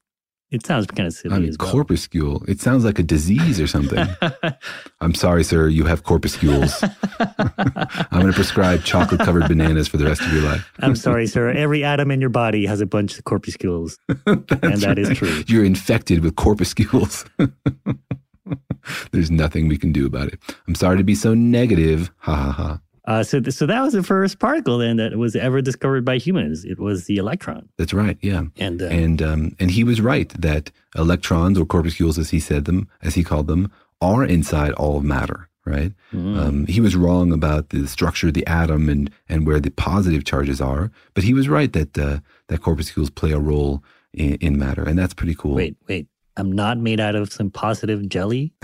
it 0.53 0.67
sounds 0.67 0.87
kind 0.87 1.07
of 1.07 1.15
silly 1.15 1.35
I 1.35 1.39
mean, 1.39 1.49
as 1.49 1.57
well. 1.59 1.73
corpuscule. 1.73 2.45
It 2.47 2.61
sounds 2.61 2.85
like 2.85 2.99
a 2.99 3.03
disease 3.03 3.59
or 3.59 3.67
something. 3.67 4.07
I'm 5.01 5.15
sorry, 5.15 5.45
sir. 5.45 5.67
You 5.69 5.85
have 5.85 6.05
corpuscules. 6.05 6.83
I'm 7.19 8.21
going 8.21 8.27
to 8.27 8.33
prescribe 8.35 8.85
chocolate 8.85 9.23
covered 9.23 9.49
bananas 9.49 9.89
for 9.89 9.97
the 9.97 10.05
rest 10.05 10.21
of 10.21 10.31
your 10.33 10.43
life. 10.43 10.71
I'm 10.81 10.95
sorry, 10.95 11.27
sir. 11.27 11.49
Every 11.51 11.83
atom 11.83 12.11
in 12.11 12.21
your 12.21 12.31
body 12.31 12.67
has 12.67 12.83
a 12.83 12.87
bunch 12.87 13.19
of 13.19 13.25
corpuscles, 13.25 13.99
and 14.27 14.47
that 14.47 14.99
is 14.99 15.09
right. 15.09 15.17
true. 15.17 15.43
You're 15.47 15.65
infected 15.65 16.23
with 16.23 16.37
corpuscules. 16.37 17.25
There's 19.13 19.31
nothing 19.31 19.69
we 19.69 19.79
can 19.79 19.91
do 19.93 20.05
about 20.07 20.29
it. 20.29 20.39
I'm 20.69 20.75
sorry 20.75 20.99
to 20.99 21.05
be 21.05 21.15
so 21.15 21.33
negative. 21.33 22.11
Ha 22.19 22.35
ha 22.35 22.53
ha. 22.53 22.81
Uh, 23.05 23.23
so, 23.23 23.41
th- 23.41 23.53
so 23.55 23.67
that 23.67 23.83
was 23.83 23.95
the 23.95 24.03
first 24.03 24.39
particle 24.39 24.79
then 24.79 24.97
that 24.97 25.17
was 25.17 25.35
ever 25.35 25.61
discovered 25.61 26.05
by 26.05 26.19
humans. 26.19 26.65
It 26.65 26.79
was 26.79 27.07
the 27.07 27.17
electron. 27.17 27.69
That's 27.77 27.93
right. 27.93 28.17
Yeah. 28.21 28.45
And, 28.59 28.81
uh, 28.81 28.87
and 28.87 29.21
um, 29.21 29.57
and 29.59 29.71
he 29.71 29.83
was 29.83 30.01
right 30.01 30.29
that 30.41 30.71
electrons 30.97 31.59
or 31.59 31.67
corpuscules, 31.67 32.19
as 32.19 32.31
he 32.31 32.39
said 32.39 32.65
them, 32.65 32.89
as 33.03 33.15
he 33.15 33.25
called 33.25 33.49
them, 33.49 33.73
are 34.01 34.25
inside 34.25 34.73
all 34.73 34.99
of 34.99 35.05
matter. 35.05 35.49
Right. 35.65 35.93
Mm. 36.13 36.39
Um, 36.39 36.67
he 36.67 36.81
was 36.81 36.97
wrong 36.97 37.33
about 37.33 37.69
the 37.69 37.87
structure 37.87 38.29
of 38.29 38.35
the 38.35 38.47
atom 38.49 38.89
and 38.89 39.11
and 39.29 39.47
where 39.47 39.61
the 39.61 39.71
positive 39.71 40.25
charges 40.25 40.61
are, 40.61 40.91
but 41.15 41.23
he 41.23 41.35
was 41.35 41.49
right 41.49 41.73
that 41.73 41.97
uh, 41.97 42.19
that 42.49 42.63
corpuscules 42.63 43.11
play 43.11 43.31
a 43.31 43.39
role 43.39 43.83
in, 44.13 44.35
in 44.37 44.59
matter, 44.59 44.83
and 44.83 44.99
that's 44.99 45.15
pretty 45.15 45.37
cool. 45.37 45.55
Wait, 45.55 45.77
wait. 45.89 46.09
I'm 46.37 46.51
not 46.51 46.79
made 46.79 46.99
out 46.99 47.15
of 47.15 47.33
some 47.33 47.51
positive 47.51 48.09
jelly. 48.09 48.55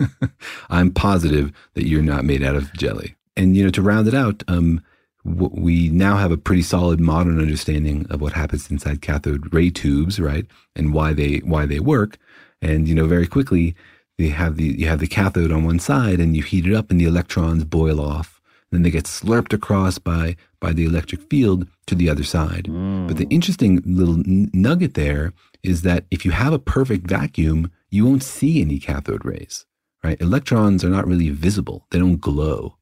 I'm 0.68 0.90
positive 0.90 1.52
that 1.74 1.86
you're 1.86 2.02
not 2.02 2.24
made 2.24 2.42
out 2.42 2.56
of 2.56 2.72
jelly. 2.74 3.14
And 3.36 3.56
you 3.56 3.64
know, 3.64 3.70
to 3.70 3.82
round 3.82 4.08
it 4.08 4.14
out, 4.14 4.42
um, 4.48 4.82
we 5.24 5.88
now 5.88 6.16
have 6.16 6.30
a 6.30 6.36
pretty 6.36 6.62
solid 6.62 7.00
modern 7.00 7.40
understanding 7.40 8.06
of 8.10 8.20
what 8.20 8.34
happens 8.34 8.70
inside 8.70 9.00
cathode 9.00 9.52
ray 9.52 9.70
tubes, 9.70 10.20
right? 10.20 10.46
And 10.76 10.92
why 10.92 11.12
they 11.14 11.38
why 11.38 11.66
they 11.66 11.80
work. 11.80 12.18
And 12.60 12.86
you 12.86 12.94
know, 12.94 13.06
very 13.06 13.26
quickly, 13.26 13.74
they 14.18 14.28
have 14.28 14.56
the 14.56 14.64
you 14.64 14.86
have 14.86 15.00
the 15.00 15.06
cathode 15.06 15.50
on 15.52 15.64
one 15.64 15.78
side, 15.78 16.20
and 16.20 16.36
you 16.36 16.42
heat 16.42 16.66
it 16.66 16.74
up, 16.74 16.90
and 16.90 17.00
the 17.00 17.06
electrons 17.06 17.64
boil 17.64 18.00
off. 18.00 18.40
Then 18.70 18.82
they 18.82 18.90
get 18.90 19.04
slurped 19.04 19.52
across 19.52 19.98
by 19.98 20.36
by 20.60 20.72
the 20.72 20.84
electric 20.84 21.22
field 21.30 21.66
to 21.86 21.94
the 21.94 22.08
other 22.08 22.24
side. 22.24 22.68
But 23.06 23.16
the 23.16 23.26
interesting 23.28 23.82
little 23.84 24.16
n- 24.16 24.50
nugget 24.52 24.94
there 24.94 25.32
is 25.62 25.82
that 25.82 26.04
if 26.10 26.24
you 26.24 26.30
have 26.32 26.52
a 26.52 26.58
perfect 26.58 27.06
vacuum, 27.06 27.70
you 27.90 28.04
won't 28.04 28.22
see 28.22 28.60
any 28.60 28.78
cathode 28.78 29.24
rays. 29.24 29.64
Right? 30.02 30.20
Electrons 30.20 30.84
are 30.84 30.90
not 30.90 31.06
really 31.06 31.30
visible; 31.30 31.86
they 31.90 31.98
don't 31.98 32.20
glow. 32.20 32.76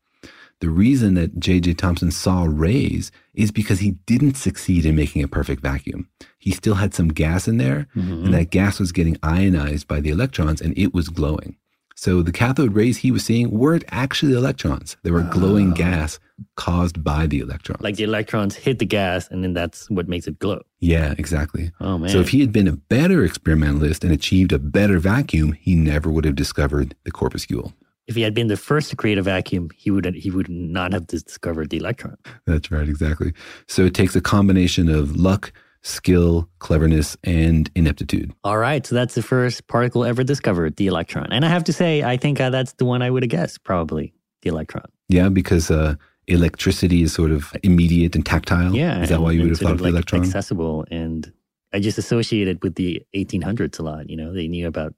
The 0.63 0.71
reason 0.71 1.15
that 1.15 1.41
J.J. 1.41 1.75
Thomson 1.75 2.13
saw 2.13 2.47
rays 2.49 3.11
is 3.35 3.51
because 3.51 3.81
he 3.81 3.97
didn't 4.07 4.37
succeed 4.37 4.87
in 4.87 4.95
making 4.95 5.25
a 5.25 5.27
perfect 5.27 5.61
vacuum. 5.61 6.09
He 6.39 6.53
still 6.53 6.77
had 6.77 6.95
some 6.95 7.09
gas 7.09 7.49
in 7.49 7.57
there, 7.57 7.89
mm-hmm. 7.97 8.27
and 8.27 8.35
that 8.35 8.51
gas 8.51 8.79
was 8.79 8.93
getting 8.93 9.17
ionized 9.25 9.89
by 9.89 9.99
the 9.99 10.11
electrons 10.11 10.61
and 10.61 10.73
it 10.79 10.95
was 10.95 11.09
glowing. 11.09 11.57
So 11.97 12.23
the 12.23 12.31
cathode 12.31 12.77
rays 12.77 12.99
he 12.99 13.11
was 13.11 13.25
seeing 13.25 13.51
weren't 13.51 13.83
actually 13.89 14.35
electrons. 14.35 14.97
They 15.03 15.11
were 15.11 15.23
glowing 15.23 15.73
ah. 15.73 15.75
gas 15.75 16.21
caused 16.55 17.03
by 17.03 17.27
the 17.27 17.41
electrons. 17.41 17.83
Like 17.83 17.97
the 17.97 18.05
electrons 18.05 18.55
hit 18.55 18.79
the 18.79 18.87
gas, 18.87 19.27
and 19.33 19.43
then 19.43 19.55
that's 19.55 19.91
what 19.91 20.07
makes 20.07 20.29
it 20.29 20.39
glow. 20.39 20.63
Yeah, 20.79 21.17
exactly. 21.19 21.73
Oh 21.81 21.99
man! 21.99 22.09
So 22.09 22.21
if 22.21 22.29
he 22.29 22.39
had 22.39 22.53
been 22.53 22.69
a 22.69 22.77
better 22.77 23.25
experimentalist 23.25 24.05
and 24.05 24.13
achieved 24.13 24.53
a 24.53 24.61
better 24.61 25.01
vacuum, 25.01 25.55
he 25.55 25.75
never 25.75 26.09
would 26.09 26.25
have 26.25 26.37
discovered 26.37 26.95
the 27.03 27.11
corpuscle. 27.11 27.73
If 28.13 28.17
he 28.17 28.23
had 28.23 28.35
been 28.35 28.49
the 28.49 28.59
first 28.59 28.91
to 28.91 28.97
create 28.97 29.17
a 29.17 29.23
vacuum, 29.23 29.71
he 29.75 29.91
would 29.91 30.05
he 30.15 30.31
would 30.31 30.51
not 30.51 30.93
have 30.93 31.07
discovered 31.07 31.71
the 31.71 31.79
electron. 31.79 32.17
That's 32.47 32.71
right, 32.71 32.87
exactly. 32.87 33.33
So 33.67 33.87
it 33.87 33.95
takes 33.95 34.15
a 34.15 34.21
combination 34.21 34.91
of 34.91 35.17
luck, 35.17 35.51
skill, 35.81 36.47
cleverness, 36.59 37.17
and 37.25 37.71
ineptitude. 37.75 38.35
All 38.45 38.59
right, 38.59 38.87
so 38.87 38.95
that's 38.95 39.15
the 39.15 39.23
first 39.23 39.67
particle 39.67 40.05
ever 40.05 40.23
discovered, 40.23 40.77
the 40.77 40.89
electron. 40.89 41.33
And 41.33 41.43
I 41.47 41.49
have 41.49 41.65
to 41.65 41.73
say, 41.73 42.03
I 42.03 42.19
think 42.19 42.39
uh, 42.39 42.51
that's 42.51 42.75
the 42.75 42.85
one 42.85 43.01
I 43.01 43.09
would 43.09 43.23
have 43.23 43.31
guessed, 43.31 43.65
probably 43.65 44.13
the 44.43 44.51
electron. 44.51 44.85
Yeah, 45.09 45.31
because 45.31 45.71
uh, 45.71 45.95
electricity 46.27 47.03
is 47.03 47.15
sort 47.15 47.31
of 47.31 47.51
immediate 47.63 48.15
and 48.15 48.27
tactile. 48.27 48.77
Yeah, 48.77 49.01
is 49.01 49.09
that 49.09 49.23
why 49.23 49.33
you 49.33 49.41
would 49.41 49.51
have 49.51 49.59
thought 49.59 49.73
of 49.73 49.81
of 49.81 49.85
the 49.85 49.89
electron? 49.89 50.23
accessible? 50.23 50.85
And 50.91 51.33
I 51.73 51.81
just 51.81 51.97
associated 51.97 52.63
with 52.63 52.75
the 52.75 53.03
1800s 53.17 53.79
a 53.79 53.83
lot. 53.83 54.11
You 54.11 54.19
know, 54.19 54.35
they 54.35 54.49
knew 54.49 54.67
about 54.67 54.93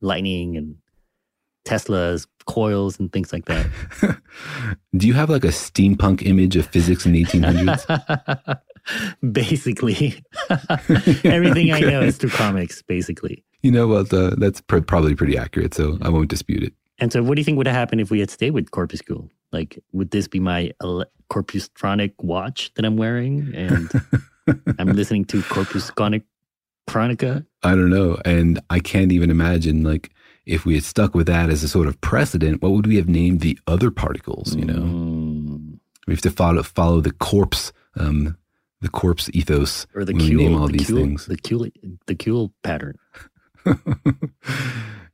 lightning 0.00 0.56
and 0.56 0.76
Tesla's 1.64 2.26
coils 2.46 2.98
and 2.98 3.12
things 3.12 3.32
like 3.32 3.46
that. 3.46 3.66
Do 4.96 5.06
you 5.06 5.14
have 5.14 5.30
like 5.30 5.44
a 5.44 5.48
steampunk 5.48 6.26
image 6.26 6.56
of 6.56 6.66
physics 6.66 7.06
in 7.06 7.12
the 7.12 7.24
1800s? 7.24 8.60
basically, 9.32 10.22
everything 11.24 11.72
I 11.72 11.80
know 11.80 12.02
is 12.02 12.18
through 12.18 12.30
comics. 12.30 12.82
Basically. 12.82 13.44
you 13.62 13.70
know 13.70 13.86
what? 13.86 14.12
Uh, 14.12 14.34
that's 14.36 14.60
pr- 14.60 14.80
probably 14.80 15.14
pretty 15.14 15.38
accurate, 15.38 15.74
so 15.74 15.98
I 16.02 16.10
won't 16.10 16.28
dispute 16.28 16.62
it. 16.62 16.74
And 16.98 17.12
so, 17.12 17.22
what 17.22 17.36
do 17.36 17.40
you 17.40 17.44
think 17.44 17.56
would 17.56 17.66
have 17.66 17.76
happened 17.76 18.00
if 18.00 18.10
we 18.10 18.20
had 18.20 18.30
stayed 18.30 18.52
with 18.52 18.70
Corpuscle? 18.70 19.28
Like, 19.52 19.78
would 19.92 20.10
this 20.10 20.28
be 20.28 20.40
my 20.40 20.72
ele- 20.82 21.06
Corpustronic 21.30 22.12
watch 22.18 22.72
that 22.74 22.84
I'm 22.84 22.96
wearing, 22.96 23.52
and 23.54 23.90
I'm 24.78 24.92
listening 24.92 25.24
to 25.26 25.40
Corpusconic 25.42 26.22
Chronica? 26.86 27.44
I 27.62 27.70
don't 27.70 27.90
know. 27.90 28.18
And 28.24 28.60
I 28.70 28.78
can't 28.80 29.10
even 29.10 29.30
imagine, 29.30 29.82
like, 29.82 30.10
if 30.46 30.64
we 30.66 30.74
had 30.74 30.84
stuck 30.84 31.14
with 31.14 31.26
that 31.26 31.50
as 31.50 31.62
a 31.62 31.68
sort 31.68 31.86
of 31.86 32.00
precedent, 32.00 32.60
what 32.62 32.72
would 32.72 32.86
we 32.86 32.96
have 32.96 33.08
named 33.08 33.40
the 33.40 33.58
other 33.66 33.90
particles? 33.90 34.54
You 34.56 34.64
know, 34.66 34.82
Mm. 34.82 35.78
we 36.06 36.12
have 36.14 36.20
to 36.22 36.30
follow 36.30 36.62
follow 36.62 37.00
the 37.00 37.12
corpse, 37.12 37.72
um, 37.96 38.36
the 38.80 38.88
corpse 38.90 39.30
ethos 39.32 39.86
Or 39.94 40.04
the 40.04 40.12
when 40.12 40.24
we 40.28 40.34
name 40.34 40.54
all 40.54 40.66
the 40.66 40.78
these 40.78 40.86
Kuhl, 40.88 40.96
things. 40.98 41.26
the 41.26 41.36
cule, 41.36 41.66
the 42.06 42.14
cule 42.14 42.52
pattern. 42.62 42.98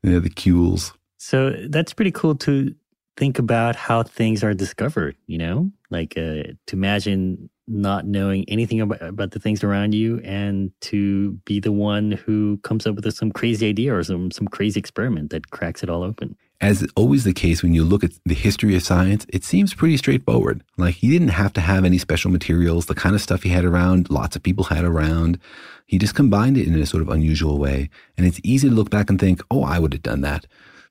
yeah, 0.03 0.19
the 0.19 0.31
cules. 0.35 0.93
So 1.19 1.51
that's 1.69 1.93
pretty 1.93 2.11
cool 2.11 2.35
to 2.37 2.75
think 3.17 3.39
about 3.39 3.77
how 3.77 4.03
things 4.03 4.43
are 4.43 4.55
discovered, 4.55 5.17
you 5.27 5.39
know? 5.39 5.71
Like 5.91 6.15
uh, 6.17 6.55
to 6.67 6.73
imagine 6.73 7.51
not 7.71 8.05
knowing 8.05 8.45
anything 8.49 8.81
about, 8.81 9.01
about 9.01 9.31
the 9.31 9.39
things 9.39 9.63
around 9.63 9.95
you 9.95 10.19
and 10.25 10.73
to 10.81 11.33
be 11.45 11.61
the 11.61 11.73
one 11.73 12.13
who 12.13 12.59
comes 12.59 12.87
up 12.87 12.97
with 12.97 13.15
some 13.15 13.31
crazy 13.31 13.69
idea 13.69 13.95
or 13.95 14.03
some, 14.03 14.31
some 14.31 14.49
crazy 14.49 14.79
experiment 14.79 15.31
that 15.31 15.51
cracks 15.51 15.83
it 15.83 15.89
all 15.89 16.03
open. 16.03 16.37
As 16.61 16.87
always 16.95 17.25
the 17.25 17.33
case 17.33 17.63
when 17.63 17.73
you 17.73 17.85
look 17.85 18.05
at 18.05 18.11
the 18.27 18.35
history 18.35 18.77
of 18.77 18.83
science, 18.83 19.25
it 19.31 19.45
seems 19.45 19.73
pretty 19.73 19.97
straightforward. 19.97 20.63
Like 20.77 20.97
he 20.97 21.09
didn't 21.09 21.29
have 21.29 21.53
to 21.55 21.61
have 21.61 21.85
any 21.85 21.97
special 21.97 22.31
materials, 22.31 22.87
the 22.87 22.95
kind 22.95 23.15
of 23.15 23.23
stuff 23.23 23.45
he 23.45 23.49
had 23.49 23.65
around, 23.65 24.11
lots 24.11 24.37
of 24.37 24.43
people 24.43 24.65
had 24.65 24.85
around. 24.85 25.39
He 25.87 25.97
just 25.97 26.15
combined 26.15 26.59
it 26.59 26.67
in 26.67 26.75
a 26.75 26.85
sort 26.85 27.03
of 27.03 27.09
unusual 27.09 27.59
way. 27.59 27.89
And 28.19 28.27
it's 28.27 28.41
easy 28.43 28.69
to 28.69 28.75
look 28.75 28.91
back 28.91 29.09
and 29.09 29.19
think, 29.19 29.41
oh, 29.51 29.63
I 29.63 29.79
would 29.79 29.93
have 29.95 30.03
done 30.03 30.21
that. 30.21 30.47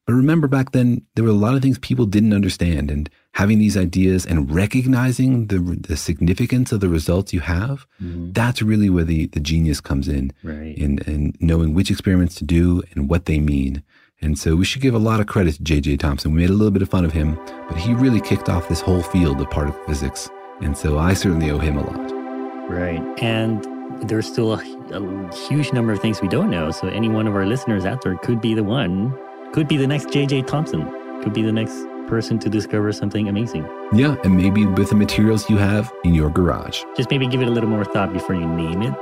But 0.09 0.15
remember 0.15 0.47
back 0.47 0.71
then, 0.71 1.05
there 1.13 1.23
were 1.23 1.29
a 1.29 1.33
lot 1.33 1.53
of 1.53 1.61
things 1.61 1.77
people 1.77 2.07
didn't 2.07 2.33
understand. 2.33 2.89
And 2.89 3.07
having 3.33 3.59
these 3.59 3.77
ideas 3.77 4.25
and 4.25 4.51
recognizing 4.51 5.45
the, 5.45 5.59
the 5.59 5.95
significance 5.95 6.71
of 6.71 6.79
the 6.79 6.89
results 6.89 7.31
you 7.31 7.41
have, 7.41 7.85
mm-hmm. 8.01 8.31
that's 8.31 8.63
really 8.63 8.89
where 8.89 9.03
the, 9.03 9.27
the 9.27 9.39
genius 9.39 9.79
comes 9.79 10.07
in. 10.07 10.33
Right. 10.41 10.75
In, 10.75 10.97
in 11.05 11.35
knowing 11.39 11.75
which 11.75 11.91
experiments 11.91 12.33
to 12.37 12.43
do 12.43 12.81
and 12.95 13.07
what 13.07 13.25
they 13.25 13.39
mean. 13.39 13.83
And 14.19 14.35
so 14.39 14.55
we 14.55 14.65
should 14.65 14.81
give 14.81 14.95
a 14.95 14.97
lot 14.97 15.19
of 15.19 15.27
credit 15.27 15.53
to 15.57 15.61
J.J. 15.61 15.97
Thomson. 15.97 16.33
We 16.33 16.41
made 16.41 16.49
a 16.49 16.53
little 16.53 16.71
bit 16.71 16.81
of 16.81 16.89
fun 16.89 17.05
of 17.05 17.13
him, 17.13 17.35
but 17.67 17.77
he 17.77 17.93
really 17.93 18.19
kicked 18.19 18.49
off 18.49 18.67
this 18.67 18.81
whole 18.81 19.03
field 19.03 19.39
of 19.39 19.51
particle 19.51 19.79
physics. 19.85 20.27
And 20.59 20.75
so 20.75 20.97
I 20.97 21.13
certainly 21.13 21.51
owe 21.51 21.59
him 21.59 21.77
a 21.77 21.85
lot. 21.85 22.67
Right. 22.67 22.99
And 23.21 23.63
there's 24.09 24.25
still 24.25 24.53
a, 24.53 24.89
a 24.91 25.35
huge 25.35 25.71
number 25.71 25.93
of 25.93 25.99
things 25.99 26.19
we 26.19 26.29
don't 26.29 26.49
know. 26.49 26.71
So 26.71 26.87
any 26.87 27.09
one 27.09 27.27
of 27.27 27.35
our 27.35 27.45
listeners 27.45 27.85
out 27.85 28.01
there 28.01 28.15
could 28.17 28.41
be 28.41 28.55
the 28.55 28.63
one, 28.63 29.15
could 29.53 29.67
be 29.67 29.77
the 29.77 29.87
next 29.87 30.09
J.J. 30.11 30.43
Thomson, 30.43 30.83
could 31.23 31.33
be 31.33 31.41
the 31.41 31.51
next 31.51 31.75
person 32.07 32.39
to 32.39 32.49
discover 32.49 32.91
something 32.91 33.27
amazing. 33.29 33.63
Yeah, 33.93 34.15
and 34.23 34.35
maybe 34.35 34.65
with 34.65 34.89
the 34.89 34.95
materials 34.95 35.49
you 35.49 35.57
have 35.57 35.91
in 36.03 36.13
your 36.15 36.29
garage. 36.29 36.81
Just 36.97 37.09
maybe 37.11 37.27
give 37.27 37.41
it 37.41 37.47
a 37.47 37.51
little 37.51 37.69
more 37.69 37.85
thought 37.85 38.11
before 38.13 38.35
you 38.35 38.45
name 38.47 38.81
it. 38.81 38.93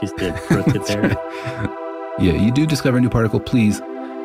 Just 0.00 0.16
to 0.18 0.32
put 0.48 0.66
it 0.74 0.86
there. 0.86 1.16
Yeah, 2.18 2.32
you 2.34 2.50
do 2.52 2.66
discover 2.66 2.98
a 2.98 3.00
new 3.00 3.08
particle, 3.10 3.40
please 3.40 3.80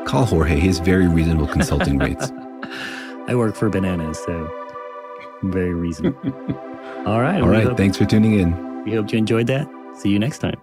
call 0.05 0.25
Jorge. 0.25 0.59
His 0.59 0.79
very 0.79 1.07
reasonable 1.07 1.47
consulting 1.47 1.97
rates. 1.97 2.31
I 3.27 3.36
work 3.36 3.55
for 3.55 3.69
bananas, 3.69 4.19
so 4.25 4.49
very 5.43 5.73
reasonable. 5.73 6.19
All 7.05 7.21
right. 7.21 7.41
All 7.41 7.49
right. 7.49 7.63
hope- 7.63 7.77
thanks 7.77 7.97
for 7.97 8.05
tuning 8.05 8.39
in. 8.39 8.83
We 8.83 8.93
hope 8.93 9.11
you 9.11 9.17
enjoyed 9.17 9.47
that. 9.47 9.67
See 9.97 10.09
you 10.09 10.19
next 10.19 10.39
time. 10.39 10.59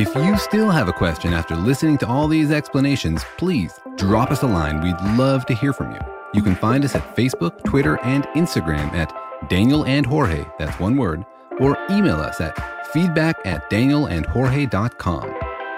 If 0.00 0.14
you 0.14 0.38
still 0.38 0.70
have 0.70 0.88
a 0.88 0.94
question 0.94 1.34
after 1.34 1.54
listening 1.54 1.98
to 1.98 2.06
all 2.06 2.26
these 2.26 2.50
explanations, 2.50 3.22
please 3.36 3.78
drop 3.96 4.30
us 4.30 4.42
a 4.42 4.46
line. 4.46 4.80
We'd 4.80 4.98
love 5.18 5.44
to 5.44 5.54
hear 5.54 5.74
from 5.74 5.92
you. 5.92 6.00
You 6.32 6.42
can 6.42 6.54
find 6.54 6.86
us 6.86 6.94
at 6.94 7.14
Facebook, 7.14 7.62
Twitter, 7.64 8.00
and 8.02 8.24
Instagram 8.28 8.94
at 8.94 9.14
Daniel 9.50 9.84
and 9.84 10.06
Jorge, 10.06 10.46
that's 10.58 10.80
one 10.80 10.96
word, 10.96 11.26
or 11.60 11.76
email 11.90 12.16
us 12.16 12.40
at 12.40 12.56
feedback 12.94 13.36
at 13.44 13.68
danielandjorge.com. 13.68 15.34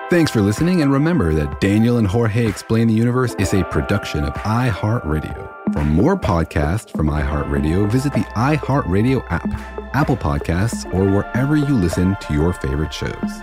Thanks 0.09 0.31
for 0.31 0.41
listening, 0.41 0.83
and 0.83 0.93
remember 0.93 1.35
that 1.35 1.61
Daniel 1.61 1.97
and 1.97 2.07
Jorge 2.07 2.47
Explain 2.47 2.87
the 2.87 2.95
Universe 2.95 3.35
is 3.41 3.53
a 3.55 3.65
production 3.65 4.23
of 4.23 4.35
iHeartRadio. 4.35 5.73
For 5.73 5.83
more 5.83 6.17
podcasts 6.17 6.97
from 6.97 7.09
iHeartRadio, 7.09 7.91
visit 7.91 8.13
the 8.13 8.21
iHeartRadio 8.37 9.25
app, 9.31 9.49
Apple 9.97 10.17
Podcasts, 10.17 10.87
or 10.95 11.11
wherever 11.11 11.57
you 11.57 11.75
listen 11.75 12.17
to 12.21 12.35
your 12.35 12.53
favorite 12.53 12.95
shows. 12.95 13.43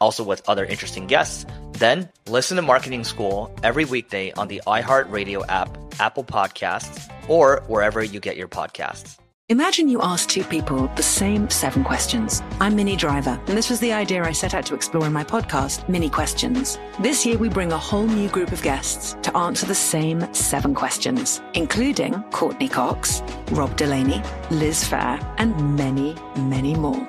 also 0.00 0.24
with 0.24 0.42
other 0.48 0.64
interesting 0.64 1.06
guests, 1.06 1.46
then 1.72 2.08
listen 2.28 2.56
to 2.56 2.62
Marketing 2.62 3.04
School 3.04 3.54
every 3.62 3.84
weekday 3.84 4.32
on 4.32 4.48
the 4.48 4.62
iHeartRadio 4.66 5.44
app, 5.48 5.76
Apple 6.00 6.24
Podcasts, 6.24 7.10
or 7.28 7.62
wherever 7.66 8.02
you 8.02 8.20
get 8.20 8.36
your 8.36 8.48
podcasts. 8.48 9.18
Imagine 9.48 9.88
you 9.88 10.02
ask 10.02 10.28
two 10.28 10.42
people 10.42 10.90
the 10.96 11.04
same 11.04 11.48
seven 11.50 11.84
questions. 11.84 12.42
I'm 12.58 12.74
Minnie 12.74 12.96
Driver, 12.96 13.40
and 13.46 13.56
this 13.56 13.70
was 13.70 13.78
the 13.78 13.92
idea 13.92 14.24
I 14.24 14.32
set 14.32 14.54
out 14.54 14.66
to 14.66 14.74
explore 14.74 15.06
in 15.06 15.12
my 15.12 15.22
podcast, 15.22 15.88
Minnie 15.88 16.10
Questions. 16.10 16.80
This 16.98 17.24
year, 17.24 17.38
we 17.38 17.48
bring 17.48 17.70
a 17.70 17.78
whole 17.78 18.08
new 18.08 18.28
group 18.28 18.50
of 18.50 18.60
guests 18.62 19.16
to 19.22 19.36
answer 19.36 19.64
the 19.64 19.72
same 19.72 20.34
seven 20.34 20.74
questions, 20.74 21.40
including 21.54 22.24
Courteney 22.32 22.68
Cox, 22.68 23.22
Rob 23.52 23.76
Delaney, 23.76 24.20
Liz 24.50 24.82
Phair, 24.82 25.24
and 25.38 25.76
many, 25.76 26.16
many 26.36 26.74
more. 26.74 27.08